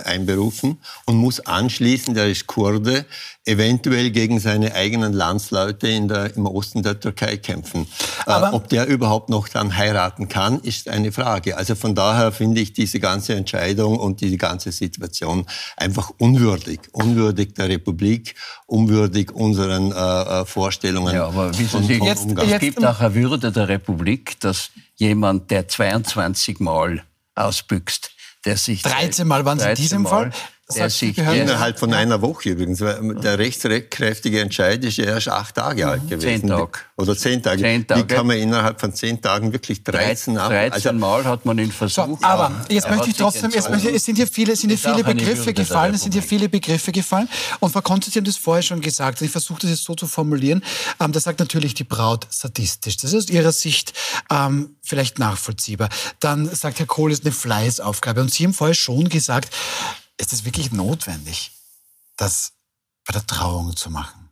einberufen 0.03 0.79
und 1.05 1.17
muss 1.17 1.39
anschließend, 1.39 2.17
er 2.17 2.29
ist 2.29 2.47
Kurde, 2.47 3.05
eventuell 3.45 4.11
gegen 4.11 4.39
seine 4.39 4.73
eigenen 4.73 5.13
Landsleute 5.13 5.87
in 5.87 6.07
der, 6.07 6.35
im 6.35 6.45
Osten 6.45 6.81
der 6.81 6.99
Türkei 6.99 7.37
kämpfen. 7.37 7.87
Äh, 8.25 8.31
ob 8.51 8.69
der 8.69 8.87
überhaupt 8.87 9.29
noch 9.29 9.49
dann 9.49 9.75
heiraten 9.75 10.29
kann, 10.29 10.59
ist 10.61 10.87
eine 10.87 11.11
Frage. 11.11 11.57
Also 11.57 11.75
von 11.75 11.93
daher 11.93 12.31
finde 12.31 12.61
ich 12.61 12.73
diese 12.73 12.99
ganze 12.99 13.35
Entscheidung 13.35 13.97
und 13.97 14.21
diese 14.21 14.37
ganze 14.37 14.71
Situation 14.71 15.45
einfach 15.75 16.11
unwürdig. 16.17 16.79
Unwürdig 16.93 17.53
der 17.55 17.69
Republik, 17.69 18.35
unwürdig 18.65 19.31
unseren 19.31 19.91
äh, 19.91 20.41
äh 20.41 20.45
Vorstellungen. 20.45 21.13
Ja, 21.13 21.27
aber 21.27 21.57
wissen 21.57 21.83
Sie, 21.83 21.95
jetzt, 21.95 22.27
es 22.37 22.59
gibt 22.59 22.85
auch 22.85 22.99
eine 22.99 23.15
Würde 23.15 23.51
der 23.51 23.67
Republik, 23.67 24.39
dass 24.39 24.71
jemand, 24.95 25.51
der 25.51 25.67
22 25.67 26.59
Mal 26.59 27.03
ausbüchst, 27.35 28.11
der 28.45 28.57
sich 28.57 28.81
13 28.81 29.27
Mal 29.27 29.45
waren 29.45 29.59
es 29.59 29.65
in 29.65 29.75
diesem 29.75 30.01
Mal, 30.03 30.09
Fall. 30.09 30.31
Der 30.73 30.89
sich 30.89 31.17
innerhalb 31.17 31.77
von 31.77 31.93
einer 31.93 32.21
Woche 32.21 32.51
übrigens. 32.51 32.79
Der 32.79 33.37
rechtskräftige 33.37 34.39
Entscheid 34.39 34.81
ist 34.85 34.95
ja 34.95 35.05
erst 35.05 35.27
acht 35.27 35.55
Tage 35.55 35.85
alt 35.85 36.03
gewesen. 36.07 36.39
Zehn 36.41 36.47
Tage. 36.47 36.79
Oder 36.95 37.17
zehn 37.17 37.43
Tage. 37.43 37.61
Zehn 37.61 37.85
Tage. 37.85 38.01
Wie 38.01 38.07
kann 38.07 38.25
man 38.25 38.37
innerhalb 38.37 38.79
von 38.79 38.93
zehn 38.93 39.21
Tagen 39.21 39.51
wirklich 39.51 39.83
13 39.83 40.37
ab? 40.37 40.49
13 40.49 40.73
also, 40.73 40.93
Mal 40.93 41.25
hat 41.25 41.45
man 41.45 41.59
ihn 41.59 41.71
versucht. 41.71 42.21
So, 42.21 42.25
aber 42.25 42.65
jetzt 42.69 42.89
möchte 42.89 43.09
ich 43.09 43.17
trotzdem, 43.17 43.51
jetzt 43.51 43.69
möchte, 43.69 43.91
es 43.91 44.05
sind 44.05 44.15
hier 44.15 44.25
viele, 44.25 44.55
sind 44.55 44.69
hier 44.69 44.77
viele 44.77 45.03
Begriffe 45.03 45.53
gefallen, 45.53 45.95
es 45.95 46.03
sind 46.03 46.13
hier 46.13 46.23
viele 46.23 46.47
Begriffe 46.47 46.93
gefallen. 46.93 47.27
Und 47.59 47.71
Frau 47.71 47.81
Konstantin 47.81 48.21
hat 48.21 48.27
das 48.29 48.37
vorher 48.37 48.63
schon 48.63 48.79
gesagt. 48.79 49.21
Ich 49.21 49.31
versuche 49.31 49.59
das 49.61 49.69
jetzt 49.69 49.83
so 49.83 49.95
zu 49.95 50.07
formulieren. 50.07 50.63
Ähm, 51.01 51.11
da 51.11 51.19
sagt 51.19 51.39
natürlich 51.39 51.73
die 51.73 51.83
Braut 51.83 52.25
sadistisch. 52.29 52.95
Das 52.97 53.11
ist 53.11 53.25
aus 53.25 53.29
ihrer 53.29 53.51
Sicht 53.51 53.91
ähm, 54.31 54.77
vielleicht 54.81 55.19
nachvollziehbar. 55.19 55.89
Dann 56.21 56.47
sagt 56.47 56.79
Herr 56.79 56.85
Kohl, 56.85 57.11
es 57.11 57.19
ist 57.19 57.25
eine 57.25 57.33
Fleißaufgabe. 57.33 58.21
Und 58.21 58.33
Sie 58.33 58.45
haben 58.45 58.53
vorher 58.53 58.75
schon 58.75 59.09
gesagt, 59.09 59.53
ist 60.23 60.31
es 60.31 60.45
wirklich 60.45 60.71
notwendig, 60.71 61.51
das 62.15 62.53
bei 63.05 63.11
der 63.11 63.27
Trauung 63.27 63.75
zu 63.75 63.89
machen? 63.89 64.29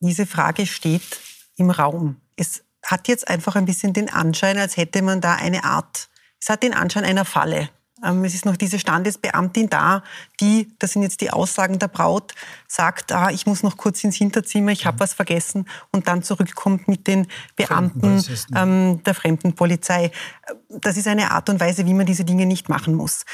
Diese 0.00 0.26
Frage 0.26 0.66
steht 0.66 1.18
im 1.56 1.70
Raum. 1.70 2.20
Es 2.36 2.62
hat 2.84 3.08
jetzt 3.08 3.26
einfach 3.28 3.56
ein 3.56 3.64
bisschen 3.64 3.94
den 3.94 4.10
Anschein, 4.10 4.58
als 4.58 4.76
hätte 4.76 5.00
man 5.00 5.22
da 5.22 5.34
eine 5.34 5.64
Art, 5.64 6.10
es 6.38 6.50
hat 6.50 6.62
den 6.62 6.74
Anschein 6.74 7.04
einer 7.04 7.24
Falle 7.24 7.70
es 8.02 8.34
ist 8.34 8.44
noch 8.44 8.56
diese 8.56 8.78
Standesbeamtin 8.78 9.68
da, 9.68 10.02
die, 10.40 10.72
das 10.78 10.92
sind 10.92 11.02
jetzt 11.02 11.20
die 11.20 11.30
Aussagen 11.30 11.78
der 11.78 11.88
Braut, 11.88 12.34
sagt, 12.66 13.12
ah, 13.12 13.30
ich 13.30 13.46
muss 13.46 13.62
noch 13.62 13.76
kurz 13.76 14.02
ins 14.04 14.16
Hinterzimmer, 14.16 14.72
ich 14.72 14.86
habe 14.86 15.00
was 15.00 15.14
vergessen 15.14 15.66
und 15.92 16.08
dann 16.08 16.22
zurückkommt 16.22 16.88
mit 16.88 17.06
den 17.06 17.26
Beamten 17.56 18.24
ähm, 18.54 19.02
der 19.04 19.14
Fremdenpolizei. 19.14 20.10
Das 20.68 20.96
ist 20.96 21.08
eine 21.08 21.30
Art 21.30 21.48
und 21.48 21.60
Weise, 21.60 21.86
wie 21.86 21.94
man 21.94 22.06
diese 22.06 22.24
Dinge 22.24 22.46
nicht 22.46 22.68
machen 22.68 22.94
muss. 22.94 23.24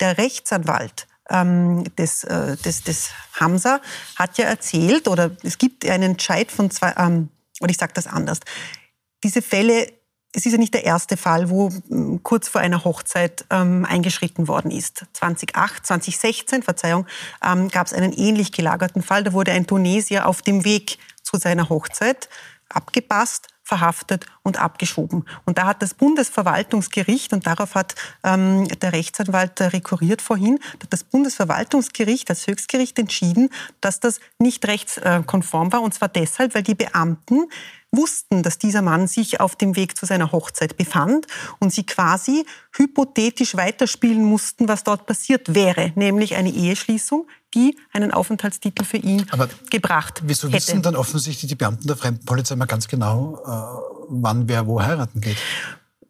Der 0.00 0.18
Rechtsanwalt 0.18 1.06
ähm, 1.30 1.84
des, 1.96 2.24
äh, 2.24 2.56
des, 2.56 2.82
des 2.82 3.10
Hamza 3.38 3.80
hat 4.16 4.38
ja 4.38 4.46
erzählt, 4.46 5.08
oder 5.08 5.30
es 5.42 5.58
gibt 5.58 5.86
einen 5.86 6.12
Entscheid 6.12 6.50
von 6.50 6.70
zwei, 6.70 6.94
ähm, 6.96 7.30
oder 7.60 7.70
ich 7.70 7.78
sage 7.78 7.92
das 7.94 8.06
anders, 8.06 8.40
diese 9.22 9.40
Fälle 9.40 9.92
es 10.34 10.44
ist 10.44 10.52
ja 10.52 10.58
nicht 10.58 10.74
der 10.74 10.84
erste 10.84 11.16
Fall, 11.16 11.48
wo 11.48 11.70
kurz 12.24 12.48
vor 12.48 12.60
einer 12.60 12.84
Hochzeit 12.84 13.44
ähm, 13.50 13.86
eingeschritten 13.88 14.48
worden 14.48 14.72
ist. 14.72 15.06
2008, 15.12 15.86
2016, 15.86 16.62
Verzeihung, 16.62 17.06
ähm, 17.42 17.68
gab 17.68 17.86
es 17.86 17.92
einen 17.92 18.12
ähnlich 18.12 18.50
gelagerten 18.50 19.02
Fall. 19.02 19.22
Da 19.22 19.32
wurde 19.32 19.52
ein 19.52 19.66
Tunesier 19.66 20.26
auf 20.26 20.42
dem 20.42 20.64
Weg 20.64 20.98
zu 21.22 21.38
seiner 21.38 21.68
Hochzeit 21.68 22.28
abgepasst, 22.68 23.48
verhaftet 23.62 24.26
und 24.42 24.60
abgeschoben. 24.60 25.24
Und 25.46 25.56
da 25.56 25.66
hat 25.66 25.80
das 25.80 25.94
Bundesverwaltungsgericht, 25.94 27.32
und 27.32 27.46
darauf 27.46 27.74
hat 27.74 27.94
ähm, 28.24 28.68
der 28.68 28.92
Rechtsanwalt 28.92 29.60
rekurriert 29.60 30.20
vorhin, 30.20 30.58
das 30.90 31.04
Bundesverwaltungsgericht 31.04 32.28
als 32.28 32.46
Höchstgericht 32.46 32.98
entschieden, 32.98 33.50
dass 33.80 34.00
das 34.00 34.20
nicht 34.38 34.66
rechtskonform 34.66 35.72
war. 35.72 35.82
Und 35.82 35.94
zwar 35.94 36.08
deshalb, 36.08 36.54
weil 36.54 36.62
die 36.62 36.74
Beamten 36.74 37.46
wussten, 37.96 38.42
dass 38.42 38.58
dieser 38.58 38.82
Mann 38.82 39.06
sich 39.06 39.40
auf 39.40 39.56
dem 39.56 39.76
Weg 39.76 39.96
zu 39.96 40.06
seiner 40.06 40.32
Hochzeit 40.32 40.76
befand 40.76 41.26
und 41.58 41.72
sie 41.72 41.84
quasi 41.84 42.44
hypothetisch 42.76 43.56
weiterspielen 43.56 44.24
mussten, 44.24 44.68
was 44.68 44.84
dort 44.84 45.06
passiert 45.06 45.54
wäre, 45.54 45.92
nämlich 45.94 46.36
eine 46.36 46.50
Eheschließung, 46.50 47.26
die 47.54 47.76
einen 47.92 48.12
Aufenthaltstitel 48.12 48.84
für 48.84 48.96
ihn 48.96 49.26
Aber 49.30 49.48
gebracht 49.70 50.22
wieso 50.24 50.48
hätte. 50.48 50.56
wissen 50.56 50.82
dann 50.82 50.96
offensichtlich 50.96 51.48
die 51.48 51.54
Beamten 51.54 51.86
der 51.86 51.96
Fremdenpolizei 51.96 52.56
mal 52.56 52.66
ganz 52.66 52.88
genau, 52.88 53.38
äh, 53.46 54.06
wann 54.08 54.48
wer 54.48 54.66
wo 54.66 54.82
heiraten 54.82 55.20
geht? 55.20 55.36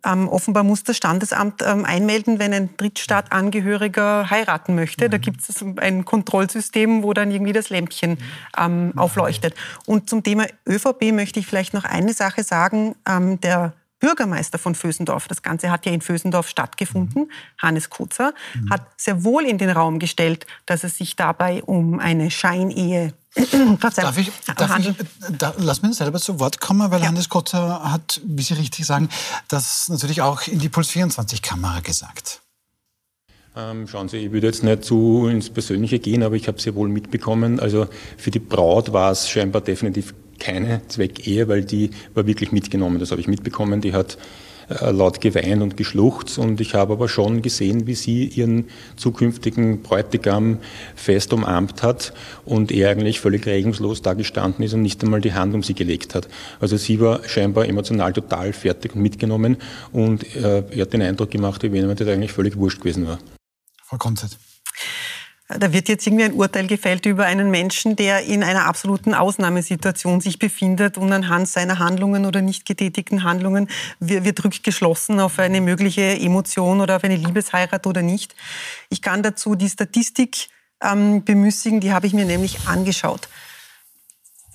Ähm, 0.05 0.29
offenbar 0.29 0.65
muss 0.65 0.85
das 0.85 0.97
Standesamt 0.97 1.63
ähm, 1.63 1.85
einmelden, 1.85 2.39
wenn 2.39 2.53
ein 2.53 2.77
Drittstaatangehöriger 2.77 4.31
heiraten 4.31 4.75
möchte. 4.75 5.07
Mhm. 5.07 5.11
Da 5.11 5.19
gibt 5.19 5.41
es 5.49 5.65
ein 5.79 6.05
Kontrollsystem, 6.05 7.03
wo 7.03 7.13
dann 7.13 7.31
irgendwie 7.31 7.53
das 7.53 7.71
Lämpchen 7.71 8.19
ähm, 8.59 8.87
mhm. 8.87 8.99
aufleuchtet. 8.99 9.55
Und 9.87 10.11
zum 10.11 10.23
Thema 10.23 10.47
ÖVP 10.69 11.13
möchte 11.13 11.41
ich 11.41 11.47
vielleicht 11.47 11.75
noch 11.75 11.85
eine 11.85 12.13
Sache 12.13 12.43
sagen. 12.43 12.95
Ähm, 13.09 13.41
der 13.41 13.73
Bürgermeister 14.05 14.59
von 14.59 14.75
Vösendorf, 14.75 15.29
das 15.29 15.41
Ganze 15.41 15.71
hat 15.71 15.87
ja 15.87 15.93
in 15.93 16.03
Vösendorf 16.03 16.49
stattgefunden, 16.49 17.23
mhm. 17.23 17.31
Hannes 17.57 17.89
Kutzer, 17.89 18.35
mhm. 18.55 18.71
hat 18.71 18.83
sehr 18.99 19.25
wohl 19.25 19.45
in 19.45 19.57
den 19.57 19.71
Raum 19.71 19.99
gestellt, 19.99 20.47
dass 20.67 20.85
es 20.85 20.99
sich 20.99 21.17
dabei 21.17 21.63
um 21.63 22.01
eine 22.01 22.31
Scheinehe 22.31 23.15
darf 23.81 24.19
ich, 24.19 24.31
darf 24.57 24.79
ich 24.79 24.95
da, 25.39 25.55
lass 25.59 25.83
mich 25.83 25.97
selber 25.97 26.21
zu 26.21 26.39
Wort 26.39 26.61
kommen, 26.61 26.91
weil 26.91 27.01
ja. 27.01 27.09
Hannes 27.09 27.29
Kotzer 27.29 27.81
hat, 27.91 28.21
wie 28.25 28.43
Sie 28.43 28.55
richtig 28.55 28.87
sagen, 28.87 29.09
das 29.49 29.89
natürlich 29.89 30.23
auch 30.23 30.47
in 30.47 30.59
die 30.59 30.69
Puls 30.69 30.91
24-Kamera 30.91 31.81
gesagt. 31.81 32.41
Ähm, 33.57 33.87
schauen 33.87 34.09
Sie, 34.09 34.19
ich 34.19 34.33
würde 34.33 34.49
jetzt 34.49 34.65
nicht 34.65 34.85
zu 34.85 35.29
ins 35.29 35.51
Persönliche 35.51 35.99
gehen, 35.99 36.23
aber 36.23 36.35
ich 36.35 36.49
habe 36.49 36.61
sehr 36.61 36.75
wohl 36.75 36.89
mitbekommen, 36.89 37.61
also 37.61 37.87
für 38.17 38.31
die 38.31 38.41
Braut 38.41 38.93
war 38.93 39.13
es 39.13 39.29
scheinbar 39.29 39.63
definitiv 39.63 40.15
keine 40.39 40.87
Zweckehe, 40.89 41.49
weil 41.49 41.65
die 41.65 41.91
war 42.15 42.27
wirklich 42.27 42.53
mitgenommen, 42.53 42.99
das 42.99 43.11
habe 43.11 43.21
ich 43.21 43.29
mitbekommen, 43.29 43.81
die 43.81 43.93
hat 43.93 44.19
laut 44.69 45.21
geweint 45.21 45.63
und 45.63 45.77
geschluchzt. 45.77 46.39
Und 46.39 46.61
ich 46.61 46.75
habe 46.75 46.95
aber 46.95 47.09
schon 47.09 47.43
gesehen, 47.43 47.87
wie 47.87 47.95
sie 47.95 48.27
ihren 48.27 48.67
zukünftigen 48.97 49.83
Bräutigam 49.83 50.59
fest 50.95 51.33
umarmt 51.33 51.83
hat 51.83 52.13
und 52.45 52.73
er 52.73 52.91
eigentlich 52.91 53.21
völlig 53.21 53.47
regungslos 53.47 54.03
da 54.03 54.15
gestanden 54.15 54.65
ist 54.65 54.75
und 54.75 54.83
nicht 54.83 55.03
einmal 55.03 55.21
die 55.21 55.35
Hand 55.35 55.55
um 55.55 55.63
sie 55.63 55.75
gelegt 55.75 56.15
hat. 56.15 56.29
Also 56.61 56.77
sie 56.77 57.01
war 57.01 57.27
scheinbar 57.29 57.67
emotional 57.67 58.13
total 58.13 58.53
fertig 58.53 58.95
und 58.95 59.03
mitgenommen 59.03 59.57
und 59.93 60.25
äh, 60.37 60.65
er 60.71 60.83
hat 60.83 60.93
den 60.93 61.03
Eindruck 61.03 61.31
gemacht, 61.31 61.63
wie 61.63 61.73
wenn 61.73 61.95
das 61.95 62.09
eigentlich 62.09 62.33
völlig 62.33 62.57
wurscht 62.57 62.81
gewesen 62.81 63.07
war. 63.07 63.19
Frau 63.85 63.99
Konzert. 63.99 64.39
Da 65.49 65.75
wird 65.75 65.91
jetzt 65.91 66.07
irgendwie 66.07 66.25
ein 66.25 66.33
Urteil 66.33 66.67
gefällt 66.67 67.05
über 67.05 67.27
einen 67.27 67.51
Menschen, 67.51 67.97
der 67.97 68.25
in 68.25 68.43
einer 68.43 68.65
absoluten 68.65 69.13
Ausnahmesituation 69.13 70.23
sich 70.23 70.39
befindet 70.39 70.97
und 70.97 71.13
anhand 71.13 71.49
seiner 71.49 71.79
Handlungen 71.79 72.25
oder 72.25 72.41
nicht 72.41 72.65
getätigten 72.65 73.25
Handlungen 73.25 73.69
wird 74.01 74.43
rückgeschlossen 74.43 75.21
auf 75.21 75.39
eine 75.39 75.61
mögliche 75.61 76.19
Emotion 76.19 76.81
oder 76.81 76.97
auf 76.97 77.05
eine 77.05 77.17
Liebesheirat 77.17 77.87
oder 77.87 78.01
nicht. 78.01 78.35
Ich 78.89 79.03
kann 79.03 79.23
dazu 79.23 79.55
die 79.55 79.69
Statistik 79.69 80.49
ähm, 80.83 81.25
bemüßigen, 81.25 81.81
die 81.81 81.93
habe 81.93 82.07
ich 82.07 82.15
mir 82.15 82.25
nämlich 82.25 82.67
angeschaut. 82.67 83.29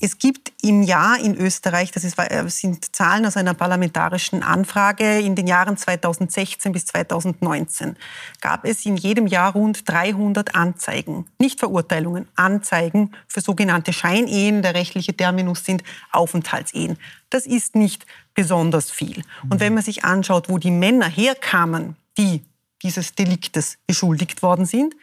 Es 0.01 0.17
gibt 0.17 0.53
im 0.61 0.81
Jahr 0.81 1.19
in 1.19 1.35
Österreich, 1.35 1.91
das 1.91 2.05
ist, 2.05 2.17
äh, 2.17 2.45
sind 2.47 2.95
Zahlen 2.95 3.25
aus 3.25 3.35
einer 3.35 3.53
parlamentarischen 3.53 4.43
Anfrage, 4.43 5.19
in 5.19 5.35
den 5.35 5.45
Jahren 5.45 5.75
2016 5.75 6.71
bis 6.71 6.85
2019 6.85 7.97
gab 8.39 8.65
es 8.65 8.85
in 8.85 8.95
jedem 8.95 9.27
Jahr 9.27 9.53
rund 9.53 9.87
300 9.89 10.55
Anzeigen, 10.55 11.25
nicht 11.37 11.59
Verurteilungen, 11.59 12.27
Anzeigen 12.35 13.11
für 13.27 13.41
sogenannte 13.41 13.91
Scheinehen. 13.91 14.61
Der 14.61 14.73
rechtliche 14.73 15.15
Terminus 15.15 15.65
sind 15.65 15.83
Aufenthaltsehen. 16.11 16.97
Das 17.29 17.45
ist 17.45 17.75
nicht 17.75 18.05
besonders 18.33 18.91
viel. 18.91 19.23
Und 19.49 19.59
wenn 19.59 19.73
man 19.73 19.83
sich 19.83 20.05
anschaut, 20.05 20.49
wo 20.49 20.57
die 20.57 20.71
Männer 20.71 21.09
herkamen, 21.09 21.97
die 22.17 22.45
dieses 22.83 23.15
Deliktes 23.15 23.77
beschuldigt 23.85 24.41
worden 24.41 24.65
sind, 24.65 24.95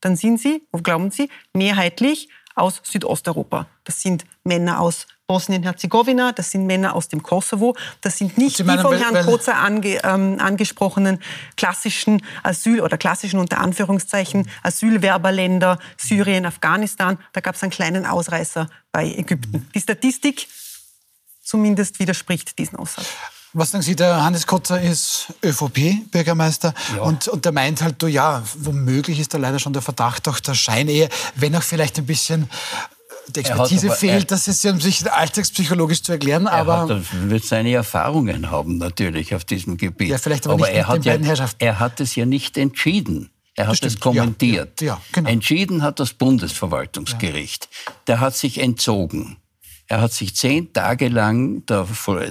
dann 0.00 0.16
sind 0.16 0.40
sie, 0.40 0.62
glauben 0.82 1.10
Sie, 1.10 1.28
mehrheitlich 1.52 2.28
aus 2.58 2.80
Südosteuropa. 2.84 3.66
Das 3.84 4.00
sind 4.02 4.24
Männer 4.44 4.80
aus 4.80 5.06
Bosnien-Herzegowina, 5.26 6.32
das 6.32 6.50
sind 6.50 6.66
Männer 6.66 6.96
aus 6.96 7.08
dem 7.08 7.22
Kosovo, 7.22 7.76
das 8.00 8.16
sind 8.16 8.38
nicht 8.38 8.60
die 8.60 8.64
von 8.64 8.96
Herrn 8.96 9.26
Kozer 9.26 9.56
ange, 9.56 10.00
ähm, 10.02 10.38
angesprochenen 10.40 11.22
klassischen 11.56 12.22
Asyl- 12.42 12.80
oder 12.80 12.96
klassischen 12.96 13.38
unter 13.38 13.58
Anführungszeichen 13.58 14.48
Asylwerberländer, 14.62 15.78
Syrien, 15.98 16.46
Afghanistan. 16.46 17.18
Da 17.34 17.40
gab 17.40 17.56
es 17.56 17.62
einen 17.62 17.72
kleinen 17.72 18.06
Ausreißer 18.06 18.68
bei 18.90 19.04
Ägypten. 19.04 19.68
Die 19.74 19.80
Statistik 19.80 20.48
zumindest 21.42 21.98
widerspricht 21.98 22.58
diesen 22.58 22.78
Aussagen. 22.78 23.06
Was 23.54 23.70
sagen 23.70 23.82
Sie, 23.82 23.96
der 23.96 24.22
Hannes 24.22 24.46
Kotzer 24.46 24.80
ist 24.80 25.32
ÖVP-Bürgermeister 25.42 26.74
ja. 26.96 27.02
und, 27.02 27.28
und 27.28 27.44
der 27.44 27.52
meint 27.52 27.82
halt, 27.82 28.02
du, 28.02 28.06
ja, 28.06 28.42
womöglich 28.58 29.18
ist 29.18 29.32
da 29.32 29.38
leider 29.38 29.58
schon 29.58 29.72
der 29.72 29.82
Verdacht 29.82 30.28
auch 30.28 30.38
der 30.38 30.54
Scheinehe, 30.54 31.08
wenn 31.34 31.56
auch 31.56 31.62
vielleicht 31.62 31.98
ein 31.98 32.06
bisschen 32.06 32.50
die 33.34 33.40
Expertise 33.40 33.88
aber, 33.88 33.96
fehlt, 33.96 34.24
er, 34.24 34.26
das 34.26 34.48
ist 34.48 34.64
ja 34.64 34.72
um 34.72 34.80
sich 34.80 35.10
alltagspsychologisch 35.10 36.02
zu 36.02 36.12
erklären. 36.12 36.46
Er 36.46 36.52
aber 36.52 36.88
hat, 36.88 37.06
wird 37.12 37.44
seine 37.44 37.72
Erfahrungen 37.72 38.50
haben 38.50 38.78
natürlich 38.78 39.34
auf 39.34 39.44
diesem 39.44 39.76
Gebiet. 39.76 40.08
Ja, 40.08 40.18
vielleicht 40.18 40.46
aber, 40.46 40.54
aber 40.54 40.70
er, 40.70 40.88
hat 40.88 41.04
ja, 41.04 41.16
er 41.58 41.78
hat 41.78 42.00
es 42.00 42.14
ja 42.14 42.26
nicht 42.26 42.56
entschieden. 42.56 43.30
Er 43.54 43.66
hat 43.66 43.82
es 43.82 43.98
kommentiert. 43.98 44.80
Ja, 44.80 44.86
ja, 44.86 45.00
genau. 45.10 45.30
Entschieden 45.30 45.82
hat 45.82 45.98
das 45.98 46.12
Bundesverwaltungsgericht. 46.12 47.68
Der 48.06 48.20
hat 48.20 48.36
sich 48.36 48.58
entzogen. 48.58 49.36
Er 49.90 50.02
hat 50.02 50.12
sich 50.12 50.36
zehn 50.36 50.70
Tage 50.72 51.08
lang 51.08 51.64
der, 51.66 51.86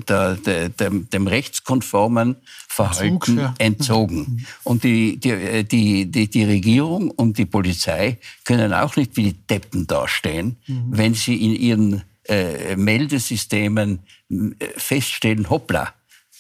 der, 0.08 0.70
der, 0.70 0.90
dem 0.90 1.28
rechtskonformen 1.28 2.36
Verhalten 2.68 3.20
Zug, 3.20 3.36
ja. 3.36 3.56
entzogen. 3.58 4.18
Mhm. 4.18 4.46
Und 4.64 4.84
die, 4.84 5.18
die, 5.18 5.64
die, 5.64 6.06
die, 6.06 6.30
die 6.30 6.44
Regierung 6.44 7.10
und 7.10 7.40
die 7.40 7.48
Polizei 7.48 8.20
können 8.46 8.74
auch 8.74 8.96
nicht 8.96 9.18
wie 9.18 9.24
die 9.24 9.34
Deppen 9.34 9.88
dastehen, 9.88 10.58
mhm. 10.68 10.84
wenn 10.90 11.14
sie 11.16 11.36
in 11.36 11.56
ihren 11.56 12.04
äh, 12.26 12.76
Meldesystemen 12.76 14.00
äh, 14.30 14.66
feststellen, 14.78 15.50
hoppla, 15.50 15.94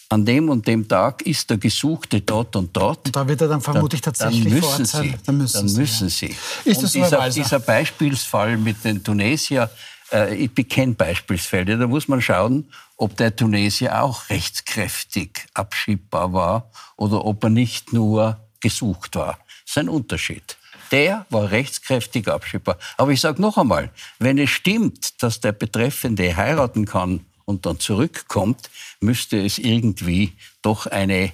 an 0.10 0.24
dem 0.26 0.50
und 0.50 0.68
dem 0.68 0.88
Tag 0.88 1.22
ist 1.24 1.50
der 1.50 1.58
Gesuchte 1.58 2.22
dort 2.22 2.56
und 2.56 2.76
dort. 2.76 3.08
Und 3.08 3.16
da 3.16 3.28
wird 3.28 3.42
er 3.42 3.48
dann 3.48 3.62
vermutlich 3.62 4.02
dann, 4.02 4.14
tatsächlich 4.14 4.44
dann 4.44 4.54
müssen 4.54 4.86
Sie, 4.86 5.16
Dann 5.26 5.38
müssen, 5.38 5.68
dann 5.68 5.76
müssen 5.76 6.10
Sie. 6.10 6.36
Ist 6.64 6.84
das 6.84 6.96
und 6.96 7.04
dieser, 7.04 7.30
dieser 7.30 7.60
Beispielsfall 7.60 8.58
mit 8.58 8.84
den 8.84 9.04
Tunesier, 9.04 9.70
äh, 10.12 10.36
ich 10.36 10.52
bekenne 10.52 10.94
Beispielsfälle. 10.94 11.78
Da 11.78 11.88
muss 11.88 12.08
man 12.08 12.22
schauen, 12.22 12.72
ob 12.96 13.16
der 13.18 13.36
Tunesier 13.36 14.02
auch 14.02 14.30
rechtskräftig 14.30 15.46
abschiebbar 15.54 16.34
war 16.34 16.72
oder 16.96 17.26
ob 17.26 17.44
er 17.44 17.50
nicht 17.50 17.94
nur 17.94 18.40
gesucht 18.60 19.16
war. 19.16 19.40
Das 19.66 19.72
ist 19.72 19.78
ein 19.78 19.90
Unterschied. 19.90 20.58
Der 20.92 21.26
war 21.30 21.52
rechtskräftig 21.52 22.28
abschiebbar. 22.28 22.78
Aber 22.96 23.12
ich 23.12 23.22
sage 23.22 23.42
noch 23.42 23.58
einmal, 23.58 23.92
wenn 24.20 24.38
es 24.38 24.50
stimmt, 24.50 25.22
dass 25.22 25.42
der 25.42 25.52
Betreffende 25.52 26.36
heiraten 26.36 26.86
kann 26.86 27.26
und 27.46 27.66
dann 27.66 27.80
zurückkommt, 27.80 28.70
müsste 29.00 29.44
es 29.44 29.58
irgendwie 29.58 30.34
doch 30.62 30.86
eine, 30.86 31.34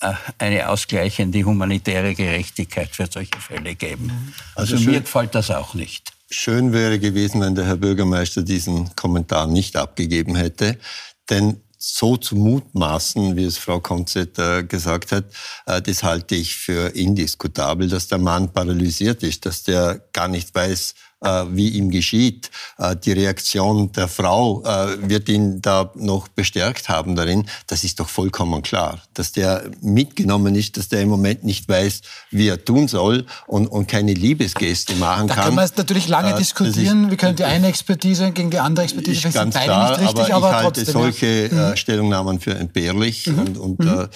äh, 0.00 0.14
eine 0.38 0.68
ausgleichende 0.68 1.44
humanitäre 1.44 2.14
Gerechtigkeit 2.14 2.90
für 2.94 3.06
solche 3.10 3.40
Fälle 3.40 3.74
geben. 3.74 4.34
Also, 4.54 4.74
also 4.74 4.90
mir 4.90 5.00
gefällt 5.00 5.34
das 5.34 5.50
auch 5.50 5.74
nicht. 5.74 6.12
Schön 6.30 6.74
wäre 6.74 6.98
gewesen, 6.98 7.40
wenn 7.40 7.54
der 7.54 7.64
Herr 7.64 7.76
Bürgermeister 7.76 8.42
diesen 8.42 8.94
Kommentar 8.96 9.46
nicht 9.46 9.76
abgegeben 9.76 10.36
hätte. 10.36 10.76
Denn 11.30 11.62
so 11.78 12.18
zu 12.18 12.36
mutmaßen, 12.36 13.34
wie 13.36 13.44
es 13.44 13.56
Frau 13.56 13.80
Konzett 13.80 14.34
gesagt 14.68 15.12
hat, 15.12 15.24
äh, 15.64 15.80
das 15.80 16.02
halte 16.02 16.34
ich 16.34 16.56
für 16.56 16.94
indiskutabel, 16.94 17.88
dass 17.88 18.08
der 18.08 18.18
Mann 18.18 18.52
paralysiert 18.52 19.22
ist, 19.22 19.46
dass 19.46 19.62
der 19.62 20.06
gar 20.12 20.28
nicht 20.28 20.54
weiß, 20.54 20.94
wie 21.20 21.70
ihm 21.70 21.90
geschieht. 21.90 22.50
Äh, 22.78 22.96
die 22.96 23.12
Reaktion 23.12 23.90
der 23.92 24.08
Frau 24.08 24.62
äh, 24.64 25.08
wird 25.08 25.28
ihn 25.28 25.60
da 25.60 25.90
noch 25.94 26.28
bestärkt 26.28 26.88
haben 26.88 27.16
darin. 27.16 27.46
Das 27.66 27.84
ist 27.84 27.98
doch 28.00 28.08
vollkommen 28.08 28.62
klar, 28.62 29.02
dass 29.14 29.32
der 29.32 29.64
mitgenommen 29.80 30.54
ist, 30.54 30.76
dass 30.76 30.88
der 30.88 31.02
im 31.02 31.08
Moment 31.08 31.44
nicht 31.44 31.68
weiß, 31.68 32.02
wie 32.30 32.48
er 32.48 32.64
tun 32.64 32.88
soll 32.88 33.26
und, 33.46 33.66
und 33.66 33.88
keine 33.88 34.14
Liebesgeste 34.14 34.94
machen 34.96 35.28
da 35.28 35.34
kann. 35.34 35.50
Da 35.50 35.56
wir 35.56 35.62
jetzt 35.62 35.78
natürlich 35.78 36.08
lange 36.08 36.34
äh, 36.34 36.38
diskutieren. 36.38 37.04
Ist, 37.04 37.10
wir 37.10 37.16
können 37.16 37.36
die 37.36 37.44
eine 37.44 37.66
Expertise 37.66 38.30
gegen 38.30 38.50
die 38.50 38.58
andere 38.58 38.84
Expertise. 38.84 39.28
Ist 39.28 39.34
ganz 39.34 39.54
klar, 39.54 39.98
nicht 39.98 40.08
richtig, 40.08 40.34
aber, 40.34 40.48
ich 40.48 40.54
halte 40.54 40.84
trotzdem, 40.84 40.92
solche 40.92 41.48
ja. 41.48 41.70
Mhm. 41.70 41.76
Stellungnahmen 41.76 42.40
für 42.40 42.54
entbehrlich 42.54 43.26
mhm. 43.26 43.38
und, 43.38 43.58
und 43.58 43.78
mhm 43.80 44.08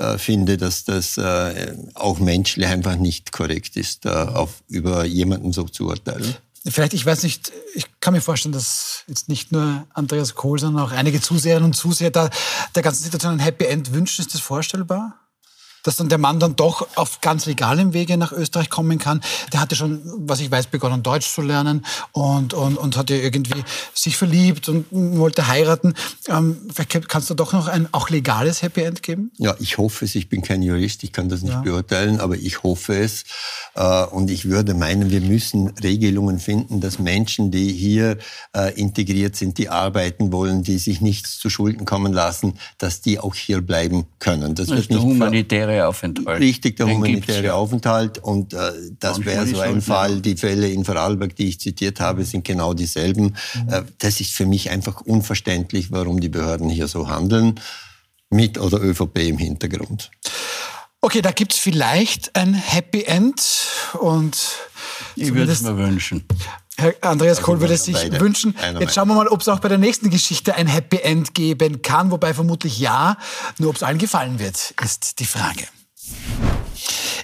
äh, 0.00 0.18
finde, 0.18 0.56
dass 0.56 0.84
das 0.84 1.18
äh, 1.18 1.76
auch 1.94 2.18
menschlich 2.18 2.66
einfach 2.66 2.96
nicht 2.96 3.32
korrekt 3.32 3.76
ist, 3.76 4.06
äh, 4.06 4.08
auf, 4.08 4.62
über 4.68 5.04
jemanden 5.04 5.52
so 5.52 5.64
zu 5.64 5.86
urteilen. 5.86 6.34
Vielleicht, 6.66 6.92
ich 6.94 7.06
weiß 7.06 7.22
nicht, 7.22 7.52
ich 7.74 7.86
kann 8.00 8.14
mir 8.14 8.20
vorstellen, 8.20 8.52
dass 8.52 9.04
jetzt 9.06 9.28
nicht 9.28 9.52
nur 9.52 9.86
Andreas 9.94 10.34
Kohl, 10.34 10.58
sondern 10.58 10.84
auch 10.84 10.92
einige 10.92 11.20
Zuseherinnen 11.20 11.70
und 11.70 11.74
Zuseher 11.74 12.10
da 12.10 12.30
der 12.74 12.82
ganzen 12.82 13.04
Situation 13.04 13.34
ein 13.34 13.38
Happy 13.38 13.64
End 13.64 13.92
wünschen. 13.92 14.22
Ist 14.22 14.34
das 14.34 14.40
vorstellbar? 14.40 15.19
Dass 15.82 15.96
dann 15.96 16.08
der 16.08 16.18
Mann 16.18 16.40
dann 16.40 16.56
doch 16.56 16.86
auf 16.96 17.20
ganz 17.20 17.46
legalem 17.46 17.92
Wege 17.92 18.16
nach 18.16 18.32
Österreich 18.32 18.70
kommen 18.70 18.98
kann. 18.98 19.20
Der 19.52 19.60
hatte 19.60 19.76
schon, 19.76 20.00
was 20.18 20.40
ich 20.40 20.50
weiß, 20.50 20.66
begonnen 20.66 21.02
Deutsch 21.02 21.32
zu 21.32 21.42
lernen 21.42 21.84
und, 22.12 22.54
und, 22.54 22.76
und 22.76 22.96
hat 22.96 23.10
ja 23.10 23.16
irgendwie 23.16 23.64
sich 23.94 24.16
verliebt 24.16 24.68
und 24.68 24.86
wollte 24.90 25.48
heiraten. 25.48 25.94
Ähm, 26.28 26.68
vielleicht 26.72 27.08
kannst 27.08 27.30
du 27.30 27.34
doch 27.34 27.52
noch 27.52 27.68
ein 27.68 27.88
auch 27.92 28.10
legales 28.10 28.62
Happy 28.62 28.82
End 28.82 29.02
geben? 29.02 29.30
Ja, 29.38 29.54
ich 29.58 29.78
hoffe 29.78 30.04
es. 30.04 30.14
Ich 30.14 30.28
bin 30.28 30.42
kein 30.42 30.62
Jurist, 30.62 31.02
ich 31.04 31.12
kann 31.12 31.28
das 31.28 31.42
nicht 31.42 31.52
ja. 31.52 31.60
beurteilen, 31.60 32.20
aber 32.20 32.36
ich 32.36 32.62
hoffe 32.62 32.96
es. 32.98 33.24
Äh, 33.74 34.04
und 34.06 34.30
ich 34.30 34.46
würde 34.46 34.74
meinen, 34.74 35.10
wir 35.10 35.20
müssen 35.20 35.68
Regelungen 35.82 36.38
finden, 36.38 36.80
dass 36.80 36.98
Menschen, 36.98 37.50
die 37.50 37.72
hier 37.72 38.18
äh, 38.56 38.74
integriert 38.78 39.36
sind, 39.36 39.58
die 39.58 39.68
arbeiten 39.68 40.32
wollen, 40.32 40.62
die 40.62 40.78
sich 40.78 41.00
nichts 41.00 41.38
zu 41.38 41.50
Schulden 41.50 41.84
kommen 41.84 42.12
lassen, 42.12 42.54
dass 42.78 43.00
die 43.00 43.18
auch 43.18 43.34
hier 43.34 43.60
bleiben 43.60 44.06
können. 44.18 44.54
Das, 44.54 44.66
das 44.66 44.76
wird 44.76 44.90
nicht 44.90 45.02
humanitäre 45.02 45.69
humanitäre 45.70 45.88
Aufenthalt. 45.88 46.40
Richtig, 46.40 46.76
der 46.76 46.86
Den 46.86 46.96
humanitäre 46.96 47.44
ja. 47.44 47.54
Aufenthalt. 47.54 48.18
Und 48.18 48.54
äh, 48.54 48.72
das 48.98 49.24
wäre 49.24 49.46
so 49.46 49.60
ein 49.60 49.80
Fall. 49.80 50.20
Die 50.20 50.36
Fälle 50.36 50.68
in 50.68 50.84
Vorarlberg, 50.84 51.34
die 51.36 51.48
ich 51.48 51.60
zitiert 51.60 52.00
habe, 52.00 52.24
sind 52.24 52.44
genau 52.44 52.74
dieselben. 52.74 53.36
Mhm. 53.54 53.68
Äh, 53.68 53.82
das 53.98 54.20
ist 54.20 54.32
für 54.32 54.46
mich 54.46 54.70
einfach 54.70 55.00
unverständlich, 55.02 55.90
warum 55.90 56.20
die 56.20 56.28
Behörden 56.28 56.68
hier 56.68 56.88
so 56.88 57.08
handeln, 57.08 57.60
mit 58.30 58.58
oder 58.58 58.80
ÖVP 58.80 59.18
im 59.18 59.38
Hintergrund. 59.38 60.10
Okay, 61.00 61.22
da 61.22 61.32
gibt 61.32 61.54
es 61.54 61.58
vielleicht 61.58 62.36
ein 62.36 62.52
Happy 62.52 63.04
End 63.04 63.42
und 64.00 64.36
ich 65.16 65.34
würde 65.34 65.52
es 65.52 65.62
mir 65.62 65.76
wünschen. 65.76 66.24
Herr 66.80 66.94
Andreas 67.02 67.38
also 67.38 67.46
Kohl 67.46 67.60
würde 67.60 67.74
es 67.74 67.84
sich 67.84 67.94
beide. 67.94 68.20
wünschen. 68.20 68.56
Jetzt 68.78 68.94
schauen 68.94 69.08
wir 69.08 69.14
mal, 69.14 69.28
ob 69.28 69.40
es 69.42 69.48
auch 69.48 69.58
bei 69.58 69.68
der 69.68 69.78
nächsten 69.78 70.10
Geschichte 70.10 70.54
ein 70.54 70.66
Happy 70.66 70.98
End 70.98 71.34
geben 71.34 71.82
kann, 71.82 72.10
wobei 72.10 72.32
vermutlich 72.32 72.78
ja. 72.78 73.16
Nur 73.58 73.70
ob 73.70 73.76
es 73.76 73.82
allen 73.82 73.98
gefallen 73.98 74.38
wird, 74.38 74.74
ist 74.82 75.18
die 75.18 75.26
Frage. 75.26 75.66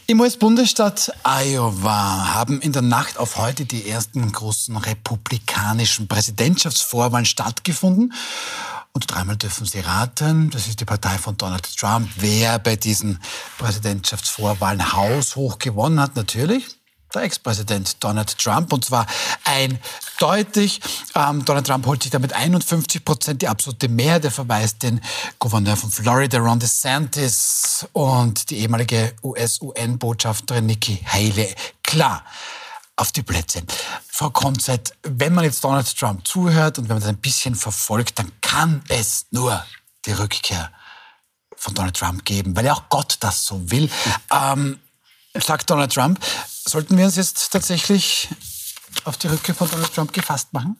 Im 0.07 0.21
US-Bundesstaat 0.21 1.13
Iowa 1.25 2.35
haben 2.35 2.61
in 2.61 2.73
der 2.73 2.83
Nacht 2.83 3.19
auf 3.19 3.39
heute 3.39 3.65
die 3.65 3.89
ersten 3.89 4.31
großen 4.31 4.77
republikanischen 4.77 6.07
Präsidentschaftsvorwahlen 6.07 7.27
stattgefunden. 7.27 8.13
Und 8.93 9.13
dreimal 9.13 9.37
dürfen 9.37 9.67
Sie 9.67 9.81
raten, 9.81 10.51
das 10.51 10.69
ist 10.69 10.81
die 10.81 10.85
Partei 10.85 11.19
von 11.19 11.37
Donald 11.37 11.77
Trump, 11.77 12.09
wer 12.17 12.59
bei 12.59 12.77
diesen 12.77 13.19
Präsidentschaftsvorwahlen 13.59 14.93
haushoch 14.93 15.59
gewonnen 15.59 16.01
hat, 16.01 16.15
natürlich 16.15 16.79
der 17.17 17.25
Ex-Präsident 17.25 18.03
Donald 18.03 18.39
Trump. 18.39 18.73
Und 18.73 18.85
zwar 18.85 19.07
eindeutig. 19.45 20.81
Ähm, 21.15 21.45
Donald 21.45 21.67
Trump 21.67 21.87
holt 21.87 22.03
sich 22.03 22.13
damit 22.13 22.33
51 22.33 23.05
Prozent 23.05 23.43
die 23.43 23.49
absolute 23.49 23.89
Mehrheit. 23.89 24.25
Er 24.25 24.31
verweist 24.31 24.83
den 24.83 25.01
Gouverneur 25.39 25.77
von 25.77 25.91
Florida, 25.91 26.39
Ron 26.39 26.61
DeSantis, 26.61 27.87
und 27.93 28.51
die 28.51 28.59
ehemalige 28.59 29.15
US-UN-Botschafterin 29.23 30.67
Nikki 30.67 31.01
Haley. 31.05 31.55
Klar 31.83 32.25
auf 32.97 33.13
die 33.13 33.23
Plätze. 33.23 33.63
Frau 34.09 34.31
Konzett, 34.31 34.95
wenn 35.03 35.35
man 35.35 35.45
jetzt 35.45 35.63
Donald 35.63 35.95
Trump 35.99 36.27
zuhört 36.27 36.79
und 36.79 36.89
wenn 36.89 36.97
man 36.97 37.03
das 37.03 37.11
ein 37.11 37.19
bisschen 37.19 37.55
verfolgt, 37.55 38.19
dann 38.19 38.33
kann 38.41 38.83
es 38.89 39.27
nur 39.31 39.63
die 40.07 40.13
Rückkehr 40.13 40.71
von 41.57 41.75
Donald 41.75 41.97
Trump 41.97 42.25
geben, 42.25 42.57
weil 42.57 42.65
ja 42.65 42.75
auch 42.75 42.89
Gott 42.89 43.17
das 43.21 43.45
so 43.45 43.71
will. 43.71 43.91
Ähm, 44.31 44.79
sagt 45.43 45.71
Donald 45.71 45.93
Trump. 45.93 46.19
Sollten 46.67 46.97
wir 46.97 47.05
uns 47.05 47.17
jetzt 47.17 47.53
tatsächlich 47.53 48.29
auf 49.05 49.17
die 49.17 49.29
Rückkehr 49.29 49.55
von 49.55 49.69
Donald 49.69 49.95
Trump 49.95 50.13
gefasst 50.13 50.53
machen? 50.53 50.77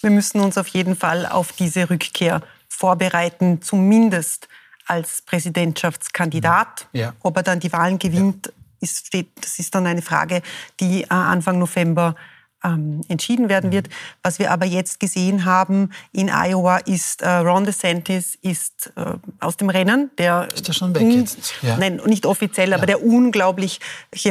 Wir 0.00 0.10
müssen 0.10 0.40
uns 0.40 0.58
auf 0.58 0.68
jeden 0.68 0.96
Fall 0.96 1.26
auf 1.26 1.52
diese 1.52 1.88
Rückkehr 1.88 2.42
vorbereiten, 2.68 3.62
zumindest 3.62 4.48
als 4.86 5.22
Präsidentschaftskandidat. 5.22 6.88
Ja. 6.92 7.14
Ob 7.20 7.36
er 7.36 7.42
dann 7.42 7.60
die 7.60 7.72
Wahlen 7.72 7.98
gewinnt, 7.98 8.46
ja. 8.46 8.52
ist, 8.80 9.06
steht, 9.06 9.30
das 9.40 9.58
ist 9.58 9.74
dann 9.74 9.86
eine 9.86 10.02
Frage, 10.02 10.42
die 10.80 11.02
äh, 11.02 11.08
Anfang 11.08 11.58
November 11.58 12.16
ähm, 12.64 13.00
entschieden 13.08 13.48
werden 13.48 13.72
wird. 13.72 13.88
Was 14.22 14.38
wir 14.38 14.50
aber 14.50 14.66
jetzt 14.66 15.00
gesehen 15.00 15.44
haben 15.44 15.90
in 16.12 16.28
Iowa 16.28 16.78
ist, 16.78 17.22
äh, 17.22 17.28
Ron 17.28 17.64
DeSantis 17.64 18.36
ist 18.40 18.92
äh, 18.96 19.14
aus 19.40 19.56
dem 19.56 19.70
Rennen. 19.70 20.10
Der 20.18 20.48
ist 20.54 20.68
er 20.68 20.74
schon 20.74 20.94
weg 20.94 21.02
jetzt? 21.02 21.54
Ja. 21.62 21.76
Nein, 21.76 22.00
nicht 22.06 22.26
offiziell, 22.26 22.70
ja. 22.70 22.76
aber 22.76 22.86
der 22.86 23.04
unglaubliche 23.04 23.80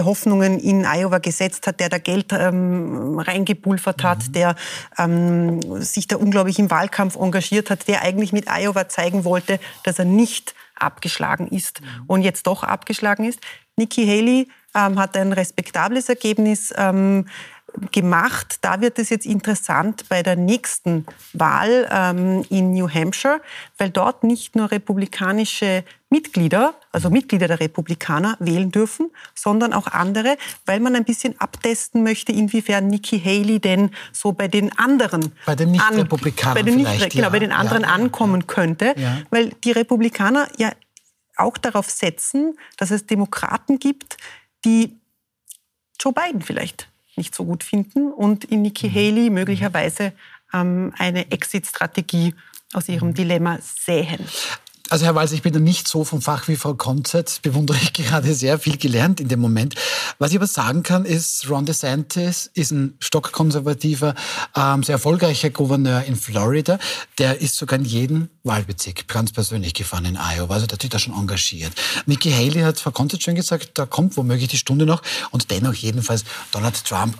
Hoffnungen 0.03 0.59
in 0.59 0.85
Iowa 0.85 1.19
gesetzt 1.19 1.67
hat, 1.67 1.79
der 1.79 1.89
da 1.89 1.97
Geld 1.97 2.31
ähm, 2.31 3.19
reingepulvert 3.19 4.03
hat, 4.03 4.27
mhm. 4.27 4.33
der 4.33 4.55
ähm, 4.97 5.81
sich 5.81 6.07
da 6.07 6.17
unglaublich 6.17 6.59
im 6.59 6.71
Wahlkampf 6.71 7.15
engagiert 7.15 7.69
hat, 7.69 7.87
der 7.87 8.01
eigentlich 8.01 8.33
mit 8.33 8.47
Iowa 8.49 8.87
zeigen 8.87 9.23
wollte, 9.23 9.59
dass 9.83 9.99
er 9.99 10.05
nicht 10.05 10.55
abgeschlagen 10.75 11.47
ist 11.47 11.81
mhm. 11.81 11.87
und 12.07 12.21
jetzt 12.21 12.47
doch 12.47 12.63
abgeschlagen 12.63 13.25
ist. 13.25 13.39
Nikki 13.77 14.05
Haley 14.05 14.47
ähm, 14.75 14.99
hat 14.99 15.15
ein 15.15 15.33
respektables 15.33 16.09
Ergebnis 16.09 16.73
ähm, 16.77 17.25
gemacht. 17.91 18.57
Da 18.61 18.81
wird 18.81 18.99
es 18.99 19.09
jetzt 19.09 19.25
interessant 19.25 20.05
bei 20.09 20.23
der 20.23 20.35
nächsten 20.35 21.05
Wahl 21.33 21.87
ähm, 21.91 22.45
in 22.49 22.73
New 22.73 22.89
Hampshire, 22.89 23.41
weil 23.77 23.89
dort 23.89 24.23
nicht 24.23 24.55
nur 24.55 24.71
republikanische 24.71 25.83
Mitglieder, 26.09 26.75
also 26.91 27.09
Mitglieder 27.09 27.47
der 27.47 27.61
Republikaner 27.61 28.35
wählen 28.39 28.69
dürfen, 28.71 29.11
sondern 29.33 29.71
auch 29.71 29.87
andere, 29.87 30.37
weil 30.65 30.81
man 30.81 30.95
ein 30.95 31.05
bisschen 31.05 31.39
abtesten 31.39 32.03
möchte, 32.03 32.33
inwiefern 32.33 32.87
Nikki 32.87 33.19
Haley 33.19 33.59
denn 33.59 33.91
so 34.11 34.33
bei 34.33 34.49
den 34.49 34.77
anderen, 34.77 35.31
bei 35.45 35.55
den 35.55 35.71
Nicht-Republikanern, 35.71 36.55
bei 36.55 36.63
den 36.63 36.75
nicht, 36.75 37.09
genau, 37.11 37.23
ja. 37.23 37.29
bei 37.29 37.39
den 37.39 37.53
anderen 37.53 37.83
ja, 37.83 37.89
ankommen 37.89 38.45
könnte, 38.45 38.93
ja. 38.97 39.19
weil 39.29 39.51
die 39.63 39.71
Republikaner 39.71 40.47
ja 40.57 40.71
auch 41.37 41.57
darauf 41.57 41.89
setzen, 41.89 42.57
dass 42.77 42.91
es 42.91 43.05
Demokraten 43.07 43.79
gibt, 43.79 44.17
die 44.65 44.99
Joe 45.99 46.13
Biden 46.13 46.41
vielleicht 46.41 46.90
nicht 47.17 47.35
so 47.35 47.45
gut 47.45 47.63
finden 47.63 48.11
und 48.11 48.45
in 48.45 48.61
Nikki 48.61 48.87
mhm. 48.87 48.93
Haley 48.93 49.29
möglicherweise 49.29 50.13
ähm, 50.53 50.93
eine 50.97 51.31
Exit-Strategie 51.31 52.35
aus 52.73 52.87
ihrem 52.89 53.09
mhm. 53.09 53.13
Dilemma 53.13 53.59
sähen. 53.61 54.25
Also 54.91 55.05
Herr 55.05 55.15
Walser, 55.15 55.35
ich 55.35 55.41
bin 55.41 55.53
da 55.53 55.59
nicht 55.59 55.87
so 55.87 56.03
vom 56.03 56.21
Fach 56.21 56.49
wie 56.49 56.57
Frau 56.57 56.73
Konzert, 56.73 57.41
bewundere 57.43 57.77
ich 57.81 57.93
gerade 57.93 58.35
sehr 58.35 58.59
viel 58.59 58.75
gelernt 58.75 59.21
in 59.21 59.29
dem 59.29 59.39
Moment. 59.39 59.73
Was 60.19 60.31
ich 60.31 60.35
aber 60.35 60.47
sagen 60.47 60.83
kann, 60.83 61.05
ist, 61.05 61.49
Ron 61.49 61.65
DeSantis 61.65 62.51
ist 62.55 62.71
ein 62.71 62.97
stockkonservativer, 62.99 64.15
ähm, 64.53 64.83
sehr 64.83 64.95
erfolgreicher 64.95 65.49
Gouverneur 65.49 66.03
in 66.03 66.17
Florida. 66.17 66.77
Der 67.19 67.39
ist 67.39 67.55
sogar 67.55 67.79
in 67.79 67.85
jeden 67.85 68.29
Wahlbezirk 68.43 69.07
ganz 69.07 69.31
persönlich 69.31 69.73
gefahren 69.73 70.03
in 70.03 70.17
Iowa, 70.17 70.55
also 70.55 70.67
der 70.67 70.73
hat 70.73 70.81
sich 70.81 70.89
da 70.89 70.99
schon 70.99 71.13
engagiert. 71.13 71.71
Nikki 72.05 72.29
Haley 72.29 72.59
hat 72.59 72.77
Frau 72.77 72.91
Konzert 72.91 73.23
schon 73.23 73.35
gesagt, 73.35 73.69
da 73.75 73.85
kommt 73.85 74.17
womöglich 74.17 74.49
die 74.49 74.57
Stunde 74.57 74.85
noch 74.85 75.03
und 75.29 75.51
dennoch 75.51 75.73
jedenfalls 75.73 76.25
Donald 76.51 76.83
Trump 76.83 77.15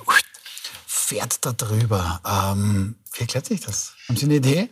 fährt 0.85 1.45
da 1.45 1.53
drüber. 1.53 2.19
Ähm, 2.25 2.95
wie 3.13 3.21
erklärt 3.21 3.45
sich 3.45 3.61
das? 3.61 3.93
Haben 4.09 4.17
Sie 4.17 4.25
eine 4.25 4.35
Idee? 4.35 4.69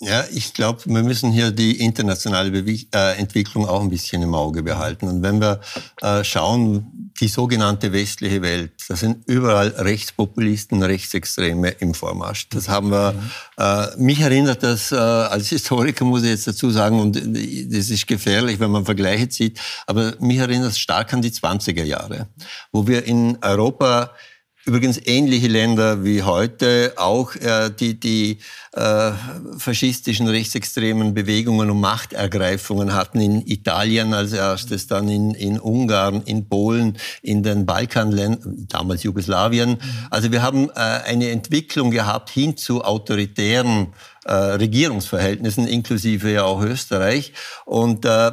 Ja, 0.00 0.24
ich 0.32 0.54
glaube, 0.54 0.80
wir 0.84 1.02
müssen 1.02 1.32
hier 1.32 1.50
die 1.50 1.80
internationale 1.80 2.52
Bewe 2.52 2.86
äh, 2.94 3.18
Entwicklung 3.18 3.66
auch 3.66 3.80
ein 3.80 3.90
bisschen 3.90 4.22
im 4.22 4.32
Auge 4.32 4.62
behalten. 4.62 5.08
Und 5.08 5.22
wenn 5.22 5.40
wir 5.40 5.60
äh, 6.00 6.22
schauen, 6.22 7.10
die 7.20 7.26
sogenannte 7.26 7.92
westliche 7.92 8.40
Welt, 8.42 8.70
da 8.88 8.94
sind 8.94 9.26
überall 9.26 9.68
Rechtspopulisten, 9.70 10.80
Rechtsextreme 10.84 11.70
im 11.80 11.94
Vormarsch. 11.94 12.48
Das 12.50 12.68
haben 12.68 12.92
wir, 12.92 13.12
äh, 13.58 13.86
mich 13.96 14.20
erinnert 14.20 14.62
das, 14.62 14.92
äh, 14.92 14.94
als 14.94 15.48
Historiker 15.48 16.04
muss 16.04 16.22
ich 16.22 16.30
jetzt 16.30 16.46
dazu 16.46 16.70
sagen, 16.70 17.00
und 17.00 17.16
das 17.16 17.90
ist 17.90 18.06
gefährlich, 18.06 18.60
wenn 18.60 18.70
man 18.70 18.84
Vergleiche 18.84 19.28
zieht, 19.28 19.58
aber 19.88 20.14
mich 20.20 20.38
erinnert 20.38 20.70
es 20.70 20.78
stark 20.78 21.12
an 21.12 21.22
die 21.22 21.32
20er 21.32 21.82
Jahre, 21.82 22.28
wo 22.70 22.86
wir 22.86 23.04
in 23.04 23.36
Europa 23.42 24.12
übrigens 24.68 25.00
ähnliche 25.06 25.48
Länder 25.48 26.04
wie 26.04 26.22
heute 26.22 26.92
auch 26.96 27.34
äh, 27.36 27.70
die, 27.70 27.98
die 27.98 28.38
äh, 28.72 29.12
faschistischen 29.56 30.28
rechtsextremen 30.28 31.14
Bewegungen 31.14 31.70
und 31.70 31.80
Machtergreifungen 31.80 32.92
hatten 32.92 33.18
in 33.18 33.46
Italien 33.46 34.12
als 34.12 34.34
erstes, 34.34 34.86
dann 34.86 35.08
in, 35.08 35.32
in 35.32 35.58
Ungarn, 35.58 36.22
in 36.26 36.50
Polen, 36.50 36.98
in 37.22 37.42
den 37.42 37.64
Balkanländern, 37.64 38.66
damals 38.68 39.04
Jugoslawien. 39.04 39.78
Also 40.10 40.32
wir 40.32 40.42
haben 40.42 40.68
äh, 40.68 40.72
eine 40.74 41.30
Entwicklung 41.30 41.90
gehabt 41.90 42.28
hin 42.28 42.58
zu 42.58 42.84
autoritären 42.84 43.94
äh, 44.26 44.34
Regierungsverhältnissen, 44.34 45.66
inklusive 45.66 46.30
ja 46.30 46.44
auch 46.44 46.60
Österreich. 46.60 47.32
Und 47.64 48.04
äh, 48.04 48.32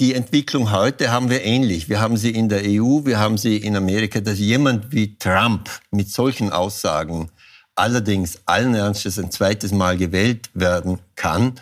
die 0.00 0.14
Entwicklung 0.14 0.70
heute 0.72 1.10
haben 1.10 1.30
wir 1.30 1.44
ähnlich. 1.44 1.88
Wir 1.88 2.00
haben 2.00 2.16
sie 2.16 2.30
in 2.30 2.48
der 2.48 2.62
EU, 2.64 3.04
wir 3.04 3.18
haben 3.18 3.38
sie 3.38 3.56
in 3.56 3.76
Amerika, 3.76 4.20
dass 4.20 4.38
jemand 4.38 4.92
wie 4.92 5.16
Trump 5.18 5.68
mit 5.90 6.10
solchen 6.10 6.50
Aussagen 6.50 7.30
allerdings 7.74 8.40
allen 8.46 8.74
Ernstes 8.74 9.18
ein 9.18 9.30
zweites 9.30 9.72
Mal 9.72 9.96
gewählt 9.96 10.50
werden 10.54 10.98
kann, 11.16 11.54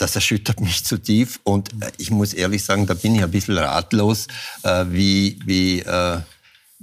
das 0.00 0.14
erschüttert 0.14 0.60
mich 0.60 0.84
zu 0.84 0.98
tief. 0.98 1.40
Und 1.44 1.70
äh, 1.82 1.90
ich 1.98 2.10
muss 2.10 2.32
ehrlich 2.32 2.64
sagen, 2.64 2.86
da 2.86 2.94
bin 2.94 3.14
ich 3.14 3.22
ein 3.22 3.30
bisschen 3.30 3.58
ratlos, 3.58 4.26
äh, 4.62 4.86
wie, 4.88 5.38
wie 5.44 5.80
äh, 5.80 6.18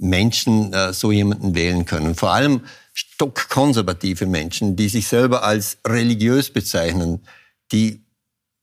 Menschen 0.00 0.72
so 0.92 1.10
jemanden 1.10 1.56
wählen 1.56 1.84
können. 1.84 2.14
Vor 2.14 2.30
allem 2.30 2.60
stockkonservative 2.94 4.26
Menschen, 4.26 4.76
die 4.76 4.88
sich 4.88 5.08
selber 5.08 5.42
als 5.42 5.78
religiös 5.84 6.50
bezeichnen, 6.52 7.26
die 7.72 8.04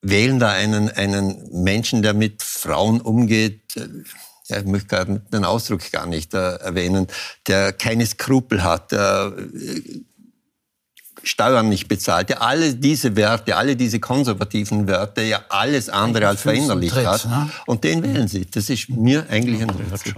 wählen 0.09 0.39
da 0.39 0.51
einen, 0.51 0.89
einen 0.89 1.63
Menschen, 1.63 2.01
der 2.01 2.13
mit 2.13 2.43
Frauen 2.43 3.01
umgeht, 3.01 3.61
äh, 3.75 3.87
ja, 4.47 4.59
ich 4.59 4.65
möchte 4.65 4.87
gerade 4.87 5.21
den 5.33 5.43
Ausdruck 5.43 5.91
gar 5.91 6.05
nicht 6.05 6.33
äh, 6.33 6.55
erwähnen, 6.57 7.07
der 7.47 7.73
keine 7.73 8.05
Skrupel 8.05 8.63
hat, 8.63 8.91
der 8.91 9.33
äh, 9.35 10.01
Steuern 11.23 11.69
nicht 11.69 11.87
bezahlt, 11.87 12.29
der 12.29 12.43
alle 12.43 12.75
diese 12.75 13.15
Werte, 13.15 13.55
alle 13.55 13.75
diese 13.75 13.99
konservativen 13.99 14.87
Werte, 14.87 15.23
ja 15.23 15.43
alles 15.49 15.89
andere 15.89 16.27
als 16.27 16.41
verinnerlicht 16.41 16.95
hat. 16.95 17.25
Ne? 17.25 17.49
Und 17.65 17.83
den 17.83 18.03
wählen 18.03 18.27
sie. 18.27 18.45
Das 18.45 18.69
ist 18.69 18.89
mir 18.89 19.25
eigentlich 19.29 19.61
ein 19.63 19.71
Rätsel. 19.71 20.13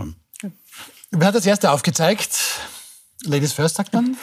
Wer 1.11 1.27
hat 1.27 1.35
das 1.35 1.45
erste 1.45 1.71
aufgezeigt? 1.71 2.37
Ladies 3.25 3.53
first, 3.53 3.75
sagt 3.75 3.93
man? 3.93 4.15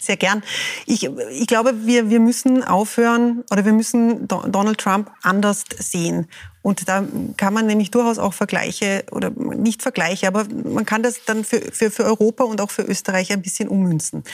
Sehr 0.00 0.16
gern. 0.16 0.42
Ich, 0.86 1.04
ich 1.04 1.46
glaube, 1.46 1.86
wir, 1.86 2.08
wir 2.08 2.20
müssen 2.20 2.64
aufhören 2.64 3.44
oder 3.50 3.64
wir 3.64 3.72
müssen 3.72 4.26
Donald 4.26 4.78
Trump 4.78 5.10
anders 5.22 5.64
sehen. 5.78 6.26
Und 6.62 6.88
da 6.88 7.04
kann 7.36 7.52
man 7.52 7.66
nämlich 7.66 7.90
durchaus 7.90 8.18
auch 8.18 8.32
Vergleiche 8.32 9.04
oder 9.10 9.30
nicht 9.30 9.82
Vergleiche, 9.82 10.26
aber 10.26 10.46
man 10.48 10.86
kann 10.86 11.02
das 11.02 11.24
dann 11.26 11.44
für, 11.44 11.60
für, 11.60 11.90
für 11.90 12.04
Europa 12.04 12.44
und 12.44 12.62
auch 12.62 12.70
für 12.70 12.82
Österreich 12.82 13.30
ein 13.30 13.42
bisschen 13.42 13.68
ummünzen. 13.68 14.24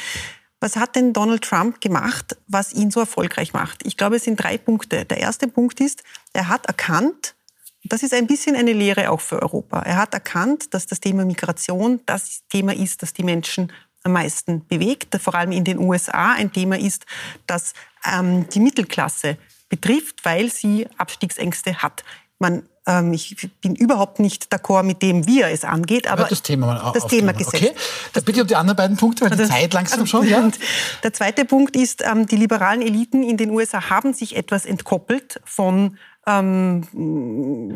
Was 0.61 0.77
hat 0.77 0.95
denn 0.95 1.13
Donald 1.13 1.43
Trump 1.43 1.81
gemacht, 1.81 2.37
was 2.47 2.73
ihn 2.73 2.91
so 2.91 3.01
erfolgreich 3.01 3.53
macht? 3.53 3.85
Ich 3.85 3.97
glaube, 3.97 4.17
es 4.17 4.25
sind 4.25 4.37
drei 4.37 4.59
Punkte. 4.59 5.05
Der 5.07 5.19
erste 5.19 5.49
Punkt 5.49 5.81
ist, 5.81 6.05
er 6.33 6.49
hat 6.49 6.67
erkannt, 6.67 7.35
das 7.85 8.03
ist 8.03 8.13
ein 8.13 8.27
bisschen 8.27 8.57
eine 8.57 8.73
Lehre 8.73 9.11
auch 9.11 9.21
für 9.21 9.41
Europa. 9.41 9.81
Er 9.81 9.97
hat 9.97 10.13
erkannt, 10.15 10.75
dass 10.75 10.87
das 10.87 11.01
Thema 11.01 11.25
Migration 11.25 12.01
das 12.07 12.43
Thema 12.49 12.75
ist, 12.75 13.03
das 13.03 13.13
die 13.13 13.23
Menschen 13.23 13.73
am 14.03 14.13
meisten 14.13 14.67
bewegt, 14.67 15.17
vor 15.21 15.35
allem 15.35 15.53
in 15.53 15.65
den 15.65 15.79
USA 15.79 16.33
ein 16.33 16.53
Thema 16.53 16.79
ist, 16.79 17.05
das 17.47 17.75
ähm, 18.11 18.49
die 18.49 18.61
Mittelklasse 18.61 19.37
betrifft, 19.69 20.25
weil 20.25 20.51
sie 20.51 20.87
Abstiegsängste 20.97 21.77
hat. 21.77 22.03
Man, 22.39 22.63
ähm, 22.87 23.13
ich 23.13 23.51
bin 23.61 23.75
überhaupt 23.75 24.19
nicht 24.19 24.53
d'accord 24.53 24.83
mit 24.85 25.03
dem, 25.03 25.27
wie 25.27 25.43
er 25.43 25.53
es 25.53 25.65
angeht, 25.65 26.07
aber 26.07 26.25
das 26.25 26.43
Thema 26.43 26.67
mal 26.67 26.93
das 26.93 27.07
Thema 27.07 27.33
gesetzt. 27.33 27.55
Okay, 27.55 27.73
das 28.15 28.25
bitte 28.25 28.41
um 28.41 28.47
die 28.47 28.57
anderen 28.57 28.77
beiden 28.77 28.97
Punkte, 28.97 29.25
weil 29.25 29.31
die 29.31 29.41
also, 29.41 29.53
Zeit 29.53 29.75
langsam 29.75 30.07
schon. 30.07 30.27
Ja? 30.27 30.51
Der 31.03 31.13
zweite 31.13 31.45
Punkt 31.45 31.77
ist, 31.77 32.03
ähm, 32.03 32.27
die 32.27 32.37
liberalen 32.37 32.81
Eliten 32.81 33.23
in 33.23 33.37
den 33.37 33.51
USA 33.51 33.91
haben 33.91 34.15
sich 34.15 34.37
etwas 34.37 34.65
entkoppelt 34.65 35.41
von 35.45 35.99
ähm, 36.27 36.85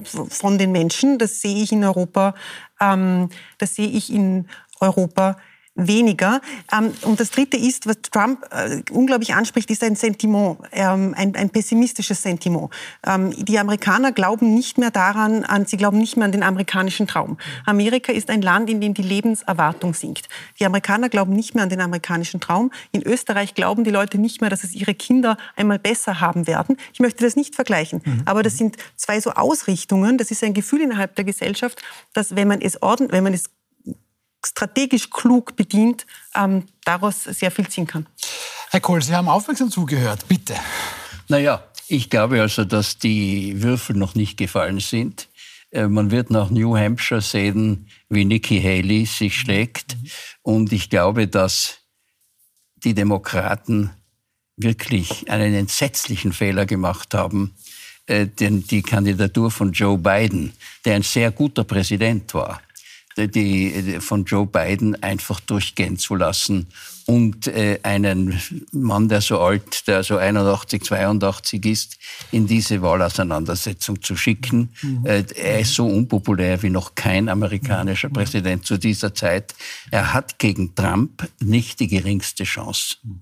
von 0.05 0.59
den 0.59 0.72
Menschen. 0.72 1.18
Das 1.18 1.40
sehe 1.40 1.62
ich 1.62 1.72
in 1.72 1.84
Europa, 1.84 2.34
ähm, 2.80 3.28
das 3.59 3.74
sehe 3.74 3.88
ich 3.88 4.12
in 4.12 4.49
Europa 4.80 5.36
weniger. 5.75 6.41
Ähm, 6.72 6.93
und 7.03 7.18
das 7.20 7.31
Dritte 7.31 7.57
ist, 7.57 7.87
was 7.87 7.97
Trump 8.11 8.45
äh, 8.51 8.83
unglaublich 8.91 9.35
anspricht, 9.35 9.70
ist 9.70 9.83
ein 9.83 9.97
Sentiment, 9.97 10.59
ähm, 10.72 11.14
ein, 11.16 11.35
ein 11.35 11.51
pessimistisches 11.51 12.22
Sentiment. 12.22 12.70
Ähm, 13.05 13.33
die 13.45 13.59
Amerikaner 13.59 14.12
glauben 14.12 14.55
nicht 14.55 14.79
mehr 14.79 14.91
daran, 14.91 15.45
an, 15.45 15.66
sie 15.66 15.77
glauben 15.77 15.99
nicht 15.99 16.16
mehr 16.16 16.27
an 16.27 16.33
den 16.33 16.43
amerikanischen 16.43 17.07
Traum. 17.07 17.39
Amerika 17.66 18.12
ist 18.12 18.31
ein 18.31 18.43
Land, 18.43 18.70
in 18.70 18.81
dem 18.81 18.95
die 18.95 19.03
Lebenserwartung 19.03 19.95
sinkt. 19.95 20.29
Die 20.61 20.66
Amerikaner 20.66 21.09
glauben 21.09 21.33
nicht 21.33 21.55
mehr 21.55 21.64
an 21.64 21.70
den 21.70 21.81
amerikanischen 21.81 22.41
Traum. 22.41 22.70
In 22.93 23.03
Österreich 23.03 23.55
glauben 23.55 23.85
die 23.85 23.91
Leute 23.91 24.18
nicht 24.18 24.41
mehr, 24.41 24.51
dass 24.51 24.62
es 24.62 24.75
ihre 24.75 24.95
Kinder 24.95 25.37
einmal 25.57 25.79
besser 25.79 26.20
haben 26.20 26.47
werden. 26.47 26.77
Ich 26.93 27.01
möchte 27.01 27.25
das 27.25 27.35
nicht 27.35 27.55
vergleichen, 27.55 28.01
mhm. 28.05 28.22
aber 28.27 28.43
das 28.43 28.57
sind 28.57 28.77
zwei 28.97 29.20
so 29.20 29.31
Ausrichtungen. 29.33 30.18
Das 30.18 30.31
ist 30.31 30.45
ein 30.45 30.55
Gefühl 30.55 30.83
innerhalb 30.83 31.16
der 31.16 31.25
Gesellschaft, 31.25 31.83
dass 32.12 32.37
wenn 32.37 32.47
man 32.47 32.61
es 32.61 32.81
ordnet, 32.81 33.11
wenn 33.11 33.25
man 33.25 33.35
es 33.35 33.51
strategisch 34.47 35.11
klug 35.11 35.57
bedient, 35.57 36.07
ähm, 36.34 36.64
daraus 36.84 37.24
sehr 37.24 37.51
viel 37.51 37.68
ziehen 37.68 37.86
kann. 37.86 38.07
Herr 38.70 38.80
Kohl, 38.80 39.03
Sie 39.03 39.14
haben 39.14 39.28
aufmerksam 39.28 39.70
zugehört. 39.70 40.26
Bitte. 40.28 40.55
Naja, 41.28 41.64
ich 41.88 42.11
glaube 42.11 42.40
also, 42.40 42.64
dass 42.64 42.99
die 42.99 43.62
Würfel 43.62 43.97
noch 43.97 44.14
nicht 44.14 44.36
gefallen 44.36 44.80
sind. 44.80 45.28
Äh, 45.70 45.88
man 45.88 46.11
wird 46.11 46.30
nach 46.30 46.51
New 46.51 46.76
Hampshire 46.76 47.20
sehen, 47.20 47.88
wie 48.09 48.24
Nikki 48.24 48.61
Haley 48.61 49.07
sich 49.07 49.36
schlägt. 49.36 49.97
Und 50.42 50.72
ich 50.72 50.90
glaube, 50.90 51.28
dass 51.28 51.78
die 52.76 52.95
Demokraten 52.95 53.90
wirklich 54.57 55.30
einen 55.30 55.55
entsetzlichen 55.55 56.32
Fehler 56.32 56.66
gemacht 56.66 57.14
haben, 57.14 57.55
äh, 58.07 58.26
denn 58.26 58.64
die 58.64 58.82
Kandidatur 58.82 59.51
von 59.51 59.72
Joe 59.72 59.99
Biden, 59.99 60.53
der 60.84 60.97
ein 60.97 61.03
sehr 61.03 61.30
guter 61.32 61.64
Präsident 61.64 62.34
war, 62.34 62.61
die, 63.17 63.99
von 64.01 64.25
Joe 64.25 64.47
Biden 64.47 65.01
einfach 65.03 65.41
durchgehen 65.41 65.99
zu 65.99 66.15
lassen 66.17 66.67
und 67.07 67.47
äh, 67.47 67.79
einen 67.83 68.41
Mann, 68.73 69.09
der 69.09 69.21
so 69.21 69.41
alt, 69.41 69.87
der 69.87 70.03
so 70.03 70.17
81, 70.17 70.83
82 70.83 71.65
ist, 71.67 71.99
in 72.33 72.47
diese 72.47 72.81
Wahlauseinandersetzung 72.83 74.03
zu 74.03 74.17
schicken. 74.17 74.71
Mhm. 74.83 75.07
Äh, 75.07 75.25
er 75.35 75.61
ist 75.61 75.75
so 75.75 75.87
unpopulär 75.87 76.62
wie 76.62 76.71
noch 76.71 76.95
kein 76.95 77.29
amerikanischer 77.29 78.09
mhm. 78.09 78.15
Präsident 78.15 78.67
zu 78.67 78.79
dieser 78.79 79.15
Zeit. 79.15 79.55
Er 79.91 80.15
hat 80.15 80.39
gegen 80.39 80.75
Trump 80.75 81.29
nicht 81.41 81.81
die 81.81 81.89
geringste 81.89 82.45
Chance. 82.45 82.97
Mhm. 83.03 83.21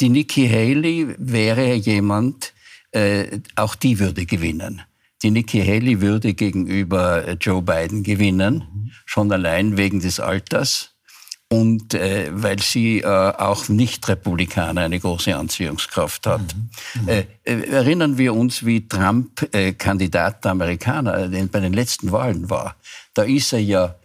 Die 0.00 0.08
Nikki 0.08 0.48
Haley 0.48 1.14
wäre 1.18 1.74
jemand, 1.74 2.52
äh, 2.92 3.38
auch 3.56 3.74
die 3.74 3.98
würde 3.98 4.26
gewinnen 4.26 4.82
die 5.24 5.30
Nikki 5.30 5.64
Haley 5.64 6.00
würde 6.00 6.34
gegenüber 6.34 7.26
äh, 7.26 7.36
Joe 7.40 7.62
Biden 7.62 8.02
gewinnen, 8.02 8.64
mhm. 8.72 8.90
schon 9.06 9.32
allein 9.32 9.76
wegen 9.76 10.00
des 10.00 10.20
Alters 10.20 10.90
und 11.48 11.94
äh, 11.94 12.28
weil 12.30 12.60
sie 12.60 13.00
äh, 13.00 13.06
auch 13.06 13.68
Nicht-Republikaner 13.68 14.82
eine 14.82 15.00
große 15.00 15.34
Anziehungskraft 15.34 16.26
hat. 16.26 16.54
Mhm. 16.54 17.02
Mhm. 17.02 17.08
Äh, 17.08 17.26
äh 17.44 17.70
erinnern 17.70 18.18
wir 18.18 18.34
uns, 18.34 18.66
wie 18.66 18.86
Trump 18.86 19.48
äh, 19.54 19.72
Kandidat 19.72 20.44
der 20.44 20.52
Amerikaner 20.52 21.28
bei 21.28 21.60
den 21.60 21.72
letzten 21.72 22.12
Wahlen 22.12 22.50
war. 22.50 22.76
Da 23.14 23.22
ist 23.22 23.52
er 23.52 23.62
ja 23.62 23.96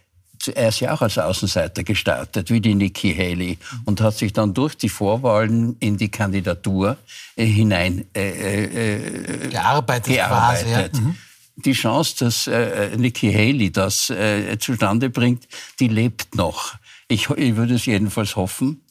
er 0.48 0.68
ist 0.68 0.80
ja 0.80 0.92
auch 0.94 1.02
als 1.02 1.18
Außenseiter 1.18 1.84
gestartet, 1.84 2.50
wie 2.50 2.60
die 2.60 2.74
Nikki 2.74 3.14
Haley, 3.14 3.58
und 3.84 4.00
hat 4.00 4.16
sich 4.16 4.32
dann 4.32 4.54
durch 4.54 4.76
die 4.76 4.88
Vorwahlen 4.88 5.76
in 5.80 5.96
die 5.96 6.08
Kandidatur 6.08 6.96
äh, 7.36 7.44
hinein 7.44 8.06
äh, 8.14 8.64
äh, 8.64 9.48
gearbeitet. 9.48 10.14
gearbeitet. 10.14 10.92
Quasi, 10.92 10.98
ja. 10.98 11.00
mhm. 11.00 11.16
Die 11.56 11.72
Chance, 11.72 12.14
dass 12.20 12.46
äh, 12.46 12.96
Nikki 12.96 13.32
Haley 13.32 13.70
das 13.70 14.08
äh, 14.08 14.56
zustande 14.58 15.10
bringt, 15.10 15.46
die 15.78 15.88
lebt 15.88 16.34
noch. 16.34 16.74
Ich, 17.08 17.28
ich 17.28 17.56
würde 17.56 17.74
es 17.74 17.86
jedenfalls 17.86 18.36
hoffen. 18.36 18.82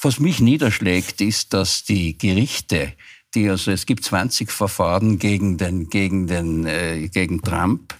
Was 0.00 0.20
mich 0.20 0.40
niederschlägt, 0.40 1.20
ist, 1.20 1.52
dass 1.52 1.84
die 1.84 2.16
Gerichte, 2.16 2.92
die 3.34 3.48
also 3.50 3.72
es 3.72 3.84
gibt 3.86 4.04
20 4.04 4.50
Verfahren 4.50 5.18
gegen 5.18 5.58
den 5.58 5.88
gegen 5.88 6.26
den 6.26 6.66
äh, 6.66 7.08
gegen 7.08 7.42
Trump 7.42 7.94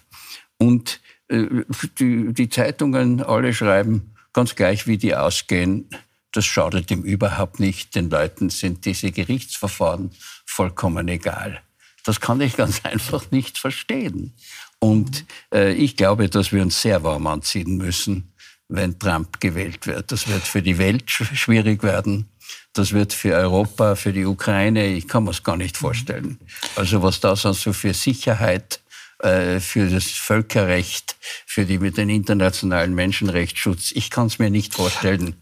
und 0.59 1.00
äh, 1.00 1.05
die, 1.30 2.32
die 2.32 2.48
Zeitungen 2.48 3.22
alle 3.22 3.52
schreiben, 3.52 4.14
ganz 4.32 4.54
gleich 4.54 4.86
wie 4.86 4.98
die 4.98 5.14
ausgehen, 5.14 5.88
das 6.32 6.44
schadet 6.44 6.90
ihm 6.90 7.02
überhaupt 7.02 7.60
nicht. 7.60 7.94
Den 7.94 8.10
Leuten 8.10 8.50
sind 8.50 8.84
diese 8.84 9.10
Gerichtsverfahren 9.10 10.10
vollkommen 10.44 11.08
egal. 11.08 11.62
Das 12.04 12.20
kann 12.20 12.40
ich 12.40 12.56
ganz 12.56 12.80
einfach 12.84 13.30
nicht 13.30 13.58
verstehen. 13.58 14.34
Und 14.78 15.24
äh, 15.52 15.72
ich 15.72 15.96
glaube, 15.96 16.28
dass 16.28 16.52
wir 16.52 16.62
uns 16.62 16.82
sehr 16.82 17.02
warm 17.02 17.26
anziehen 17.26 17.78
müssen, 17.78 18.32
wenn 18.68 18.98
Trump 18.98 19.40
gewählt 19.40 19.86
wird. 19.86 20.12
Das 20.12 20.28
wird 20.28 20.42
für 20.42 20.60
die 20.60 20.76
Welt 20.76 21.10
schwierig 21.10 21.82
werden. 21.82 22.28
Das 22.74 22.92
wird 22.92 23.14
für 23.14 23.34
Europa, 23.34 23.94
für 23.94 24.12
die 24.12 24.26
Ukraine, 24.26 24.88
ich 24.88 25.08
kann 25.08 25.24
mir 25.24 25.30
es 25.30 25.42
gar 25.42 25.56
nicht 25.56 25.78
vorstellen. 25.78 26.38
Also 26.76 27.02
was 27.02 27.20
da 27.20 27.34
so 27.34 27.54
für 27.72 27.94
Sicherheit 27.94 28.80
äh, 28.80 28.86
für 29.18 29.88
das 29.88 30.10
Völkerrecht, 30.10 31.16
für 31.46 31.64
die 31.64 31.78
mit 31.78 31.96
den 31.96 32.10
internationalen 32.10 32.94
Menschenrechtsschutz. 32.94 33.92
Ich 33.92 34.10
kann 34.10 34.26
es 34.26 34.38
mir 34.38 34.50
nicht 34.50 34.74
vorstellen. 34.74 35.36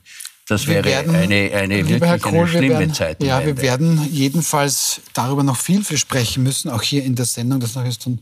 Das 0.46 0.66
wäre 0.66 0.84
werden, 0.84 1.16
eine, 1.16 1.50
eine 1.54 1.88
wirklich 1.88 2.02
Herr 2.02 2.18
Kohl, 2.18 2.40
eine 2.40 2.48
schlimme 2.48 2.78
werden, 2.80 2.92
Zeit. 2.92 3.22
Ja, 3.22 3.46
wir 3.46 3.56
werden 3.62 4.06
jedenfalls 4.12 5.00
darüber 5.14 5.42
noch 5.42 5.56
viel, 5.56 5.82
viel 5.82 5.96
sprechen 5.96 6.42
müssen, 6.42 6.70
auch 6.70 6.82
hier 6.82 7.02
in 7.02 7.14
der 7.14 7.24
Sendung. 7.24 7.60
Das 7.60 7.76
ist 7.76 8.04
dann 8.04 8.18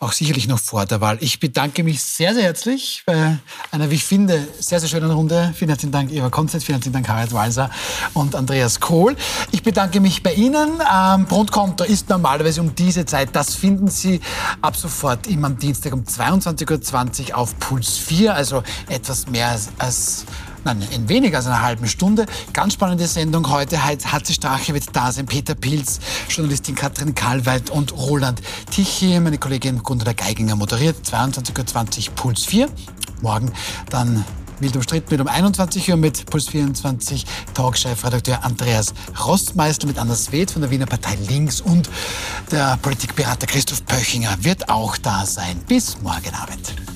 auch 0.00 0.10
sicherlich 0.10 0.48
noch 0.48 0.58
vor 0.58 0.86
der 0.86 1.00
Wahl. 1.00 1.18
Ich 1.20 1.38
bedanke 1.38 1.84
mich 1.84 2.02
sehr, 2.02 2.34
sehr 2.34 2.42
herzlich 2.42 3.04
bei 3.06 3.38
einer, 3.70 3.90
wie 3.90 3.94
ich 3.94 4.04
finde, 4.04 4.48
sehr, 4.58 4.80
sehr 4.80 4.88
schönen 4.88 5.12
Runde. 5.12 5.54
Vielen 5.56 5.68
herzlichen 5.68 5.92
Dank, 5.92 6.10
Eva 6.10 6.30
Konzett, 6.30 6.64
vielen 6.64 6.78
herzlichen 6.78 6.94
Dank, 6.94 7.08
Harald 7.08 7.32
Walser 7.32 7.70
und 8.12 8.34
Andreas 8.34 8.80
Kohl. 8.80 9.14
Ich 9.52 9.62
bedanke 9.62 10.00
mich 10.00 10.24
bei 10.24 10.34
Ihnen. 10.34 10.82
Ähm, 10.92 11.26
Brundkonto 11.26 11.84
ist 11.84 12.08
normalerweise 12.08 12.60
um 12.60 12.74
diese 12.74 13.06
Zeit. 13.06 13.28
Das 13.34 13.54
finden 13.54 13.86
Sie 13.86 14.20
ab 14.62 14.76
sofort 14.76 15.28
immer 15.28 15.46
am 15.46 15.58
Dienstag 15.58 15.92
um 15.92 16.02
22.20 16.02 17.30
Uhr 17.30 17.38
auf 17.38 17.56
Puls 17.60 17.98
4, 17.98 18.34
also 18.34 18.64
etwas 18.88 19.28
mehr 19.28 19.50
als, 19.50 19.68
als 19.78 20.26
nein, 20.64 20.82
in 20.90 21.08
weniger 21.08 21.38
als 21.38 21.46
einer 21.46 21.62
halben 21.62 21.86
Stunde. 21.88 22.26
Ganz 22.52 22.74
spannende 22.74 23.06
Sendung 23.06 23.50
heute. 23.50 23.84
Hatze 23.84 24.32
Strache 24.32 24.74
wird 24.74 24.84
da 24.92 25.12
sein, 25.12 25.26
Peter 25.26 25.54
Pilz, 25.54 26.00
Journalistin 26.28 26.74
Katrin 26.74 27.14
Karlweit 27.14 27.70
und 27.70 27.92
Roland 27.92 28.40
Tichy. 28.70 29.18
Meine 29.20 29.38
Kollegin 29.38 29.82
Gundula 29.82 30.12
Geiginger 30.12 30.56
moderiert. 30.56 30.96
22.20 31.06 32.08
Uhr 32.08 32.14
Puls 32.14 32.44
4. 32.44 32.68
Morgen 33.20 33.52
dann 33.90 34.24
wild 34.62 34.76
umstritten 34.76 35.08
mit 35.10 35.20
um 35.20 35.28
21 35.28 35.90
Uhr 35.90 35.96
mit 35.96 36.26
Puls 36.26 36.48
24 36.48 37.26
Talkchef-Redakteur 37.54 38.44
Andreas 38.44 38.94
Rostmeister 39.24 39.86
mit 39.86 39.98
Anna 39.98 40.14
Swed 40.14 40.50
von 40.50 40.62
der 40.62 40.70
Wiener 40.70 40.86
Partei 40.86 41.16
Links 41.28 41.60
und 41.60 41.90
der 42.50 42.78
Politikberater 42.80 43.46
Christoph 43.46 43.84
Pöchinger 43.86 44.36
wird 44.40 44.68
auch 44.68 44.96
da 44.96 45.26
sein. 45.26 45.60
Bis 45.66 46.00
morgen 46.00 46.34
Abend. 46.34 46.91